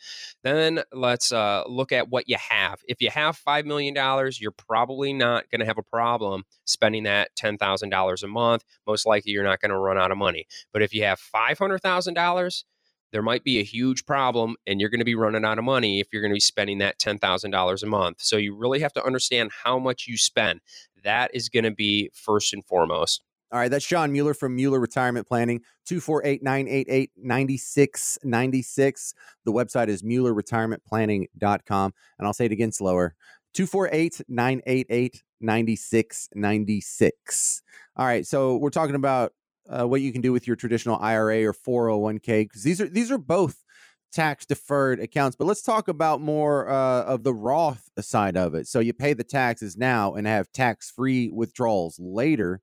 Then 0.43 0.81
let's 0.93 1.31
uh, 1.31 1.63
look 1.67 1.91
at 1.91 2.09
what 2.09 2.27
you 2.27 2.37
have. 2.49 2.79
If 2.87 3.01
you 3.01 3.09
have 3.09 3.37
five 3.37 3.65
million 3.65 3.93
dollars, 3.93 4.39
you're 4.39 4.51
probably 4.51 5.13
not 5.13 5.49
going 5.49 5.59
to 5.59 5.65
have 5.65 5.77
a 5.77 5.83
problem 5.83 6.43
spending 6.65 7.03
that 7.03 7.35
ten 7.35 7.57
thousand 7.57 7.89
dollars 7.89 8.23
a 8.23 8.27
month. 8.27 8.63
Most 8.87 9.05
likely, 9.05 9.31
you're 9.31 9.43
not 9.43 9.61
going 9.61 9.71
to 9.71 9.77
run 9.77 9.97
out 9.97 10.11
of 10.11 10.17
money. 10.17 10.45
But 10.73 10.81
if 10.81 10.93
you 10.93 11.03
have 11.03 11.19
five 11.19 11.57
hundred 11.57 11.79
thousand 11.79 12.13
dollars, 12.13 12.65
there 13.11 13.21
might 13.21 13.43
be 13.43 13.59
a 13.59 13.63
huge 13.63 14.05
problem 14.05 14.55
and 14.67 14.79
you're 14.79 14.89
going 14.89 14.99
to 14.99 15.05
be 15.05 15.15
running 15.15 15.45
out 15.45 15.57
of 15.57 15.63
money 15.63 15.99
if 15.99 16.07
you're 16.11 16.21
going 16.21 16.31
to 16.31 16.35
be 16.35 16.39
spending 16.39 16.79
that 16.79 16.99
$10,000 16.99 17.83
a 17.83 17.85
month. 17.85 18.21
So 18.21 18.37
you 18.37 18.55
really 18.55 18.79
have 18.79 18.93
to 18.93 19.03
understand 19.03 19.51
how 19.63 19.79
much 19.79 20.07
you 20.07 20.17
spend. 20.17 20.61
That 21.03 21.31
is 21.33 21.49
going 21.49 21.63
to 21.63 21.71
be 21.71 22.11
first 22.13 22.53
and 22.53 22.65
foremost. 22.65 23.23
All 23.51 23.59
right, 23.59 23.71
that's 23.71 23.85
Shawn 23.85 24.11
Mueller 24.11 24.35
from 24.35 24.55
Mueller 24.55 24.79
Retirement 24.79 25.27
Planning, 25.27 25.61
248 25.87 26.43
988 26.43 27.11
9696. 27.17 29.13
The 29.43 29.51
website 29.51 29.87
is 29.87 30.03
MuellerRetirementPlanning.com. 30.03 31.93
And 32.19 32.27
I'll 32.27 32.33
say 32.33 32.45
it 32.45 32.51
again 32.51 32.71
slower 32.71 33.15
248 33.55 34.21
988 34.27 35.23
9696. 35.41 37.63
All 37.95 38.05
right, 38.05 38.27
so 38.27 38.57
we're 38.57 38.69
talking 38.69 38.95
about 38.95 39.33
uh, 39.69 39.85
what 39.85 40.01
you 40.01 40.11
can 40.11 40.21
do 40.21 40.31
with 40.31 40.47
your 40.47 40.55
traditional 40.55 40.97
IRA 40.99 41.45
or 41.45 41.53
401k 41.53 42.43
because 42.43 42.63
these 42.63 42.81
are 42.81 42.87
these 42.87 43.11
are 43.11 43.17
both 43.17 43.63
tax 44.11 44.45
deferred 44.45 44.99
accounts. 44.99 45.35
But 45.35 45.45
let's 45.45 45.61
talk 45.61 45.87
about 45.87 46.21
more 46.21 46.69
uh, 46.69 47.03
of 47.03 47.23
the 47.23 47.33
Roth 47.33 47.89
side 47.99 48.37
of 48.37 48.55
it. 48.55 48.67
So 48.67 48.79
you 48.79 48.93
pay 48.93 49.13
the 49.13 49.23
taxes 49.23 49.77
now 49.77 50.15
and 50.15 50.25
have 50.25 50.51
tax 50.51 50.91
free 50.91 51.29
withdrawals 51.29 51.99
later. 51.99 52.61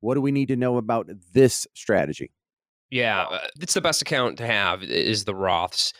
What 0.00 0.14
do 0.14 0.20
we 0.20 0.32
need 0.32 0.48
to 0.48 0.56
know 0.56 0.76
about 0.76 1.08
this 1.32 1.66
strategy? 1.74 2.30
Yeah, 2.90 3.22
uh, 3.22 3.46
it's 3.60 3.74
the 3.74 3.80
best 3.80 4.02
account 4.02 4.38
to 4.38 4.46
have 4.46 4.82
is 4.82 5.24
the 5.24 5.34
Roths. 5.34 5.92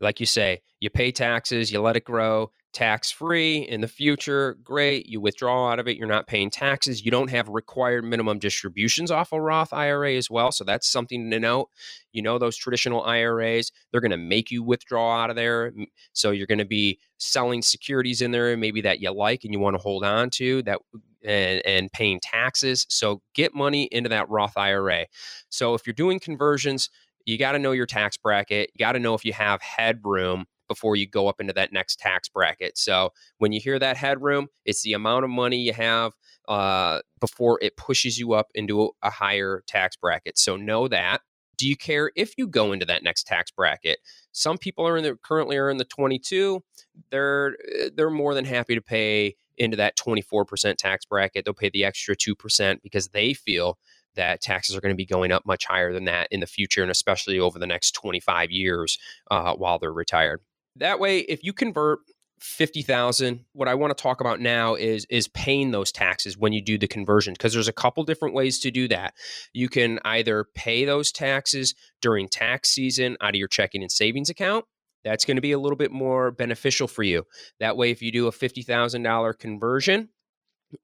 Like 0.00 0.20
you 0.20 0.26
say, 0.26 0.60
you 0.80 0.90
pay 0.90 1.12
taxes, 1.12 1.70
you 1.70 1.80
let 1.80 1.96
it 1.96 2.04
grow, 2.04 2.50
tax 2.72 3.10
free 3.10 3.58
in 3.58 3.80
the 3.80 3.88
future. 3.88 4.56
Great. 4.64 5.06
You 5.06 5.20
withdraw 5.20 5.70
out 5.70 5.78
of 5.78 5.88
it. 5.88 5.96
You're 5.96 6.08
not 6.08 6.26
paying 6.26 6.50
taxes. 6.50 7.04
You 7.04 7.10
don't 7.10 7.30
have 7.30 7.48
required 7.48 8.04
minimum 8.04 8.38
distributions 8.38 9.10
off 9.10 9.32
a 9.32 9.40
Roth 9.40 9.72
IRA 9.72 10.14
as 10.14 10.30
well. 10.30 10.52
So 10.52 10.64
that's 10.64 10.90
something 10.90 11.30
to 11.30 11.40
note. 11.40 11.68
You 12.12 12.22
know, 12.22 12.38
those 12.38 12.56
traditional 12.56 13.02
IRAs, 13.02 13.72
they're 13.90 14.00
going 14.00 14.10
to 14.10 14.16
make 14.16 14.50
you 14.50 14.62
withdraw 14.62 15.22
out 15.22 15.30
of 15.30 15.36
there. 15.36 15.72
So 16.12 16.30
you're 16.30 16.46
going 16.46 16.58
to 16.58 16.64
be 16.64 16.98
selling 17.18 17.62
securities 17.62 18.22
in 18.22 18.30
there, 18.30 18.56
maybe 18.56 18.80
that 18.82 19.00
you 19.00 19.10
like 19.12 19.44
and 19.44 19.52
you 19.52 19.60
want 19.60 19.74
to 19.74 19.82
hold 19.82 20.04
on 20.04 20.30
to 20.30 20.62
that. 20.62 20.78
And, 21.24 21.62
and 21.64 21.92
paying 21.92 22.18
taxes. 22.18 22.84
So 22.88 23.22
get 23.32 23.54
money 23.54 23.84
into 23.92 24.08
that 24.08 24.28
Roth 24.28 24.56
IRA. 24.56 25.06
So 25.50 25.74
if 25.74 25.86
you're 25.86 25.94
doing 25.94 26.18
conversions, 26.18 26.90
you 27.24 27.38
got 27.38 27.52
to 27.52 27.60
know 27.60 27.70
your 27.70 27.86
tax 27.86 28.16
bracket. 28.16 28.70
You 28.74 28.84
got 28.84 28.92
to 28.92 28.98
know 28.98 29.14
if 29.14 29.24
you 29.24 29.32
have 29.32 29.62
headroom 29.62 30.46
before 30.72 30.96
you 30.96 31.06
go 31.06 31.28
up 31.28 31.38
into 31.38 31.52
that 31.52 31.70
next 31.70 31.98
tax 31.98 32.30
bracket. 32.30 32.78
So 32.78 33.10
when 33.38 33.52
you 33.52 33.60
hear 33.60 33.78
that 33.78 33.98
headroom, 33.98 34.46
it's 34.64 34.82
the 34.82 34.94
amount 34.94 35.24
of 35.24 35.30
money 35.30 35.58
you 35.58 35.74
have 35.74 36.12
uh, 36.48 37.00
before 37.20 37.58
it 37.60 37.76
pushes 37.76 38.18
you 38.18 38.32
up 38.32 38.48
into 38.54 38.90
a 39.02 39.10
higher 39.10 39.62
tax 39.66 39.96
bracket. 39.96 40.38
So 40.38 40.56
know 40.56 40.88
that. 40.88 41.20
Do 41.58 41.68
you 41.68 41.76
care 41.76 42.10
if 42.16 42.32
you 42.38 42.46
go 42.46 42.72
into 42.72 42.86
that 42.86 43.02
next 43.02 43.26
tax 43.26 43.50
bracket? 43.50 43.98
Some 44.32 44.56
people 44.56 44.88
are 44.88 44.96
in 44.96 45.04
the 45.04 45.16
currently 45.22 45.58
are 45.58 45.68
in 45.68 45.76
the 45.76 45.84
22. 45.84 46.62
They're 47.10 47.54
they're 47.94 48.10
more 48.10 48.34
than 48.34 48.46
happy 48.46 48.74
to 48.74 48.80
pay 48.80 49.36
into 49.58 49.76
that 49.76 49.96
24% 49.98 50.76
tax 50.78 51.04
bracket. 51.04 51.44
They'll 51.44 51.54
pay 51.54 51.70
the 51.70 51.84
extra 51.84 52.16
2% 52.16 52.82
because 52.82 53.08
they 53.08 53.34
feel 53.34 53.78
that 54.14 54.40
taxes 54.40 54.76
are 54.76 54.80
going 54.80 54.94
to 54.94 54.96
be 54.96 55.06
going 55.06 55.32
up 55.32 55.46
much 55.46 55.66
higher 55.66 55.92
than 55.92 56.04
that 56.04 56.28
in 56.30 56.40
the 56.40 56.46
future 56.46 56.82
and 56.82 56.90
especially 56.90 57.38
over 57.38 57.58
the 57.58 57.66
next 57.66 57.92
25 57.92 58.50
years 58.50 58.98
uh, 59.30 59.54
while 59.54 59.78
they're 59.78 59.92
retired. 59.92 60.40
That 60.76 60.98
way, 61.00 61.20
if 61.20 61.44
you 61.44 61.52
convert 61.52 62.00
50,000 62.42 63.44
what 63.52 63.68
I 63.68 63.74
want 63.76 63.96
to 63.96 64.02
talk 64.02 64.20
about 64.20 64.40
now 64.40 64.74
is 64.74 65.06
is 65.08 65.28
paying 65.28 65.70
those 65.70 65.92
taxes 65.92 66.36
when 66.36 66.52
you 66.52 66.60
do 66.60 66.76
the 66.76 66.88
conversion 66.88 67.34
because 67.34 67.52
there's 67.52 67.68
a 67.68 67.72
couple 67.72 68.02
different 68.02 68.34
ways 68.34 68.58
to 68.60 68.72
do 68.72 68.88
that. 68.88 69.14
You 69.52 69.68
can 69.68 70.00
either 70.04 70.46
pay 70.56 70.84
those 70.84 71.12
taxes 71.12 71.76
during 72.00 72.28
tax 72.28 72.70
season 72.70 73.16
out 73.20 73.30
of 73.30 73.36
your 73.36 73.46
checking 73.46 73.82
and 73.82 73.92
savings 73.92 74.28
account. 74.28 74.64
That's 75.04 75.24
going 75.24 75.36
to 75.36 75.40
be 75.40 75.52
a 75.52 75.58
little 75.58 75.76
bit 75.76 75.92
more 75.92 76.32
beneficial 76.32 76.88
for 76.88 77.04
you. 77.04 77.26
That 77.60 77.76
way 77.76 77.92
if 77.92 78.02
you 78.02 78.10
do 78.10 78.26
a 78.26 78.32
$50,000 78.32 79.38
conversion, 79.38 80.08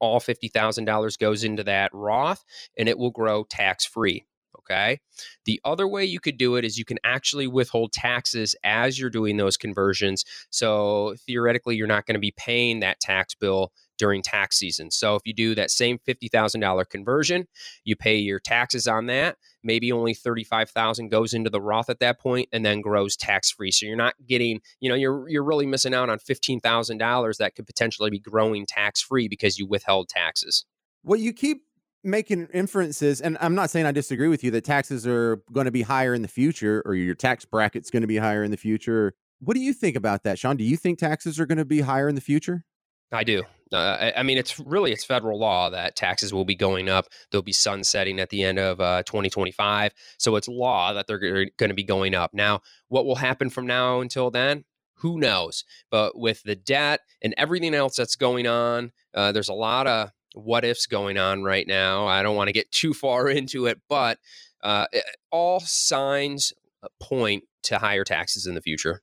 all 0.00 0.20
$50,000 0.20 1.18
goes 1.18 1.42
into 1.42 1.64
that 1.64 1.90
Roth 1.92 2.44
and 2.76 2.88
it 2.88 2.98
will 2.98 3.10
grow 3.10 3.42
tax 3.42 3.84
free. 3.84 4.26
Okay. 4.70 5.00
The 5.46 5.60
other 5.64 5.88
way 5.88 6.04
you 6.04 6.20
could 6.20 6.36
do 6.36 6.56
it 6.56 6.64
is 6.64 6.78
you 6.78 6.84
can 6.84 6.98
actually 7.04 7.46
withhold 7.46 7.92
taxes 7.92 8.54
as 8.64 8.98
you're 8.98 9.08
doing 9.08 9.38
those 9.38 9.56
conversions. 9.56 10.24
So 10.50 11.14
theoretically, 11.26 11.76
you're 11.76 11.86
not 11.86 12.06
going 12.06 12.14
to 12.14 12.20
be 12.20 12.34
paying 12.36 12.80
that 12.80 13.00
tax 13.00 13.34
bill 13.34 13.72
during 13.98 14.22
tax 14.22 14.58
season. 14.58 14.90
So 14.90 15.16
if 15.16 15.22
you 15.24 15.34
do 15.34 15.54
that 15.54 15.70
same 15.70 15.98
$50,000 16.06 16.88
conversion, 16.88 17.46
you 17.84 17.96
pay 17.96 18.16
your 18.16 18.38
taxes 18.38 18.86
on 18.86 19.06
that. 19.06 19.36
Maybe 19.64 19.90
only 19.90 20.14
35,000 20.14 21.08
goes 21.08 21.34
into 21.34 21.50
the 21.50 21.60
Roth 21.60 21.90
at 21.90 21.98
that 22.00 22.20
point 22.20 22.48
and 22.52 22.64
then 22.64 22.80
grows 22.80 23.16
tax 23.16 23.50
free. 23.50 23.70
So 23.70 23.86
you're 23.86 23.96
not 23.96 24.14
getting, 24.26 24.60
you 24.80 24.88
know, 24.88 24.94
you're 24.94 25.28
you're 25.28 25.44
really 25.44 25.66
missing 25.66 25.94
out 25.94 26.10
on 26.10 26.18
$15,000 26.18 27.36
that 27.38 27.54
could 27.54 27.66
potentially 27.66 28.10
be 28.10 28.20
growing 28.20 28.66
tax 28.66 29.02
free 29.02 29.28
because 29.28 29.58
you 29.58 29.66
withheld 29.66 30.08
taxes. 30.08 30.64
Well, 31.02 31.18
you 31.18 31.32
keep 31.32 31.62
making 32.10 32.48
inferences, 32.52 33.20
and 33.20 33.38
I'm 33.40 33.54
not 33.54 33.70
saying 33.70 33.86
I 33.86 33.92
disagree 33.92 34.28
with 34.28 34.42
you 34.42 34.50
that 34.52 34.64
taxes 34.64 35.06
are 35.06 35.42
going 35.52 35.66
to 35.66 35.70
be 35.70 35.82
higher 35.82 36.14
in 36.14 36.22
the 36.22 36.28
future 36.28 36.82
or 36.84 36.94
your 36.94 37.14
tax 37.14 37.44
bracket's 37.44 37.90
going 37.90 38.02
to 38.02 38.06
be 38.06 38.18
higher 38.18 38.42
in 38.42 38.50
the 38.50 38.56
future. 38.56 39.14
What 39.40 39.54
do 39.54 39.60
you 39.60 39.72
think 39.72 39.96
about 39.96 40.24
that, 40.24 40.38
Shawn? 40.38 40.56
Do 40.56 40.64
you 40.64 40.76
think 40.76 40.98
taxes 40.98 41.38
are 41.38 41.46
going 41.46 41.58
to 41.58 41.64
be 41.64 41.80
higher 41.80 42.08
in 42.08 42.14
the 42.14 42.20
future? 42.20 42.64
I 43.12 43.24
do. 43.24 43.44
Uh, 43.72 44.12
I, 44.16 44.22
mean, 44.22 44.38
it's 44.38 44.58
really 44.58 44.92
it's 44.92 45.04
federal 45.04 45.38
law 45.38 45.70
that 45.70 45.94
taxes 45.94 46.32
will 46.32 46.44
be 46.44 46.54
going 46.54 46.88
up. 46.88 47.06
They'll 47.30 47.42
be 47.42 47.52
sunsetting 47.52 48.18
at 48.18 48.30
the 48.30 48.42
end 48.42 48.58
of 48.58 48.80
uh, 48.80 49.02
2025. 49.04 49.92
So 50.18 50.36
it's 50.36 50.48
law 50.48 50.92
that 50.94 51.06
they're 51.06 51.18
going 51.18 51.68
to 51.68 51.74
be 51.74 51.84
going 51.84 52.14
up. 52.14 52.32
Now, 52.32 52.60
what 52.88 53.04
will 53.04 53.16
happen 53.16 53.50
from 53.50 53.66
now 53.66 54.00
until 54.00 54.30
then? 54.30 54.64
Who 54.96 55.18
knows? 55.18 55.64
But 55.90 56.18
with 56.18 56.42
the 56.42 56.56
debt 56.56 57.00
and 57.22 57.34
everything 57.36 57.74
else 57.74 57.96
that's 57.96 58.16
going 58.16 58.46
on, 58.46 58.92
uh, 59.14 59.32
there's 59.32 59.48
a 59.48 59.54
lot 59.54 59.86
of 59.86 60.10
what 60.34 60.64
ifs 60.64 60.86
going 60.86 61.18
on 61.18 61.42
right 61.42 61.66
now. 61.66 62.06
I 62.06 62.22
don't 62.22 62.36
want 62.36 62.48
to 62.48 62.52
get 62.52 62.70
too 62.70 62.94
far 62.94 63.28
into 63.28 63.66
it, 63.66 63.80
but 63.88 64.18
uh, 64.62 64.86
all 65.30 65.60
signs 65.60 66.52
uh, 66.82 66.88
point 67.00 67.44
to 67.64 67.78
higher 67.78 68.04
taxes 68.04 68.46
in 68.46 68.54
the 68.54 68.60
future. 68.60 69.02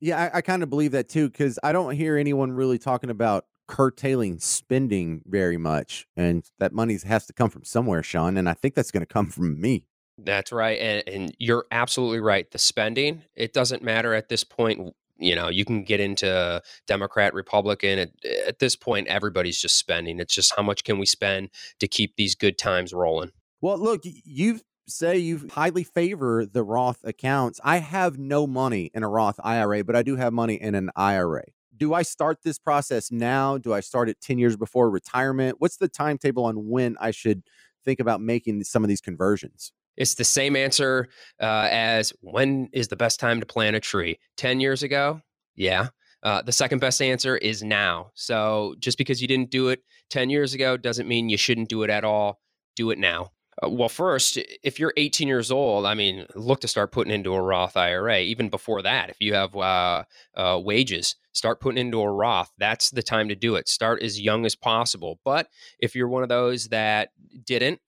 Yeah, 0.00 0.30
I, 0.32 0.38
I 0.38 0.40
kind 0.40 0.62
of 0.62 0.70
believe 0.70 0.92
that 0.92 1.08
too, 1.08 1.28
because 1.28 1.58
I 1.62 1.72
don't 1.72 1.94
hear 1.94 2.16
anyone 2.16 2.52
really 2.52 2.78
talking 2.78 3.10
about 3.10 3.44
curtailing 3.68 4.38
spending 4.40 5.22
very 5.26 5.56
much. 5.56 6.06
And 6.16 6.44
that 6.58 6.72
money 6.72 6.98
has 7.06 7.26
to 7.26 7.32
come 7.32 7.50
from 7.50 7.64
somewhere, 7.64 8.02
Shawn. 8.02 8.36
And 8.36 8.48
I 8.48 8.54
think 8.54 8.74
that's 8.74 8.90
going 8.90 9.02
to 9.02 9.12
come 9.12 9.26
from 9.26 9.60
me. 9.60 9.86
That's 10.18 10.52
right. 10.52 10.78
And, 10.78 11.08
and 11.08 11.36
you're 11.38 11.66
absolutely 11.70 12.20
right. 12.20 12.50
The 12.50 12.58
spending, 12.58 13.22
it 13.34 13.52
doesn't 13.52 13.82
matter 13.82 14.12
at 14.12 14.28
this 14.28 14.44
point. 14.44 14.94
You 15.20 15.34
know, 15.34 15.48
you 15.48 15.64
can 15.64 15.84
get 15.84 16.00
into 16.00 16.62
Democrat, 16.86 17.34
Republican. 17.34 17.98
At, 17.98 18.10
at 18.46 18.58
this 18.58 18.74
point, 18.74 19.08
everybody's 19.08 19.60
just 19.60 19.78
spending. 19.78 20.18
It's 20.18 20.34
just 20.34 20.54
how 20.56 20.62
much 20.62 20.84
can 20.84 20.98
we 20.98 21.06
spend 21.06 21.50
to 21.78 21.86
keep 21.86 22.16
these 22.16 22.34
good 22.34 22.58
times 22.58 22.92
rolling? 22.92 23.30
Well, 23.60 23.78
look, 23.78 24.00
you 24.04 24.60
say 24.86 25.18
you 25.18 25.48
highly 25.52 25.84
favor 25.84 26.44
the 26.44 26.62
Roth 26.62 27.04
accounts. 27.04 27.60
I 27.62 27.78
have 27.78 28.18
no 28.18 28.46
money 28.46 28.90
in 28.94 29.02
a 29.02 29.08
Roth 29.08 29.38
IRA, 29.42 29.84
but 29.84 29.96
I 29.96 30.02
do 30.02 30.16
have 30.16 30.32
money 30.32 30.54
in 30.54 30.74
an 30.74 30.90
IRA. 30.96 31.44
Do 31.76 31.94
I 31.94 32.02
start 32.02 32.38
this 32.42 32.58
process 32.58 33.10
now? 33.10 33.56
Do 33.56 33.72
I 33.72 33.80
start 33.80 34.08
it 34.08 34.20
10 34.20 34.38
years 34.38 34.56
before 34.56 34.90
retirement? 34.90 35.56
What's 35.60 35.76
the 35.76 35.88
timetable 35.88 36.44
on 36.44 36.68
when 36.68 36.96
I 37.00 37.10
should 37.10 37.42
think 37.84 38.00
about 38.00 38.20
making 38.20 38.64
some 38.64 38.84
of 38.84 38.88
these 38.88 39.00
conversions? 39.00 39.72
It's 40.00 40.14
the 40.14 40.24
same 40.24 40.56
answer 40.56 41.08
uh, 41.42 41.68
as 41.70 42.14
when 42.22 42.70
is 42.72 42.88
the 42.88 42.96
best 42.96 43.20
time 43.20 43.38
to 43.40 43.46
plant 43.46 43.76
a 43.76 43.80
tree? 43.80 44.18
10 44.38 44.58
years 44.58 44.82
ago? 44.82 45.20
Yeah. 45.56 45.88
Uh, 46.22 46.40
the 46.40 46.52
second 46.52 46.78
best 46.78 47.02
answer 47.02 47.36
is 47.36 47.62
now. 47.62 48.10
So 48.14 48.76
just 48.78 48.96
because 48.96 49.20
you 49.20 49.28
didn't 49.28 49.50
do 49.50 49.68
it 49.68 49.82
10 50.08 50.30
years 50.30 50.54
ago 50.54 50.78
doesn't 50.78 51.06
mean 51.06 51.28
you 51.28 51.36
shouldn't 51.36 51.68
do 51.68 51.82
it 51.82 51.90
at 51.90 52.02
all. 52.02 52.40
Do 52.76 52.90
it 52.90 52.98
now. 52.98 53.32
Uh, 53.62 53.68
well, 53.68 53.90
first, 53.90 54.38
if 54.62 54.80
you're 54.80 54.94
18 54.96 55.28
years 55.28 55.50
old, 55.50 55.84
I 55.84 55.92
mean, 55.92 56.24
look 56.34 56.62
to 56.62 56.68
start 56.68 56.92
putting 56.92 57.12
into 57.12 57.34
a 57.34 57.42
Roth 57.42 57.76
IRA. 57.76 58.20
Even 58.20 58.48
before 58.48 58.80
that, 58.80 59.10
if 59.10 59.20
you 59.20 59.34
have 59.34 59.54
uh, 59.54 60.04
uh, 60.34 60.58
wages, 60.64 61.16
start 61.32 61.60
putting 61.60 61.78
into 61.78 62.00
a 62.00 62.10
Roth. 62.10 62.50
That's 62.56 62.88
the 62.88 63.02
time 63.02 63.28
to 63.28 63.34
do 63.34 63.56
it. 63.56 63.68
Start 63.68 64.02
as 64.02 64.18
young 64.18 64.46
as 64.46 64.56
possible. 64.56 65.20
But 65.26 65.48
if 65.78 65.94
you're 65.94 66.08
one 66.08 66.22
of 66.22 66.30
those 66.30 66.68
that 66.68 67.10
didn't, 67.44 67.80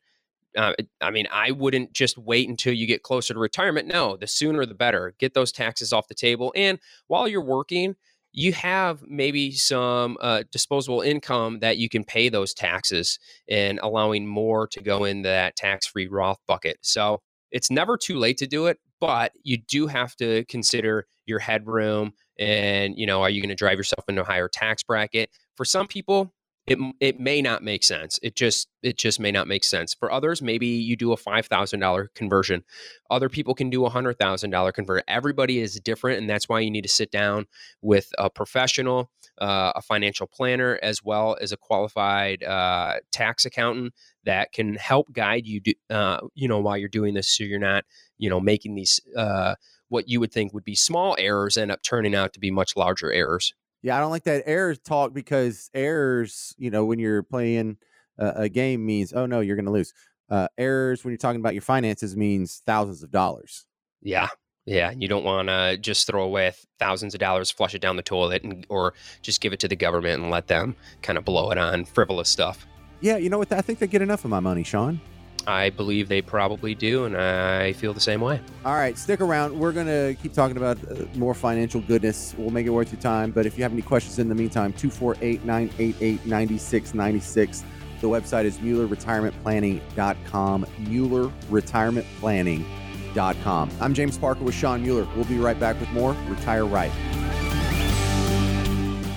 uh, 0.57 0.74
I 1.00 1.11
mean, 1.11 1.26
I 1.32 1.50
wouldn't 1.50 1.92
just 1.92 2.18
wait 2.18 2.48
until 2.48 2.72
you 2.72 2.86
get 2.86 3.03
closer 3.03 3.34
to 3.34 3.40
retirement. 3.40 3.88
No, 3.88 4.16
the 4.16 4.26
sooner 4.26 4.66
the 4.66 4.74
better. 4.74 5.14
Get 5.18 5.34
those 5.34 5.53
taxes 5.53 5.92
off 5.92 6.09
the 6.09 6.14
table. 6.14 6.53
And 6.57 6.78
while 7.07 7.26
you're 7.26 7.44
working, 7.44 7.96
you 8.32 8.53
have 8.53 9.03
maybe 9.07 9.53
some 9.53 10.16
uh, 10.20 10.44
disposable 10.50 11.03
income 11.03 11.61
that 11.61 11.76
you 11.76 11.88
can 11.88 12.05
pay 12.05 12.28
those 12.28 12.55
taxes 12.55 13.18
and 13.48 13.78
allowing 13.82 14.26
more 14.26 14.66
to 14.68 14.80
go 14.80 15.05
in 15.05 15.22
that 15.22 15.57
tax 15.57 15.86
free 15.86 16.07
Roth 16.07 16.38
bucket. 16.46 16.78
So 16.80 17.20
it's 17.50 17.70
never 17.70 17.98
too 17.98 18.18
late 18.18 18.38
to 18.38 18.46
do 18.46 18.66
it, 18.66 18.78
but 19.00 19.32
you 19.42 19.59
do 19.59 19.86
have 19.86 20.16
to 20.16 20.44
consider 20.46 21.07
your 21.26 21.38
headroom 21.38 22.14
and, 22.38 22.98
you 22.98 23.07
know, 23.07 23.22
are 23.22 23.28
you 23.28 23.42
going 23.42 23.50
to 23.50 23.55
drive 23.55 23.76
yourself 23.76 24.05
into 24.09 24.22
a 24.22 24.24
higher 24.24 24.48
tax 24.48 24.82
bracket? 24.82 25.30
For 25.57 25.66
some 25.66 25.86
people, 25.86 26.32
it 26.66 26.78
it 27.00 27.18
may 27.18 27.42
not 27.42 27.64
make 27.64 27.82
sense. 27.82 28.20
It 28.22 28.36
just 28.36 28.68
it 28.82 28.96
just 28.96 29.18
may 29.18 29.32
not 29.32 29.48
make 29.48 29.64
sense. 29.64 29.94
For 29.94 30.12
others, 30.12 30.40
maybe 30.40 30.66
you 30.66 30.94
do 30.96 31.12
a 31.12 31.16
five 31.16 31.46
thousand 31.46 31.80
dollar 31.80 32.10
conversion. 32.14 32.62
Other 33.10 33.28
people 33.28 33.54
can 33.54 33.68
do 33.68 33.84
a 33.84 33.90
hundred 33.90 34.18
thousand 34.18 34.50
dollar 34.50 34.70
convert. 34.70 35.02
Everybody 35.08 35.58
is 35.58 35.80
different, 35.80 36.20
and 36.20 36.30
that's 36.30 36.48
why 36.48 36.60
you 36.60 36.70
need 36.70 36.82
to 36.82 36.88
sit 36.88 37.10
down 37.10 37.46
with 37.80 38.10
a 38.16 38.30
professional, 38.30 39.10
uh, 39.40 39.72
a 39.74 39.82
financial 39.82 40.28
planner, 40.28 40.78
as 40.82 41.02
well 41.02 41.36
as 41.40 41.50
a 41.50 41.56
qualified 41.56 42.44
uh, 42.44 42.94
tax 43.10 43.44
accountant 43.44 43.92
that 44.24 44.52
can 44.52 44.76
help 44.76 45.12
guide 45.12 45.46
you. 45.48 45.58
Do, 45.60 45.72
uh, 45.90 46.20
you 46.34 46.46
know, 46.46 46.60
while 46.60 46.78
you're 46.78 46.88
doing 46.88 47.14
this, 47.14 47.36
so 47.36 47.42
you're 47.42 47.58
not 47.58 47.84
you 48.18 48.30
know 48.30 48.38
making 48.38 48.76
these 48.76 49.00
uh, 49.16 49.56
what 49.88 50.08
you 50.08 50.20
would 50.20 50.32
think 50.32 50.54
would 50.54 50.64
be 50.64 50.76
small 50.76 51.16
errors 51.18 51.56
end 51.56 51.72
up 51.72 51.82
turning 51.82 52.14
out 52.14 52.32
to 52.34 52.40
be 52.40 52.52
much 52.52 52.76
larger 52.76 53.10
errors. 53.10 53.52
Yeah, 53.83 53.97
I 53.97 54.01
don't 54.01 54.11
like 54.11 54.24
that 54.24 54.45
errors 54.47 54.78
talk 54.78 55.12
because 55.12 55.70
errors, 55.74 56.55
you 56.57 56.70
know, 56.70 56.85
when 56.85 56.99
you're 56.99 57.22
playing 57.22 57.78
a, 58.18 58.33
a 58.43 58.49
game 58.49 58.87
means, 58.87 59.12
oh 59.12 59.26
no, 59.26 59.41
you're 59.41 59.57
going 59.57 59.66
to 59.66 59.72
lose. 59.72 59.93
Uh, 60.30 60.49
errors 60.57 61.05
when 61.05 61.11
you're 61.11 61.18
talking 61.18 61.41
about 61.41 61.53
your 61.53 61.62
finances 61.62 62.16
means 62.16 62.62
thousands 62.64 63.03
of 63.03 63.11
dollars. 63.11 63.66
Yeah. 64.01 64.28
Yeah, 64.64 64.93
you 64.93 65.09
don't 65.09 65.24
want 65.24 65.49
to 65.49 65.76
just 65.76 66.07
throw 66.07 66.22
away 66.22 66.53
thousands 66.78 67.14
of 67.14 67.20
dollars, 67.20 67.51
flush 67.51 67.74
it 67.74 67.80
down 67.80 67.97
the 67.97 68.03
toilet, 68.03 68.45
and, 68.45 68.64
or 68.68 68.95
just 69.20 69.41
give 69.41 69.53
it 69.53 69.59
to 69.61 69.66
the 69.66 69.74
government 69.74 70.22
and 70.22 70.30
let 70.30 70.47
them 70.47 70.76
kind 71.03 71.18
of 71.18 71.24
blow 71.24 71.51
it 71.51 71.59
on 71.59 71.85
frivolous 71.85 72.28
stuff. 72.28 72.64
Yeah, 73.01 73.16
you 73.16 73.28
know 73.28 73.39
what? 73.39 73.51
I 73.51 73.61
think 73.61 73.80
they 73.80 73.89
get 73.89 74.03
enough 74.03 74.24
of 74.24 74.30
my 74.30 74.39
money, 74.39 74.62
Shawn. 74.62 75.01
I 75.47 75.70
believe 75.70 76.09
they 76.09 76.22
probably 76.22 76.74
do, 76.74 77.05
and 77.05 77.16
I 77.16 77.72
feel 77.72 77.93
the 77.93 78.01
same 78.01 78.20
way. 78.20 78.40
All 78.64 78.74
right, 78.74 78.97
stick 78.97 79.20
around. 79.20 79.59
We're 79.59 79.72
going 79.72 79.86
to 79.86 80.16
keep 80.22 80.32
talking 80.32 80.57
about 80.57 80.78
uh, 80.90 81.05
more 81.14 81.34
financial 81.34 81.80
goodness. 81.80 82.34
We'll 82.38 82.51
make 82.51 82.66
it 82.66 82.70
worth 82.70 82.93
your 82.93 83.01
time. 83.01 83.30
But 83.32 83.47
if 83.47 83.57
you 83.57 83.62
have 83.64 83.72
any 83.72 83.82
questions 83.82 84.18
in 84.18 84.28
the 84.28 84.34
meantime, 84.34 84.72
248 84.72 85.45
988 85.45 86.26
9696. 86.26 87.64
The 88.01 88.09
website 88.09 88.45
is 88.45 88.59
MuellerRetirementPlanning.com. 88.59 90.66
MuellerRetirementPlanning.com. 90.80 93.70
I'm 93.80 93.95
James 93.95 94.18
Parker 94.18 94.43
with 94.45 94.55
Shawn 94.55 94.82
Mueller. 94.82 95.07
We'll 95.14 95.24
be 95.26 95.38
right 95.38 95.59
back 95.59 95.78
with 95.78 95.90
more 95.90 96.16
Retire 96.28 96.66
Right. 96.66 96.90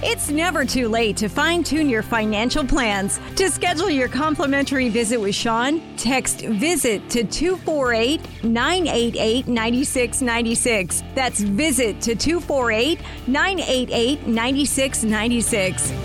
It's 0.08 0.30
never 0.30 0.66
too 0.66 0.88
late 0.88 1.18
to 1.18 1.28
fine 1.28 1.64
tune 1.64 1.90
your 1.90 2.04
financial 2.04 2.64
plans. 2.64 3.20
To 3.38 3.50
schedule 3.50 3.90
your 3.90 4.08
complimentary 4.08 4.88
visit 4.88 5.20
with 5.20 5.34
Shawn, 5.34 5.82
text 5.98 6.42
VISIT 6.42 7.10
to 7.10 7.24
248 7.24 8.44
988 8.44 9.48
9696. 9.48 11.04
That's 11.16 11.40
VISIT 11.42 12.02
to 12.02 12.16
248 12.16 13.00
988 13.26 14.28
9696. 14.28 16.05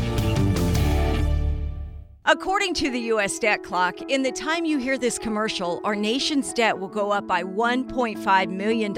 According 2.31 2.75
to 2.75 2.91
the 2.93 3.01
U.S. 3.15 3.41
debt 3.41 3.65
clock, 3.65 4.03
in 4.03 4.23
the 4.23 4.31
time 4.31 4.65
you 4.65 4.79
hear 4.79 4.97
this 4.97 5.19
commercial, 5.19 5.81
our 5.83 5.97
nation's 5.97 6.53
debt 6.53 6.79
will 6.79 6.87
go 6.87 7.11
up 7.11 7.27
by 7.27 7.43
$1.5 7.43 8.51
million. 8.51 8.93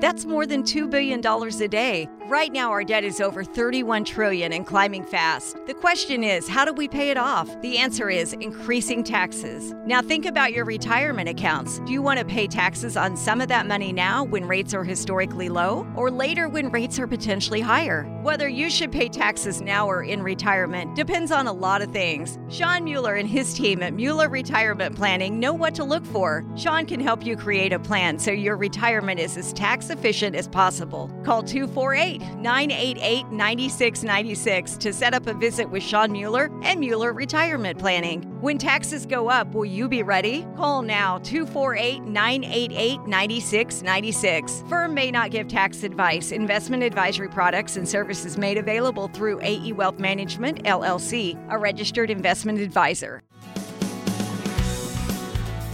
That's 0.00 0.24
more 0.24 0.44
than 0.44 0.64
$2 0.64 0.90
billion 0.90 1.24
a 1.24 1.68
day. 1.68 2.08
Right 2.26 2.50
now, 2.50 2.70
our 2.70 2.82
debt 2.82 3.04
is 3.04 3.20
over 3.20 3.44
31 3.44 4.04
trillion 4.04 4.52
and 4.52 4.66
climbing 4.66 5.04
fast. 5.04 5.56
The 5.66 5.74
question 5.74 6.24
is, 6.24 6.48
how 6.48 6.64
do 6.64 6.72
we 6.72 6.88
pay 6.88 7.10
it 7.10 7.16
off? 7.16 7.60
The 7.60 7.78
answer 7.78 8.10
is 8.10 8.32
increasing 8.32 9.04
taxes. 9.04 9.72
Now, 9.86 10.02
think 10.02 10.26
about 10.26 10.52
your 10.52 10.64
retirement 10.64 11.28
accounts. 11.28 11.80
Do 11.80 11.92
you 11.92 12.02
want 12.02 12.18
to 12.18 12.24
pay 12.24 12.48
taxes 12.48 12.96
on 12.96 13.16
some 13.16 13.40
of 13.40 13.48
that 13.48 13.68
money 13.68 13.92
now 13.92 14.24
when 14.24 14.48
rates 14.48 14.74
are 14.74 14.84
historically 14.84 15.48
low, 15.50 15.86
or 15.94 16.10
later 16.10 16.48
when 16.48 16.70
rates 16.70 16.98
are 16.98 17.06
potentially 17.06 17.60
higher? 17.60 18.04
Whether 18.22 18.48
you 18.48 18.70
should 18.70 18.90
pay 18.90 19.10
taxes 19.10 19.60
now 19.60 19.86
or 19.86 20.02
in 20.02 20.22
retirement 20.22 20.96
depends 20.96 21.30
on 21.30 21.46
a 21.46 21.52
lot 21.52 21.82
of 21.82 21.92
things. 21.92 22.38
Shawn 22.64 22.84
Mueller 22.84 23.16
and 23.16 23.28
his 23.28 23.52
team 23.52 23.82
at 23.82 23.92
Mueller 23.92 24.30
Retirement 24.30 24.96
Planning 24.96 25.38
know 25.38 25.52
what 25.52 25.74
to 25.74 25.84
look 25.84 26.02
for. 26.06 26.46
Shawn 26.56 26.86
can 26.86 26.98
help 26.98 27.26
you 27.26 27.36
create 27.36 27.74
a 27.74 27.78
plan 27.78 28.18
so 28.18 28.30
your 28.30 28.56
retirement 28.56 29.20
is 29.20 29.36
as 29.36 29.52
tax 29.52 29.90
efficient 29.90 30.34
as 30.34 30.48
possible. 30.48 31.10
Call 31.24 31.42
248 31.42 32.22
988 32.38 33.30
9696 33.30 34.78
to 34.78 34.94
set 34.94 35.12
up 35.12 35.26
a 35.26 35.34
visit 35.34 35.68
with 35.68 35.82
Shawn 35.82 36.10
Mueller 36.10 36.50
and 36.62 36.80
Mueller 36.80 37.12
Retirement 37.12 37.78
Planning. 37.78 38.22
When 38.40 38.56
taxes 38.56 39.04
go 39.04 39.28
up, 39.28 39.54
will 39.54 39.66
you 39.66 39.86
be 39.86 40.02
ready? 40.02 40.46
Call 40.56 40.80
now 40.80 41.18
248 41.18 42.02
988 42.02 43.00
9696. 43.06 44.64
Firm 44.70 44.94
may 44.94 45.10
not 45.10 45.30
give 45.30 45.48
tax 45.48 45.82
advice. 45.82 46.32
Investment 46.32 46.82
advisory 46.82 47.28
products 47.28 47.76
and 47.76 47.86
services 47.86 48.38
made 48.38 48.56
available 48.56 49.08
through 49.08 49.40
AE 49.42 49.72
Wealth 49.72 49.98
Management, 49.98 50.64
LLC, 50.64 51.38
a 51.50 51.58
registered 51.58 52.10
investment 52.10 52.53
advisor. 52.58 53.22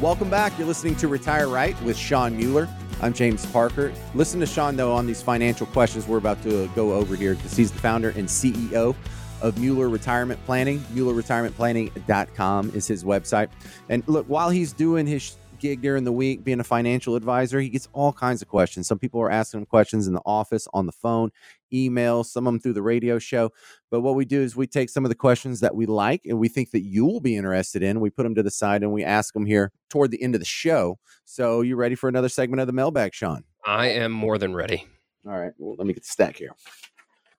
Welcome 0.00 0.30
back. 0.30 0.56
You're 0.58 0.66
listening 0.66 0.96
to 0.96 1.08
Retire 1.08 1.48
Right 1.48 1.80
with 1.82 1.96
Shawn 1.96 2.36
Mueller. 2.36 2.68
I'm 3.02 3.12
James 3.12 3.44
Parker. 3.46 3.92
Listen 4.14 4.40
to 4.40 4.46
Shawn, 4.46 4.76
though, 4.76 4.92
on 4.92 5.06
these 5.06 5.22
financial 5.22 5.66
questions 5.66 6.06
we're 6.06 6.18
about 6.18 6.42
to 6.42 6.68
go 6.74 6.92
over 6.92 7.16
here 7.16 7.34
because 7.34 7.56
he's 7.56 7.70
the 7.70 7.78
founder 7.78 8.10
and 8.10 8.28
CEO 8.28 8.94
of 9.40 9.58
Mueller 9.58 9.88
Retirement 9.88 10.38
Planning. 10.44 10.80
MuellerRetirementPlanning.com 10.94 12.72
is 12.74 12.86
his 12.86 13.04
website. 13.04 13.48
And 13.88 14.02
look, 14.06 14.26
while 14.26 14.50
he's 14.50 14.72
doing 14.72 15.06
his 15.06 15.36
gig 15.60 15.80
during 15.80 16.04
the 16.04 16.12
week 16.12 16.42
being 16.42 16.60
a 16.60 16.64
financial 16.64 17.14
advisor, 17.14 17.60
he 17.60 17.68
gets 17.68 17.88
all 17.92 18.12
kinds 18.12 18.42
of 18.42 18.48
questions. 18.48 18.88
Some 18.88 18.98
people 18.98 19.20
are 19.20 19.30
asking 19.30 19.60
him 19.60 19.66
questions 19.66 20.06
in 20.06 20.14
the 20.14 20.22
office, 20.26 20.66
on 20.72 20.86
the 20.86 20.92
phone, 20.92 21.30
email, 21.72 22.24
some 22.24 22.46
of 22.46 22.52
them 22.52 22.60
through 22.60 22.72
the 22.72 22.82
radio 22.82 23.18
show. 23.18 23.50
But 23.90 24.00
what 24.00 24.14
we 24.14 24.24
do 24.24 24.40
is 24.40 24.56
we 24.56 24.66
take 24.66 24.90
some 24.90 25.04
of 25.04 25.08
the 25.08 25.14
questions 25.14 25.60
that 25.60 25.74
we 25.74 25.86
like 25.86 26.22
and 26.24 26.38
we 26.38 26.48
think 26.48 26.70
that 26.72 26.82
you 26.82 27.04
will 27.04 27.20
be 27.20 27.36
interested 27.36 27.82
in. 27.82 28.00
We 28.00 28.10
put 28.10 28.24
them 28.24 28.34
to 28.34 28.42
the 28.42 28.50
side 28.50 28.82
and 28.82 28.92
we 28.92 29.04
ask 29.04 29.34
them 29.34 29.46
here 29.46 29.70
toward 29.88 30.10
the 30.10 30.22
end 30.22 30.34
of 30.34 30.40
the 30.40 30.46
show. 30.46 30.98
So 31.24 31.60
you 31.60 31.76
ready 31.76 31.94
for 31.94 32.08
another 32.08 32.28
segment 32.28 32.60
of 32.60 32.66
the 32.66 32.72
mailbag, 32.72 33.14
Shawn? 33.14 33.44
I 33.64 33.88
am 33.88 34.12
more 34.12 34.38
than 34.38 34.54
ready. 34.54 34.86
All 35.26 35.38
right. 35.38 35.52
Well, 35.58 35.76
let 35.76 35.86
me 35.86 35.92
get 35.92 36.02
the 36.02 36.08
stack 36.08 36.36
here. 36.36 36.54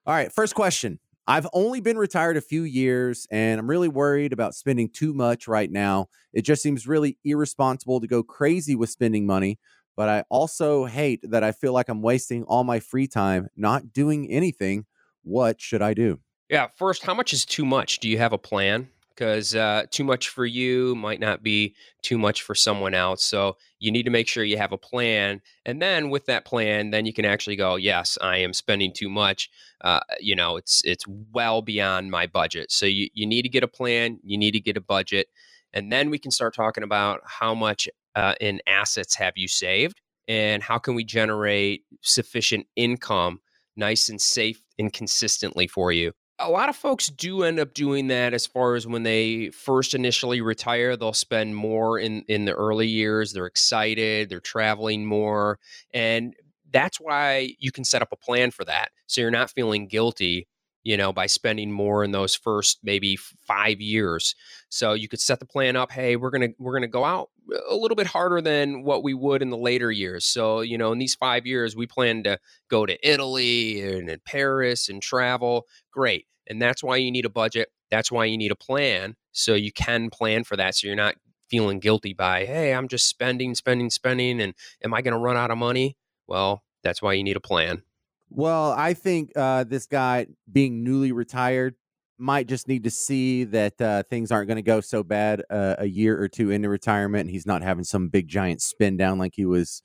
All 0.05 0.13
right, 0.13 0.31
first 0.31 0.55
question. 0.55 0.99
I've 1.31 1.47
only 1.53 1.79
been 1.79 1.97
retired 1.97 2.35
a 2.35 2.41
few 2.41 2.63
years 2.63 3.25
and 3.31 3.57
I'm 3.57 3.69
really 3.69 3.87
worried 3.87 4.33
about 4.33 4.53
spending 4.53 4.89
too 4.89 5.13
much 5.13 5.47
right 5.47 5.71
now. 5.71 6.07
It 6.33 6.41
just 6.41 6.61
seems 6.61 6.87
really 6.87 7.17
irresponsible 7.23 8.01
to 8.01 8.07
go 8.07 8.21
crazy 8.21 8.75
with 8.75 8.89
spending 8.89 9.25
money, 9.25 9.57
but 9.95 10.09
I 10.09 10.25
also 10.29 10.83
hate 10.83 11.23
that 11.31 11.41
I 11.41 11.53
feel 11.53 11.71
like 11.71 11.87
I'm 11.87 12.01
wasting 12.01 12.43
all 12.43 12.65
my 12.65 12.81
free 12.81 13.07
time 13.07 13.47
not 13.55 13.93
doing 13.93 14.29
anything. 14.29 14.85
What 15.23 15.61
should 15.61 15.81
I 15.81 15.93
do? 15.93 16.19
Yeah, 16.49 16.67
first, 16.67 17.03
how 17.03 17.13
much 17.13 17.31
is 17.31 17.45
too 17.45 17.63
much? 17.63 17.99
Do 17.99 18.09
you 18.09 18.17
have 18.17 18.33
a 18.33 18.37
plan? 18.37 18.89
Because 19.15 19.55
uh, 19.55 19.83
too 19.91 20.03
much 20.03 20.29
for 20.29 20.45
you 20.45 20.95
might 20.95 21.19
not 21.19 21.43
be 21.43 21.75
too 22.01 22.17
much 22.17 22.41
for 22.41 22.55
someone 22.55 22.93
else. 22.93 23.23
So 23.23 23.57
you 23.79 23.91
need 23.91 24.03
to 24.03 24.09
make 24.09 24.27
sure 24.27 24.43
you 24.43 24.57
have 24.57 24.71
a 24.71 24.77
plan, 24.77 25.41
and 25.65 25.81
then 25.81 26.09
with 26.09 26.25
that 26.25 26.45
plan, 26.45 26.91
then 26.91 27.05
you 27.05 27.13
can 27.13 27.25
actually 27.25 27.55
go, 27.55 27.75
yes, 27.75 28.17
I 28.21 28.37
am 28.37 28.53
spending 28.53 28.93
too 28.93 29.09
much. 29.09 29.49
Uh, 29.81 29.99
you 30.19 30.35
know, 30.35 30.57
it's 30.57 30.81
it's 30.85 31.05
well 31.07 31.61
beyond 31.61 32.11
my 32.11 32.27
budget. 32.27 32.71
So 32.71 32.85
you 32.85 33.09
you 33.13 33.25
need 33.25 33.43
to 33.43 33.49
get 33.49 33.63
a 33.63 33.67
plan. 33.67 34.19
You 34.23 34.37
need 34.37 34.51
to 34.51 34.59
get 34.59 34.77
a 34.77 34.81
budget, 34.81 35.27
and 35.73 35.91
then 35.91 36.09
we 36.09 36.19
can 36.19 36.31
start 36.31 36.55
talking 36.55 36.83
about 36.83 37.21
how 37.25 37.53
much 37.53 37.87
uh, 38.15 38.35
in 38.41 38.61
assets 38.67 39.15
have 39.15 39.33
you 39.35 39.47
saved, 39.47 40.01
and 40.27 40.63
how 40.63 40.77
can 40.77 40.95
we 40.95 41.03
generate 41.03 41.83
sufficient 42.01 42.67
income, 42.75 43.39
nice 43.75 44.09
and 44.09 44.21
safe 44.21 44.61
and 44.79 44.91
consistently 44.91 45.67
for 45.67 45.91
you 45.91 46.13
a 46.41 46.49
lot 46.49 46.69
of 46.69 46.75
folks 46.75 47.07
do 47.07 47.43
end 47.43 47.59
up 47.59 47.73
doing 47.73 48.07
that 48.07 48.33
as 48.33 48.45
far 48.45 48.75
as 48.75 48.87
when 48.87 49.03
they 49.03 49.49
first 49.49 49.93
initially 49.93 50.41
retire 50.41 50.95
they'll 50.95 51.13
spend 51.13 51.55
more 51.55 51.99
in 51.99 52.23
in 52.27 52.45
the 52.45 52.53
early 52.53 52.87
years 52.87 53.33
they're 53.33 53.45
excited 53.45 54.29
they're 54.29 54.39
traveling 54.39 55.05
more 55.05 55.59
and 55.93 56.35
that's 56.71 56.99
why 56.99 57.53
you 57.59 57.71
can 57.71 57.83
set 57.83 58.01
up 58.01 58.09
a 58.11 58.17
plan 58.17 58.51
for 58.51 58.65
that 58.65 58.89
so 59.07 59.21
you're 59.21 59.31
not 59.31 59.51
feeling 59.51 59.87
guilty 59.87 60.47
you 60.83 60.97
know, 60.97 61.13
by 61.13 61.27
spending 61.27 61.71
more 61.71 62.03
in 62.03 62.11
those 62.11 62.35
first 62.35 62.79
maybe 62.83 63.15
five 63.15 63.79
years. 63.79 64.35
So 64.69 64.93
you 64.93 65.07
could 65.07 65.21
set 65.21 65.39
the 65.39 65.45
plan 65.45 65.75
up. 65.75 65.91
Hey, 65.91 66.15
we're 66.15 66.31
gonna 66.31 66.49
we're 66.57 66.73
gonna 66.73 66.87
go 66.87 67.05
out 67.05 67.29
a 67.69 67.75
little 67.75 67.95
bit 67.95 68.07
harder 68.07 68.41
than 68.41 68.83
what 68.83 69.03
we 69.03 69.13
would 69.13 69.41
in 69.41 69.49
the 69.49 69.57
later 69.57 69.91
years. 69.91 70.25
So 70.25 70.61
you 70.61 70.77
know, 70.77 70.91
in 70.91 70.99
these 70.99 71.15
five 71.15 71.45
years, 71.45 71.75
we 71.75 71.87
plan 71.87 72.23
to 72.23 72.39
go 72.69 72.85
to 72.85 72.97
Italy 73.07 73.81
and, 73.81 74.23
Paris 74.25 74.89
and 74.89 75.01
travel. 75.01 75.67
Great, 75.91 76.25
and 76.47 76.61
that's 76.61 76.83
why 76.83 76.97
you 76.97 77.11
need 77.11 77.25
a 77.25 77.29
budget. 77.29 77.69
That's 77.89 78.11
why 78.11 78.25
you 78.25 78.37
need 78.37 78.51
a 78.51 78.55
plan, 78.55 79.15
so 79.31 79.53
you 79.53 79.71
can 79.71 80.09
plan 80.09 80.43
for 80.43 80.55
that. 80.55 80.75
So 80.75 80.87
you're 80.87 80.95
not 80.95 81.15
feeling 81.49 81.79
guilty 81.79 82.13
by, 82.13 82.45
hey, 82.45 82.73
I'm 82.73 82.87
just 82.87 83.09
spending, 83.09 83.53
spending, 83.55 83.89
spending, 83.89 84.39
and 84.39 84.53
am 84.81 84.93
I 84.93 85.01
going 85.01 85.11
to 85.11 85.19
run 85.19 85.35
out 85.35 85.51
of 85.51 85.57
money? 85.57 85.97
Well, 86.25 86.63
that's 86.81 87.01
why 87.01 87.13
you 87.13 87.23
need 87.23 87.35
a 87.35 87.41
plan. 87.41 87.83
Well, 88.29 88.71
I 88.71 88.93
think 88.93 89.33
uh, 89.35 89.65
this 89.65 89.85
guy 89.85 90.27
being 90.49 90.85
newly 90.85 91.11
retired 91.11 91.75
might 92.21 92.47
just 92.47 92.67
need 92.67 92.83
to 92.83 92.91
see 92.91 93.43
that 93.45 93.81
uh, 93.81 94.03
things 94.03 94.31
aren't 94.31 94.47
going 94.47 94.57
to 94.57 94.61
go 94.61 94.79
so 94.79 95.03
bad 95.03 95.43
uh, 95.49 95.75
a 95.79 95.87
year 95.87 96.21
or 96.21 96.27
two 96.27 96.51
into 96.51 96.69
retirement, 96.69 97.21
and 97.21 97.29
he's 97.29 97.45
not 97.45 97.63
having 97.63 97.83
some 97.83 98.07
big 98.09 98.27
giant 98.27 98.61
spin 98.61 98.97
down 98.97 99.17
like 99.17 99.33
he 99.35 99.45
was 99.45 99.81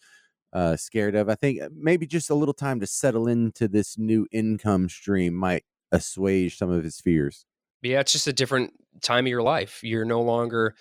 uh, 0.52 0.76
scared 0.76 1.14
of. 1.14 1.28
I 1.28 1.34
think 1.34 1.62
uh, 1.62 1.68
maybe 1.74 2.06
just 2.06 2.30
a 2.30 2.34
little 2.34 2.54
time 2.54 2.80
to 2.80 2.86
settle 2.86 3.26
into 3.26 3.68
this 3.68 3.98
new 3.98 4.26
income 4.30 4.88
stream 4.88 5.34
might 5.34 5.64
assuage 5.92 6.58
some 6.58 6.70
of 6.70 6.84
his 6.84 7.00
fears. 7.00 7.44
Yeah, 7.82 8.00
it's 8.00 8.12
just 8.12 8.26
a 8.26 8.32
different 8.32 8.72
time 9.02 9.26
of 9.26 9.30
your 9.30 9.42
life. 9.42 9.80
You're 9.82 10.04
no 10.04 10.22
longer 10.22 10.74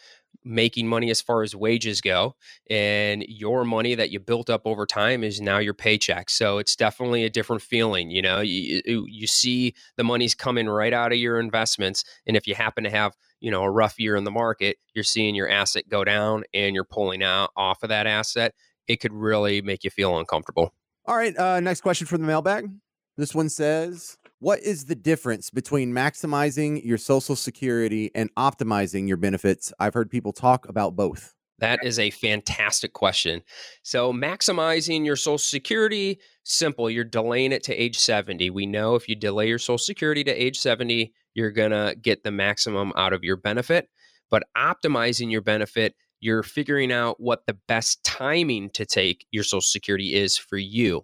making 0.46 0.88
money 0.88 1.10
as 1.10 1.22
far 1.22 1.42
as 1.42 1.56
wages 1.56 2.00
go 2.00 2.36
and 2.70 3.26
your 3.28 3.66
money 3.66 3.96
that 3.96 4.12
you 4.12 4.20
built 4.20 4.50
up 4.50 4.62
over 4.66 4.86
time 4.86 5.24
is 5.24 5.42
now 5.42 5.58
your 5.58 5.74
paycheck. 5.74 6.30
So 6.30 6.60
it's 6.60 6.76
definitely 6.76 7.26
a 7.26 7.30
different 7.30 7.62
feeling 7.62 8.12
you 8.12 8.22
know 8.22 8.42
you, 8.42 9.06
you 9.08 9.28
see 9.28 9.74
the 9.98 10.04
money's 10.04 10.36
coming 10.36 10.68
right 10.68 10.94
out 10.94 11.12
of 11.12 11.18
your 11.18 11.40
investments 11.40 12.04
and 12.26 12.38
if 12.38 12.48
you 12.48 12.56
happen 12.56 12.84
to 12.84 12.90
have 12.90 13.16
you 13.40 13.52
know 13.52 13.64
a 13.64 13.70
rough 13.70 14.00
year 14.00 14.16
in 14.16 14.24
the 14.24 14.32
market 14.32 14.78
you're 14.94 15.04
seeing 15.04 15.36
your 15.36 15.50
asset 15.50 15.88
go 15.90 16.04
down 16.04 16.44
and 16.54 16.76
you're 16.76 16.84
pulling 16.84 17.24
out 17.24 17.52
off 17.56 17.84
of 17.84 17.90
that 17.90 18.08
asset 18.08 18.54
it 18.88 18.98
could 18.98 19.14
really 19.14 19.62
make 19.62 19.84
you 19.84 19.90
feel 19.90 20.18
uncomfortable. 20.20 20.74
All 21.06 21.16
right 21.16 21.36
uh, 21.38 21.60
next 21.60 21.82
question 21.82 22.08
from 22.08 22.22
the 22.22 22.28
mailbag. 22.28 22.70
This 23.18 23.34
one 23.34 23.50
says 23.50 24.18
what 24.46 24.62
is 24.62 24.86
the 24.86 24.94
difference 24.94 25.50
between 25.50 25.92
maximizing 25.92 26.86
your 26.86 27.00
social 27.00 27.36
security 27.36 28.12
and 28.14 28.30
optimizing 28.36 29.08
your 29.08 29.18
benefits? 29.18 29.74
I've 29.80 29.96
heard 29.96 30.12
people 30.12 30.34
talk 30.34 30.70
about 30.70 30.96
both. 30.96 31.34
That 31.58 31.84
is 31.84 31.98
a 31.98 32.12
fantastic 32.12 32.94
question. 32.94 33.42
So, 33.82 34.14
maximizing 34.14 35.04
your 35.04 35.16
Social 35.16 35.40
Security, 35.40 36.20
simple. 36.44 36.92
You're 36.92 37.04
delaying 37.04 37.54
it 37.54 37.64
to 37.64 37.74
age 37.74 37.98
70. 37.98 38.52
We 38.52 38.68
know 38.68 38.94
if 38.94 39.10
you 39.10 39.16
delay 39.16 39.48
your 39.48 39.58
Social 39.58 39.80
Security 39.80 40.24
to 40.26 40.32
age 40.32 40.60
70, 40.60 41.12
you're 41.34 41.50
going 41.50 41.72
to 41.72 41.96
get 42.00 42.24
the 42.24 42.30
maximum 42.30 42.94
out 42.96 43.14
of 43.14 43.24
your 43.24 43.38
benefit. 43.38 43.90
But 44.30 44.44
optimizing 44.56 45.32
your 45.32 45.42
benefit, 45.42 45.96
you're 46.20 46.44
figuring 46.44 46.92
out 46.92 47.20
what 47.20 47.48
the 47.48 47.58
best 47.68 48.04
timing 48.04 48.70
to 48.76 48.86
take 48.86 49.26
your 49.32 49.44
Social 49.44 49.62
Security 49.62 50.14
is 50.14 50.38
for 50.38 50.58
you. 50.58 51.04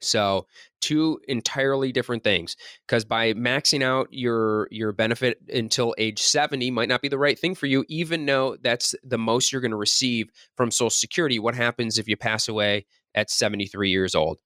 So 0.00 0.46
two 0.80 1.18
entirely 1.26 1.92
different 1.92 2.22
things 2.22 2.56
because 2.86 3.04
by 3.04 3.32
maxing 3.34 3.82
out 3.82 4.08
your 4.10 4.68
your 4.70 4.92
benefit 4.92 5.38
until 5.52 5.94
age 5.98 6.22
70 6.22 6.70
might 6.70 6.88
not 6.88 7.02
be 7.02 7.08
the 7.08 7.18
right 7.18 7.38
thing 7.38 7.54
for 7.54 7.66
you 7.66 7.84
even 7.88 8.24
though 8.26 8.56
that's 8.62 8.94
the 9.02 9.18
most 9.18 9.50
you're 9.50 9.60
going 9.60 9.72
to 9.72 9.76
receive 9.76 10.30
from 10.56 10.70
social 10.70 10.90
security 10.90 11.38
what 11.38 11.54
happens 11.54 11.98
if 11.98 12.06
you 12.06 12.16
pass 12.16 12.48
away 12.48 12.86
at 13.14 13.30
73 13.30 13.90
years 13.90 14.14
old 14.14 14.38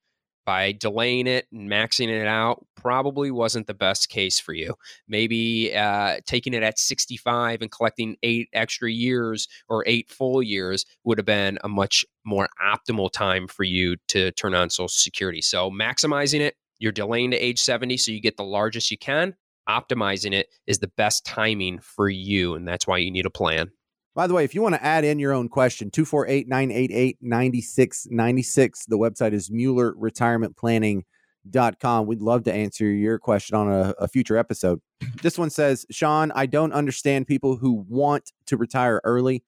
by 0.45 0.73
delaying 0.73 1.27
it 1.27 1.47
and 1.53 1.71
maxing 1.71 2.09
it 2.09 2.27
out 2.27 2.65
probably 2.77 3.31
wasn't 3.31 3.67
the 3.67 3.75
best 3.75 4.09
case 4.09 4.41
for 4.41 4.53
you. 4.53 4.75
Maybe 5.09 5.75
uh, 5.75 6.19
taking 6.27 6.55
it 6.55 6.63
at 6.63 6.79
65 6.79 7.63
and 7.63 7.71
collecting 7.71 8.17
eight 8.23 8.49
extra 8.53 8.91
years 8.91 9.49
or 9.69 9.85
eight 9.87 10.11
full 10.11 10.43
years 10.43 10.85
would 11.05 11.19
have 11.19 11.27
been 11.27 11.59
a 11.63 11.69
much 11.69 12.05
more 12.25 12.49
optimal 12.65 13.11
time 13.11 13.47
for 13.49 13.65
you 13.65 13.97
to 14.09 14.31
turn 14.33 14.55
on 14.55 14.71
Social 14.71 14.89
Security. 14.89 15.41
So, 15.41 15.71
maximizing 15.71 16.41
it, 16.41 16.57
you're 16.79 16.93
delaying 16.93 17.31
to 17.31 17.37
age 17.37 17.61
70 17.61 17.97
so 17.97 18.11
you 18.11 18.21
get 18.21 18.37
the 18.37 18.45
largest 18.45 18.91
you 18.91 18.99
can. 18.99 19.35
Optimizing 19.69 20.33
it 20.33 20.49
is 20.67 20.81
the 20.81 20.91
best 20.97 21.25
timing 21.25 21.79
for 21.79 22.09
you, 22.09 22.55
and 22.55 22.67
that's 22.67 22.87
why 22.87 22.99
you 22.99 23.13
need 23.13 23.27
a 23.27 23.31
plan. 23.31 23.71
By 24.15 24.27
the 24.27 24.35
way, 24.35 24.45
if 24.45 24.55
you 24.55 24.61
want 24.61 24.75
to 24.75 24.85
add 24.85 25.05
in 25.05 25.19
your 25.19 25.33
own 25.33 25.49
question, 25.49 25.91
248 25.91 26.47
988 26.47 27.17
9696. 27.23 28.85
The 28.87 28.99
website 28.99 29.33
is 29.33 29.49
MuellerRetirementPlanning.com. 29.49 32.07
We'd 32.07 32.21
love 32.21 32.45
to 32.45 32.53
answer 32.53 32.91
your 32.91 33.19
question 33.19 33.57
on 33.57 33.73
a, 33.73 33.95
a, 33.99 34.07
future 34.09 34.37
episode. 34.37 34.83
This 35.23 35.39
one 35.39 35.49
says, 35.49 35.87
Shawn, 35.91 36.31
I 36.35 36.45
don't 36.45 36.75
understand 36.75 37.27
people 37.27 37.57
who 37.57 37.87
want 37.89 38.33
to 38.47 38.59
retire 38.59 39.01
early. 39.03 39.45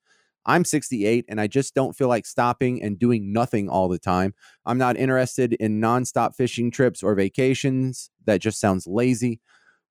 I'm 0.47 0.65
68 0.65 1.25
and 1.27 1.39
I 1.39 1.45
just 1.47 1.75
don't 1.75 1.95
feel 1.95 2.07
like 2.07 2.25
stopping 2.25 2.81
and 2.81 2.97
doing 2.97 3.31
nothing 3.31 3.69
all 3.69 3.87
the 3.87 3.99
time. 3.99 4.33
I'm 4.65 4.79
not 4.79 4.97
interested 4.97 5.53
in 5.53 5.79
nonstop 5.79 6.35
fishing 6.35 6.71
trips 6.71 7.03
or 7.03 7.13
vacations. 7.13 8.09
That 8.25 8.41
just 8.41 8.59
sounds 8.59 8.87
lazy. 8.87 9.41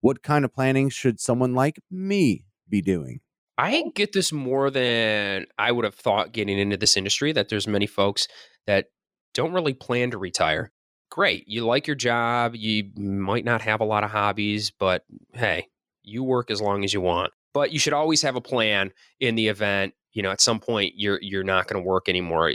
What 0.01 0.23
kind 0.23 0.45
of 0.45 0.53
planning 0.53 0.91
should 0.91 1.21
someone 1.21 1.55
like 1.55 1.79
me 1.91 2.45
be 2.69 2.83
doing? 2.83 3.21
I 3.57 3.83
oh. 3.87 3.91
get 3.95 4.13
this 4.13 4.33
more 4.33 4.71
than 4.71 5.47
I 5.59 5.73
would 5.73 5.85
have 5.85 5.95
thought 5.95 6.33
getting 6.33 6.59
into 6.59 6.77
this 6.77 6.97
industry 6.97 7.33
that 7.33 7.49
there's 7.49 7.67
many 7.67 7.87
folks 7.87 8.29
that 8.67 8.87
don't 9.33 9.53
really 9.53 9.75
plan 9.75 10.11
to 10.13 10.19
retire. 10.19 10.71
Great. 11.11 11.47
You 11.47 11.65
like 11.65 11.87
your 11.87 11.97
job. 11.97 12.57
You 12.57 12.91
might 12.97 13.45
not 13.45 13.63
have 13.63 13.81
a 13.81 13.85
lot 13.85 14.05
of 14.05 14.11
hobbies, 14.11 14.71
but 14.71 15.05
hey, 15.33 15.69
you 16.03 16.25
work 16.25 16.51
as 16.51 16.61
long 16.61 16.85
as 16.85 16.93
you 16.93 17.01
want. 17.01 17.33
But 17.53 17.71
you 17.71 17.79
should 17.79 17.93
always 17.93 18.23
have 18.23 18.35
a 18.35 18.41
plan 18.41 18.91
in 19.21 19.37
the 19.37 19.47
event, 19.47 19.95
you 20.13 20.23
know, 20.23 20.33
at 20.33 20.41
some 20.41 20.59
point 20.59 20.95
you're 20.97 21.21
you're 21.23 21.45
not 21.45 21.69
going 21.69 21.83
to 21.83 21.89
work 21.89 22.09
anymore. 22.09 22.53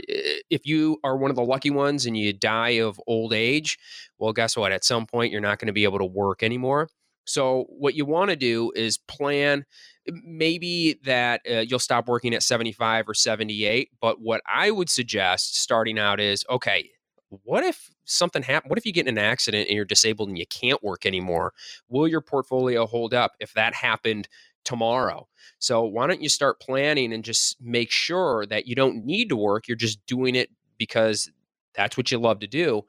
If 0.50 0.66
you 0.66 0.98
are 1.02 1.16
one 1.16 1.30
of 1.30 1.36
the 1.36 1.42
lucky 1.42 1.70
ones 1.70 2.04
and 2.04 2.16
you 2.16 2.34
die 2.34 2.80
of 2.80 3.00
old 3.06 3.32
age, 3.32 3.78
well 4.18 4.34
guess 4.34 4.56
what? 4.56 4.72
At 4.72 4.84
some 4.84 5.06
point 5.06 5.32
you're 5.32 5.40
not 5.40 5.58
going 5.58 5.68
to 5.68 5.72
be 5.72 5.84
able 5.84 5.98
to 5.98 6.04
work 6.04 6.42
anymore. 6.42 6.88
So 7.24 7.66
what 7.68 7.94
you 7.94 8.04
want 8.04 8.30
to 8.30 8.36
do 8.36 8.72
is 8.74 8.98
plan 8.98 9.64
maybe 10.24 10.98
that 11.04 11.42
uh, 11.48 11.58
you'll 11.60 11.78
stop 11.78 12.08
working 12.08 12.34
at 12.34 12.42
75 12.42 13.08
or 13.08 13.14
78 13.14 13.90
but 14.00 14.20
what 14.20 14.40
i 14.50 14.70
would 14.70 14.88
suggest 14.88 15.60
starting 15.60 15.98
out 15.98 16.18
is 16.18 16.42
okay 16.50 16.90
what 17.30 17.64
if 17.64 17.90
something 18.04 18.42
happens 18.42 18.70
what 18.70 18.78
if 18.78 18.84
you 18.84 18.92
get 18.92 19.06
in 19.06 19.16
an 19.16 19.24
accident 19.24 19.68
and 19.68 19.76
you're 19.76 19.84
disabled 19.84 20.28
and 20.28 20.38
you 20.38 20.46
can't 20.46 20.82
work 20.82 21.06
anymore? 21.06 21.52
Will 21.88 22.08
your 22.08 22.20
portfolio 22.20 22.86
hold 22.86 23.14
up 23.14 23.32
if 23.40 23.52
that 23.54 23.74
happened 23.74 24.28
tomorrow? 24.64 25.28
So 25.58 25.84
why 25.84 26.06
don't 26.06 26.22
you 26.22 26.28
start 26.28 26.60
planning 26.60 27.12
and 27.12 27.24
just 27.24 27.56
make 27.60 27.90
sure 27.90 28.46
that 28.46 28.66
you 28.66 28.74
don't 28.74 29.04
need 29.04 29.28
to 29.28 29.36
work 29.36 29.68
you're 29.68 29.76
just 29.76 30.04
doing 30.06 30.34
it 30.34 30.50
because 30.78 31.30
that's 31.74 31.96
what 31.96 32.10
you 32.10 32.18
love 32.18 32.40
to 32.40 32.46
do. 32.48 32.82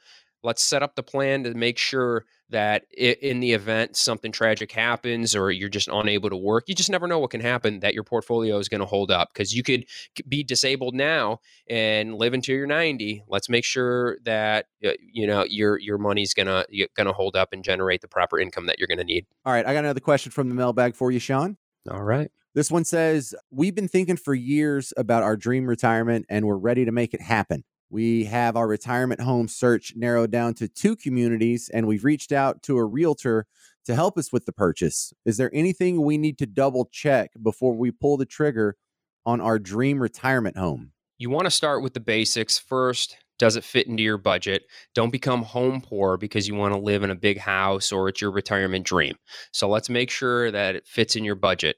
Let's 0.44 0.64
set 0.64 0.82
up 0.82 0.96
the 0.96 1.04
plan 1.04 1.44
to 1.44 1.54
make 1.54 1.78
sure 1.78 2.26
that 2.52 2.86
in 2.96 3.40
the 3.40 3.54
event 3.54 3.98
something 3.98 4.32
tragic 4.32 4.72
happens 4.72 5.36
or 5.36 5.52
you're 5.52 5.70
just 5.70 5.88
unable 5.88 6.30
to 6.30 6.38
work, 6.38 6.66
you 6.68 6.76
just 6.76 6.90
never 6.90 7.08
know 7.08 7.20
what 7.20 7.32
can 7.32 7.42
happen 7.42 7.80
that 7.80 7.94
your 7.94 8.04
portfolio 8.04 8.58
is 8.58 8.70
going 8.70 8.82
to 8.82 8.86
hold 8.86 9.12
up 9.12 9.30
because 9.34 9.54
you 9.54 9.64
could 9.64 9.86
be 10.28 10.44
disabled 10.44 10.96
now 10.96 11.40
and 11.70 12.16
live 12.16 12.34
until 12.34 12.56
you're 12.56 12.68
90. 12.68 13.24
Let's 13.28 13.50
make 13.50 13.66
sure 13.66 14.18
that 14.24 14.68
uh, 14.86 14.92
you 15.02 15.28
know 15.28 15.46
your 15.48 15.80
your 15.80 15.98
money's 15.98 16.34
going 16.34 16.48
to 16.48 16.66
going 16.96 17.08
to 17.08 17.14
hold 17.14 17.36
up 17.36 17.50
and 17.52 17.64
generate 17.64 18.02
the 18.02 18.08
proper 18.08 18.40
income 18.40 18.68
that 18.68 18.80
you're 18.80 18.88
going 18.88 18.98
to 18.98 19.04
need. 19.04 19.26
All 19.46 19.54
right, 19.54 19.66
I 19.66 19.74
got 19.74 19.84
another 19.84 20.00
question 20.00 20.32
from 20.32 20.50
the 20.50 20.56
mailbag 20.56 20.96
for 20.96 21.12
you, 21.12 21.20
Shawn. 21.20 21.58
All 21.90 22.04
right. 22.04 22.30
This 22.54 22.70
one 22.70 22.84
says, 22.84 23.34
We've 23.50 23.74
been 23.76 23.88
thinking 23.88 24.18
for 24.18 24.34
years 24.34 24.94
about 24.98 25.24
our 25.24 25.38
dream 25.38 25.68
retirement 25.68 26.26
and 26.30 26.46
we're 26.46 26.58
ready 26.58 26.86
to 26.86 26.92
make 26.92 27.14
it 27.14 27.22
happen. 27.22 27.64
We 27.92 28.24
have 28.24 28.56
our 28.56 28.70
retirement 28.70 29.20
home 29.20 29.50
search 29.50 29.98
narrowed 29.98 30.32
down 30.32 30.54
to 30.56 30.70
two 30.70 30.96
communities, 30.96 31.70
and 31.74 31.88
we've 31.88 32.06
reached 32.06 32.32
out 32.32 32.64
to 32.64 32.78
a 32.78 32.86
realtor 32.86 33.48
to 33.84 33.94
help 33.96 34.18
us 34.18 34.32
with 34.32 34.46
the 34.46 34.54
purchase. 34.54 35.12
Is 35.26 35.36
there 35.36 35.54
anything 35.54 36.02
we 36.02 36.18
need 36.18 36.38
to 36.38 36.46
double 36.46 36.86
check 36.86 37.32
before 37.44 37.74
we 37.74 37.92
pull 37.92 38.16
the 38.16 38.26
trigger 38.26 38.78
on 39.26 39.42
our 39.42 39.60
dream 39.60 40.02
retirement 40.02 40.56
home? 40.56 40.94
You 41.18 41.30
want 41.30 41.48
to 41.48 41.52
start 41.52 41.84
with 41.84 41.94
the 41.94 42.00
basics 42.00 42.58
first. 42.58 43.18
Does 43.38 43.58
it 43.58 43.66
fit 43.66 43.88
into 43.88 44.04
your 44.04 44.18
budget? 44.18 44.64
Don't 44.96 45.12
become 45.12 45.44
home 45.44 45.82
poor 45.82 46.16
because 46.16 46.48
you 46.48 46.56
want 46.56 46.74
to 46.74 46.80
live 46.80 47.04
in 47.04 47.10
a 47.10 47.16
big 47.16 47.40
house 47.40 47.92
or 47.92 48.08
it's 48.08 48.22
your 48.22 48.32
retirement 48.32 48.86
dream. 48.86 49.18
So 49.52 49.68
let's 49.68 49.90
make 49.90 50.10
sure 50.10 50.50
that 50.50 50.78
it 50.78 50.88
fits 50.88 51.18
in 51.18 51.26
your 51.26 51.36
budget. 51.36 51.76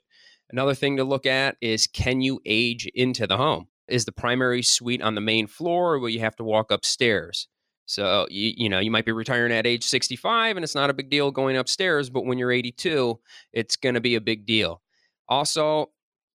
Another 0.51 0.75
thing 0.75 0.97
to 0.97 1.03
look 1.03 1.25
at 1.25 1.57
is 1.59 1.87
can 1.87 2.21
you 2.21 2.39
age 2.45 2.85
into 2.93 3.25
the 3.25 3.37
home? 3.37 3.67
Is 3.87 4.05
the 4.05 4.11
primary 4.11 4.61
suite 4.61 5.01
on 5.01 5.15
the 5.15 5.21
main 5.21 5.47
floor 5.47 5.93
or 5.93 5.99
will 5.99 6.09
you 6.09 6.19
have 6.19 6.35
to 6.37 6.43
walk 6.43 6.71
upstairs? 6.71 7.47
So 7.85 8.27
you 8.29 8.53
you 8.55 8.69
know 8.69 8.79
you 8.79 8.91
might 8.91 9.05
be 9.05 9.11
retiring 9.11 9.51
at 9.51 9.67
age 9.67 9.83
65 9.83 10.55
and 10.55 10.63
it's 10.63 10.75
not 10.75 10.89
a 10.89 10.93
big 10.93 11.09
deal 11.09 11.31
going 11.31 11.57
upstairs, 11.57 12.09
but 12.09 12.25
when 12.25 12.37
you're 12.37 12.51
82, 12.51 13.19
it's 13.51 13.75
going 13.75 13.95
to 13.95 14.01
be 14.01 14.15
a 14.15 14.21
big 14.21 14.45
deal. 14.45 14.81
Also, 15.27 15.91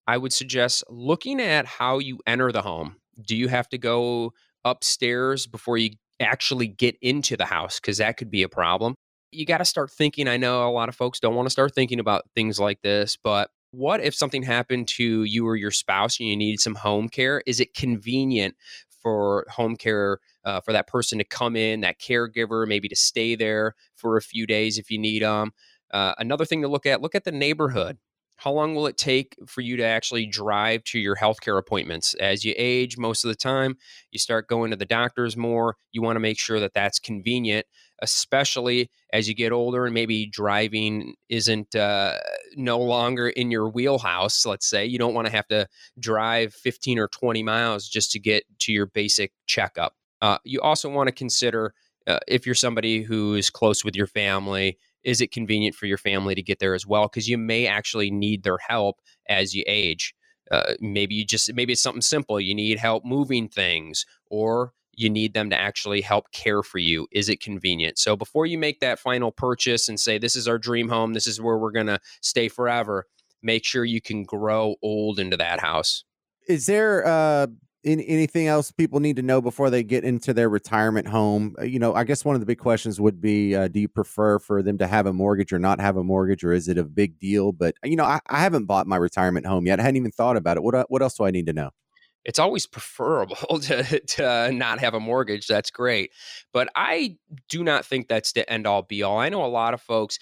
I 0.07 0.17
would 0.17 0.33
suggest 0.33 0.83
looking 0.89 1.41
at 1.41 1.65
how 1.65 1.99
you 1.99 2.19
enter 2.27 2.51
the 2.51 2.61
home. 2.61 2.97
Do 3.21 3.35
you 3.35 3.47
have 3.47 3.67
to 3.69 3.77
go 3.77 4.33
upstairs 4.63 5.47
before 5.47 5.77
you 5.77 5.91
actually 6.19 6.67
get 6.67 6.97
into 7.01 7.37
the 7.37 7.45
house 7.45 7.79
because 7.79 7.97
that 7.97 8.17
could 8.17 8.29
be 8.31 8.43
a 8.43 8.49
problem. 8.49 8.95
You 9.31 9.45
got 9.45 9.59
to 9.59 9.65
start 9.65 9.91
thinking. 9.91 10.27
I 10.27 10.37
know 10.37 10.67
a 10.67 10.71
lot 10.71 10.89
of 10.89 10.95
folks 10.95 11.19
don't 11.19 11.35
want 11.35 11.45
to 11.45 11.51
start 11.51 11.73
thinking 11.73 11.99
about 11.99 12.23
things 12.35 12.59
like 12.59 12.81
this, 12.81 13.17
but 13.21 13.49
what 13.71 14.01
if 14.01 14.15
something 14.15 14.43
happened 14.43 14.87
to 14.87 15.23
you 15.23 15.47
or 15.47 15.55
your 15.55 15.71
spouse 15.71 16.19
and 16.19 16.29
you 16.29 16.35
needed 16.35 16.59
some 16.59 16.75
home 16.75 17.09
care? 17.09 17.41
Is 17.45 17.59
it 17.59 17.73
convenient 17.73 18.55
for 19.01 19.45
home 19.49 19.75
care 19.75 20.19
uh, 20.43 20.61
for 20.61 20.73
that 20.73 20.87
person 20.87 21.17
to 21.19 21.23
come 21.23 21.55
in, 21.55 21.81
that 21.81 21.99
caregiver, 21.99 22.67
maybe 22.67 22.87
to 22.89 22.95
stay 22.95 23.35
there 23.35 23.75
for 23.95 24.17
a 24.17 24.21
few 24.21 24.45
days 24.47 24.77
if 24.77 24.89
you 24.89 24.97
need 24.97 25.21
them? 25.21 25.51
Uh, 25.91 26.13
another 26.17 26.45
thing 26.45 26.61
to 26.61 26.67
look 26.67 26.85
at 26.85 27.01
look 27.01 27.15
at 27.15 27.23
the 27.23 27.31
neighborhood. 27.31 27.97
How 28.37 28.53
long 28.53 28.73
will 28.73 28.87
it 28.87 28.97
take 28.97 29.35
for 29.47 29.59
you 29.59 29.75
to 29.75 29.83
actually 29.83 30.25
drive 30.25 30.85
to 30.85 30.99
your 30.99 31.17
healthcare 31.17 31.59
appointments? 31.59 32.13
As 32.13 32.45
you 32.45 32.53
age, 32.57 32.97
most 32.97 33.25
of 33.25 33.29
the 33.29 33.35
time, 33.35 33.75
you 34.11 34.19
start 34.19 34.47
going 34.47 34.71
to 34.71 34.77
the 34.77 34.85
doctors 34.85 35.35
more. 35.35 35.75
You 35.91 36.01
want 36.01 36.15
to 36.15 36.21
make 36.21 36.39
sure 36.39 36.59
that 36.61 36.73
that's 36.73 36.99
convenient, 36.99 37.65
especially 38.01 38.89
as 39.13 39.27
you 39.27 39.35
get 39.35 39.51
older 39.51 39.85
and 39.85 39.93
maybe 39.93 40.25
driving 40.25 41.15
isn't 41.29 41.75
uh, 41.75 42.17
no 42.55 42.79
longer 42.79 43.29
in 43.29 43.51
your 43.51 43.69
wheelhouse. 43.69 44.45
Let's 44.45 44.67
say 44.67 44.85
you 44.85 44.97
don't 44.97 45.13
want 45.13 45.27
to 45.27 45.31
have 45.33 45.47
to 45.47 45.67
drive 45.99 46.53
15 46.53 46.99
or 46.99 47.07
20 47.07 47.43
miles 47.43 47.87
just 47.87 48.11
to 48.11 48.19
get 48.19 48.43
to 48.59 48.71
your 48.71 48.85
basic 48.87 49.31
checkup. 49.47 49.93
Uh, 50.21 50.37
you 50.43 50.61
also 50.61 50.89
want 50.89 51.07
to 51.07 51.13
consider 51.13 51.73
uh, 52.07 52.19
if 52.27 52.45
you're 52.45 52.55
somebody 52.55 53.01
who 53.01 53.35
is 53.35 53.49
close 53.49 53.85
with 53.85 53.95
your 53.95 54.07
family 54.07 54.77
is 55.03 55.21
it 55.21 55.31
convenient 55.31 55.75
for 55.75 55.85
your 55.85 55.97
family 55.97 56.35
to 56.35 56.41
get 56.41 56.59
there 56.59 56.75
as 56.75 56.85
well? 56.85 57.03
Because 57.03 57.27
you 57.27 57.37
may 57.37 57.67
actually 57.67 58.11
need 58.11 58.43
their 58.43 58.57
help 58.57 58.99
as 59.27 59.53
you 59.53 59.63
age. 59.67 60.13
Uh, 60.51 60.73
maybe 60.79 61.15
you 61.15 61.25
just 61.25 61.53
maybe 61.53 61.73
it's 61.73 61.81
something 61.81 62.01
simple. 62.01 62.39
You 62.39 62.55
need 62.55 62.79
help 62.79 63.05
moving 63.05 63.47
things, 63.47 64.05
or 64.29 64.73
you 64.99 65.09
need 65.09 65.33
them 65.33 65.49
to 65.49 65.55
actually 65.55 66.01
help 66.01 66.29
care 66.31 66.61
for 66.61 66.77
you. 66.77 67.07
Is 67.11 67.29
it 67.29 67.39
convenient? 67.41 67.97
So 67.97 68.15
before 68.15 68.45
you 68.45 68.57
make 68.57 68.81
that 68.81 68.99
final 68.99 69.31
purchase 69.31 69.87
and 69.87 69.99
say 69.99 70.17
this 70.17 70.35
is 70.35 70.47
our 70.47 70.57
dream 70.57 70.89
home, 70.89 71.13
this 71.13 71.25
is 71.25 71.39
where 71.39 71.57
we're 71.57 71.71
gonna 71.71 71.99
stay 72.21 72.49
forever, 72.49 73.05
make 73.41 73.63
sure 73.63 73.85
you 73.85 74.01
can 74.01 74.23
grow 74.23 74.75
old 74.81 75.17
into 75.17 75.37
that 75.37 75.61
house. 75.61 76.03
Is 76.47 76.65
there 76.65 77.05
uh 77.07 77.47
any, 77.85 78.05
anything 78.09 78.47
else 78.47 78.71
people 78.71 78.99
need 78.99 79.15
to 79.15 79.21
know 79.21 79.39
before 79.39 79.69
they 79.69 79.83
get 79.83 80.03
into 80.03 80.33
their 80.33 80.49
retirement 80.49 81.07
home? 81.07 81.55
Uh, 81.57 81.63
you 81.63 81.79
know, 81.79 81.93
I 81.93 82.03
guess 82.03 82.25
one 82.25 82.35
of 82.35 82.41
the 82.41 82.45
big 82.45 82.59
questions 82.59 82.99
would 82.99 83.21
be 83.21 83.55
uh, 83.55 83.69
do 83.69 83.79
you 83.79 83.87
prefer 83.87 84.37
for 84.37 84.61
them 84.61 84.77
to 84.79 84.87
have 84.87 85.05
a 85.05 85.13
mortgage 85.13 85.53
or 85.53 85.59
not 85.59 85.79
have 85.79 85.95
a 85.95 86.03
mortgage, 86.03 86.43
or 86.43 86.51
is 86.51 86.67
it 86.67 86.77
a 86.77 86.83
big 86.83 87.19
deal? 87.19 87.53
But, 87.53 87.75
you 87.83 87.95
know, 87.95 88.03
I, 88.03 88.19
I 88.27 88.41
haven't 88.41 88.65
bought 88.65 88.85
my 88.85 88.97
retirement 88.97 89.45
home 89.45 89.65
yet. 89.65 89.79
I 89.79 89.83
hadn't 89.83 89.95
even 89.95 90.11
thought 90.11 90.35
about 90.35 90.57
it. 90.57 90.63
What, 90.63 90.75
uh, 90.75 90.85
what 90.89 91.01
else 91.01 91.15
do 91.15 91.23
I 91.23 91.31
need 91.31 91.45
to 91.45 91.53
know? 91.53 91.69
It's 92.25 92.39
always 92.39 92.67
preferable 92.67 93.59
to, 93.61 93.99
to 93.99 94.51
not 94.51 94.79
have 94.79 94.93
a 94.93 94.99
mortgage. 94.99 95.47
That's 95.47 95.71
great. 95.71 96.11
But 96.53 96.69
I 96.75 97.17
do 97.49 97.63
not 97.63 97.85
think 97.85 98.07
that's 98.07 98.33
the 98.33 98.49
end 98.51 98.67
all 98.67 98.83
be 98.83 99.03
all. 99.03 99.17
I 99.17 99.29
know 99.29 99.45
a 99.45 99.47
lot 99.47 99.73
of 99.73 99.81
folks 99.81 100.19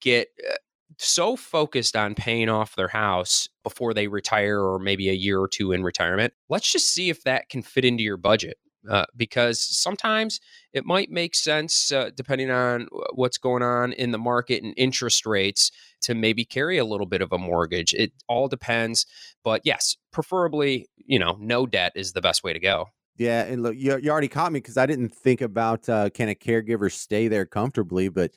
get 0.00 0.28
uh, 0.48 0.54
so 0.98 1.36
focused 1.36 1.96
on 1.96 2.14
paying 2.14 2.48
off 2.48 2.74
their 2.74 2.88
house 2.88 3.48
before 3.62 3.94
they 3.94 4.08
retire 4.08 4.60
or 4.60 4.78
maybe 4.78 5.08
a 5.08 5.14
year 5.14 5.40
or 5.40 5.48
two 5.48 5.72
in 5.72 5.82
retirement. 5.84 6.32
Let's 6.48 6.70
just 6.70 6.92
see 6.92 7.08
if 7.08 7.22
that 7.24 7.48
can 7.48 7.62
fit 7.62 7.84
into 7.84 8.02
your 8.02 8.16
budget. 8.16 8.58
Uh, 8.88 9.04
because 9.16 9.60
sometimes 9.60 10.40
it 10.72 10.84
might 10.84 11.10
make 11.10 11.34
sense, 11.34 11.90
uh, 11.90 12.10
depending 12.14 12.50
on 12.50 12.86
what's 13.12 13.38
going 13.38 13.62
on 13.62 13.92
in 13.92 14.12
the 14.12 14.18
market 14.18 14.62
and 14.62 14.72
interest 14.76 15.26
rates, 15.26 15.70
to 16.00 16.14
maybe 16.14 16.44
carry 16.44 16.78
a 16.78 16.84
little 16.84 17.06
bit 17.06 17.20
of 17.20 17.32
a 17.32 17.38
mortgage. 17.38 17.92
It 17.92 18.12
all 18.28 18.48
depends. 18.48 19.04
But 19.42 19.62
yes, 19.64 19.96
preferably, 20.12 20.88
you 20.96 21.18
know, 21.18 21.36
no 21.40 21.66
debt 21.66 21.92
is 21.96 22.12
the 22.12 22.20
best 22.20 22.44
way 22.44 22.52
to 22.52 22.60
go. 22.60 22.86
Yeah, 23.18 23.42
and 23.42 23.64
look, 23.64 23.74
you, 23.76 23.98
you 23.98 24.12
already 24.12 24.28
caught 24.28 24.52
me 24.52 24.60
because 24.60 24.76
I 24.76 24.86
didn't 24.86 25.12
think 25.12 25.40
about 25.40 25.88
uh, 25.88 26.08
can 26.10 26.28
a 26.28 26.36
caregiver 26.36 26.90
stay 26.90 27.26
there 27.26 27.46
comfortably, 27.46 28.08
but 28.08 28.30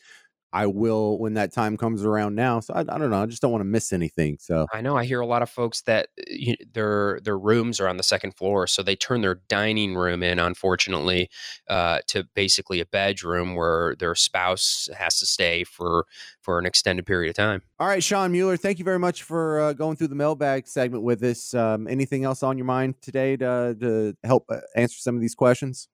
I 0.53 0.65
will 0.65 1.17
when 1.17 1.35
that 1.35 1.53
time 1.53 1.77
comes 1.77 2.03
around 2.03 2.35
now. 2.35 2.59
So 2.59 2.73
I, 2.73 2.81
I 2.81 2.97
don't 2.97 3.09
know. 3.09 3.21
I 3.21 3.25
just 3.25 3.41
don't 3.41 3.51
want 3.51 3.61
to 3.61 3.65
miss 3.65 3.93
anything. 3.93 4.37
So 4.39 4.67
I 4.73 4.81
know 4.81 4.97
I 4.97 5.05
hear 5.05 5.21
a 5.21 5.25
lot 5.25 5.41
of 5.41 5.49
folks 5.49 5.81
that 5.83 6.09
uh, 6.19 6.23
you, 6.27 6.55
their 6.73 7.19
their 7.23 7.37
rooms 7.37 7.79
are 7.79 7.87
on 7.87 7.97
the 7.97 8.03
second 8.03 8.35
floor, 8.35 8.67
so 8.67 8.83
they 8.83 8.95
turn 8.95 9.21
their 9.21 9.35
dining 9.47 9.95
room 9.95 10.23
in, 10.23 10.39
unfortunately, 10.39 11.29
uh, 11.69 11.99
to 12.07 12.25
basically 12.35 12.79
a 12.79 12.85
bedroom 12.85 13.55
where 13.55 13.95
their 13.95 14.15
spouse 14.15 14.89
has 14.97 15.19
to 15.19 15.25
stay 15.25 15.63
for 15.63 16.05
for 16.41 16.59
an 16.59 16.65
extended 16.65 17.05
period 17.05 17.29
of 17.29 17.35
time. 17.35 17.61
All 17.79 17.87
right, 17.87 18.03
Shawn 18.03 18.31
Mueller, 18.31 18.57
thank 18.57 18.79
you 18.79 18.85
very 18.85 18.99
much 18.99 19.23
for 19.23 19.61
uh, 19.61 19.73
going 19.73 19.95
through 19.95 20.07
the 20.07 20.15
mailbag 20.15 20.67
segment 20.67 21.03
with 21.03 21.23
us. 21.23 21.53
Um, 21.53 21.87
anything 21.87 22.23
else 22.23 22.43
on 22.43 22.57
your 22.57 22.65
mind 22.65 22.95
today 23.01 23.37
to 23.37 23.75
to 23.79 24.17
help 24.23 24.45
uh, 24.49 24.59
answer 24.75 24.97
some 24.99 25.15
of 25.15 25.21
these 25.21 25.35
questions? 25.35 25.87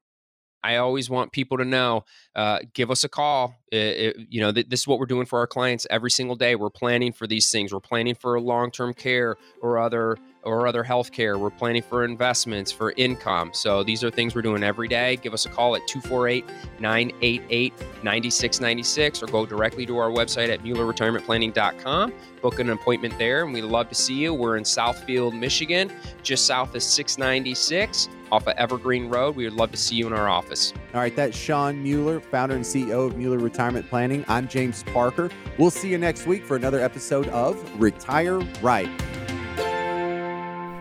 I 0.68 0.76
always 0.76 1.10
want 1.10 1.32
people 1.32 1.58
to 1.60 1.64
know 1.64 2.04
uh, 2.36 2.60
give 2.74 2.92
us 2.92 3.06
a 3.06 3.10
call. 3.10 3.56
It, 3.72 3.78
it, 3.78 4.18
you 4.30 4.42
know, 4.42 4.52
th- 4.52 4.68
this 4.68 4.82
is 4.82 4.88
what 4.88 5.00
we're 5.00 5.06
doing 5.06 5.26
for 5.26 5.40
our 5.40 5.48
clients 5.48 5.88
every 5.90 6.12
single 6.12 6.36
day. 6.36 6.56
We're 6.56 6.70
planning 6.70 7.14
for 7.14 7.26
these 7.26 7.50
things. 7.50 7.72
We're 7.72 7.80
planning 7.80 8.16
for 8.16 8.38
long 8.42 8.72
term 8.72 8.94
care 8.94 9.38
or 9.62 9.80
other 9.80 10.18
or 10.44 10.68
other 10.68 10.84
health 10.84 11.14
care. 11.14 11.38
We're 11.38 11.52
planning 11.52 11.82
for 11.82 12.04
investments, 12.04 12.70
for 12.70 12.92
income. 12.98 13.52
So 13.54 13.82
these 13.82 14.04
are 14.04 14.12
things 14.12 14.36
we're 14.36 14.42
doing 14.42 14.62
every 14.62 14.90
day. 14.90 15.16
Give 15.16 15.34
us 15.34 15.46
a 15.46 15.50
call 15.50 15.74
at 15.78 15.88
248 15.88 16.46
988 16.82 17.74
9696 18.04 19.24
or 19.24 19.28
go 19.28 19.46
directly 19.46 19.86
to 19.86 19.98
our 19.98 20.10
website 20.10 20.50
at 20.50 20.64
MuellerRetirementPlanning.com. 20.64 22.14
Book 22.42 22.60
an 22.60 22.70
appointment 22.72 23.18
there, 23.18 23.46
and 23.46 23.54
we'd 23.54 23.64
love 23.64 23.88
to 23.88 23.96
see 23.96 24.16
you. 24.16 24.34
We're 24.34 24.58
in 24.58 24.64
Southfield, 24.64 25.38
Michigan, 25.38 25.94
just 26.24 26.46
south 26.46 26.76
of 26.76 26.84
696 26.84 28.10
off 28.32 28.48
of 28.48 28.56
Evergreen 28.58 29.10
Road. 29.10 29.36
We 29.36 29.46
would 29.46 29.54
love 29.54 29.72
to 29.72 29.78
see 29.78 29.96
you 29.96 30.08
in 30.08 30.14
our 30.14 30.30
office. 30.30 30.74
All 30.94 31.02
right, 31.02 31.16
that's 31.16 31.38
Shawn 31.38 31.82
Mueller, 31.82 32.20
founder 32.20 32.56
and 32.56 32.64
CEO 32.64 33.08
of 33.08 33.18
Mueller 33.18 33.38
Retirement 33.38 33.88
Planning. 33.90 34.26
I'm 34.28 34.48
James 34.48 34.84
Parker. 34.84 35.30
We'll 35.58 35.72
see 35.72 35.90
you 35.90 35.98
next 35.98 36.28
week 36.28 36.46
for 36.46 36.56
another 36.56 36.80
episode 36.80 37.28
of 37.30 37.58
Retire 37.80 38.40
Right. 38.62 38.90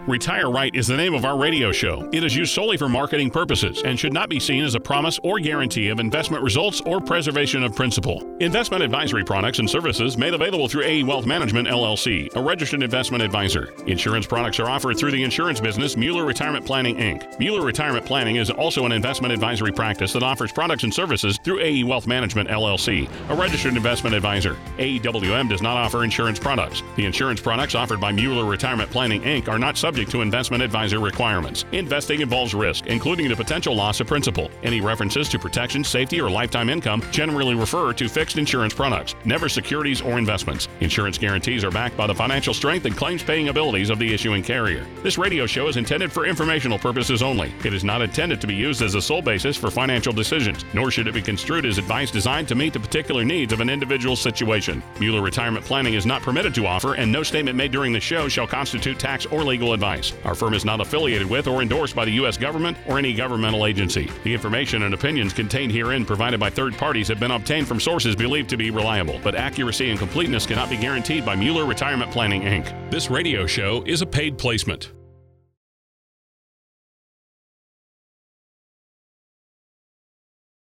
Retire 0.07 0.52
Right 0.52 0.72
is 0.72 0.86
the 0.86 0.96
name 0.96 1.14
of 1.14 1.24
our 1.24 1.36
radio 1.36 1.72
show. 1.72 2.09
It 2.12 2.22
is 2.22 2.36
used 2.36 2.54
solely 2.54 2.76
for 2.76 2.88
marketing 2.88 3.28
purposes 3.28 3.82
and 3.84 3.98
should 3.98 4.12
not 4.12 4.28
be 4.28 4.38
seen 4.38 4.62
as 4.62 4.76
a 4.76 4.80
promise 4.80 5.18
or 5.24 5.40
guarantee 5.40 5.88
of 5.88 5.98
investment 5.98 6.44
results 6.44 6.80
or 6.82 7.00
preservation 7.00 7.64
of 7.64 7.74
principal. 7.74 8.22
Investment 8.38 8.84
advisory 8.84 9.24
products 9.24 9.59
and 9.59 9.68
services 9.68 10.16
made 10.16 10.32
available 10.32 10.68
through 10.68 10.84
AE 10.84 11.02
Wealth 11.02 11.26
Management 11.26 11.66
LLC, 11.66 12.32
a 12.36 12.40
registered 12.40 12.84
investment 12.84 13.20
advisor. 13.20 13.74
Insurance 13.88 14.28
products 14.28 14.61
are 14.61 14.70
offered 14.70 14.96
through 14.96 15.11
the 15.11 15.24
insurance 15.24 15.61
business 15.61 15.96
Mueller 15.96 16.24
Retirement 16.24 16.64
Planning 16.64 16.98
Inc. 16.98 17.36
Mueller 17.40 17.66
Retirement 17.66 18.07
Planning 18.07 18.36
is 18.36 18.48
also 18.48 18.86
an 18.86 18.92
investment 18.92 19.34
advisory 19.34 19.72
practice 19.72 20.12
that 20.12 20.22
offers 20.22 20.52
products 20.52 20.84
and 20.84 20.94
services 20.94 21.36
through 21.42 21.59
AE 21.59 21.82
Wealth 21.82 22.07
Management 22.07 22.48
LLC, 22.48 23.11
a 23.28 23.34
registered 23.34 23.74
investment 23.74 24.14
advisor. 24.14 24.57
AEWM 24.78 25.48
does 25.48 25.62
not 25.62 25.76
offer 25.76 26.04
insurance 26.04 26.38
products. 26.38 26.84
The 26.94 27.04
insurance 27.04 27.40
products 27.40 27.74
offered 27.74 28.00
by 28.00 28.12
Mueller 28.12 28.44
Retirement 28.44 28.88
Planning 28.92 29.22
Inc. 29.22 29.48
are 29.48 29.59
not 29.59 29.76
subject 29.76 29.95
to 30.05 30.20
investment 30.20 30.62
advisor 30.62 31.01
requirements. 31.01 31.64
Investing 31.72 32.20
involves 32.20 32.55
risk, 32.55 32.86
including 32.86 33.28
the 33.28 33.36
potential 33.36 33.74
loss 33.74 34.01
of 34.01 34.07
principal. 34.07 34.51
Any 34.62 34.80
references 34.80 35.28
to 35.30 35.38
protection, 35.38 35.82
safety, 35.82 36.20
or 36.20 36.30
lifetime 36.30 36.68
income 36.68 37.03
generally 37.11 37.55
refer 37.55 37.92
to 37.94 38.09
fixed 38.09 38.36
insurance 38.36 38.74
products, 38.74 39.14
never 39.24 39.49
securities 39.49 40.03
or 40.03 40.18
investments. 40.18 40.68
Insurance 40.80 41.16
guarantees 41.16 41.64
are 41.64 41.70
backed 41.70 41.97
by 41.97 42.07
the 42.07 42.14
financial 42.14 42.53
strength 42.53 42.84
and 42.84 42.97
claims 42.97 43.22
paying 43.22 43.49
abilities 43.49 43.90
of 43.90 43.99
the 43.99 44.12
issuing 44.12 44.42
carrier. 44.42 44.86
This 45.03 45.18
radio 45.18 45.47
show 45.47 45.68
is 45.68 45.76
intended 45.76 46.12
for 46.12 46.26
informational 46.26 46.78
purposes 46.78 47.22
only. 47.22 47.53
It 47.64 47.72
is 47.72 47.84
not 47.84 48.03
intended 48.03 48.40
to 48.40 48.47
be 48.47 48.55
used 48.55 48.82
as 48.82 48.94
a 48.94 49.03
sole 49.03 49.22
basis 49.22 49.57
for 49.57 49.70
financial 49.70 50.12
decisions, 50.12 50.64
nor 50.74 50.90
should 50.90 51.07
it 51.07 51.14
be 51.14 51.22
construed 51.22 51.64
as 51.64 51.78
advice 51.78 52.11
designed 52.11 52.49
to 52.49 52.55
meet 52.55 52.72
the 52.72 52.80
particular 52.80 53.24
needs 53.24 53.53
of 53.53 53.61
an 53.61 53.70
individual's 53.70 54.20
situation. 54.20 54.82
Mueller 55.01 55.22
Retirement 55.22 55.64
Planning 55.64 55.94
is 55.94 56.07
not 56.07 56.22
permitted 56.22 56.55
to 56.55 56.66
offer, 56.66 56.94
and 56.94 57.11
no 57.11 57.22
statement 57.22 57.57
made 57.57 57.72
during 57.72 57.92
the 57.92 58.01
show 58.01 58.28
shall 58.28 58.47
constitute 58.47 58.99
tax 58.99 59.26
or 59.26 59.44
legal 59.44 59.72
advice. 59.87 60.12
Our 60.24 60.34
firm 60.34 60.55
is 60.55 60.64
not 60.64 60.80
affiliated 60.80 61.28
with 61.28 61.47
or 61.47 61.62
endorsed 61.62 61.95
by 61.95 62.05
the 62.05 62.11
U.S. 62.12 62.37
government 62.37 62.76
or 62.87 62.99
any 62.99 63.14
governmental 63.14 63.66
agency. 63.66 64.11
The 64.24 64.34
information 64.34 64.82
and 64.82 64.95
opinions 64.95 65.32
contained 65.32 65.72
herein 65.72 66.05
provided 66.05 66.41
by 66.41 66.51
third 66.51 66.76
parties 66.76 67.09
have 67.09 67.20
been 67.20 67.30
obtained 67.30 67.68
from 67.68 67.80
sources 67.80 68.16
believed 68.16 68.51
to 68.51 68.57
be 68.57 68.70
reliable, 68.70 69.20
but 69.22 69.34
accuracy 69.34 69.91
and 69.91 69.99
completeness 69.99 70.47
cannot 70.47 70.70
be 70.70 70.76
guaranteed 70.76 71.24
by 71.24 71.37
Mueller 71.37 71.66
Retirement 71.66 72.11
Planning, 72.11 72.43
Inc. 72.43 72.91
This 72.91 73.11
radio 73.11 73.47
show 73.47 73.82
is 73.87 74.03
a 74.03 74.07
paid 74.07 74.39
placement. 74.39 74.93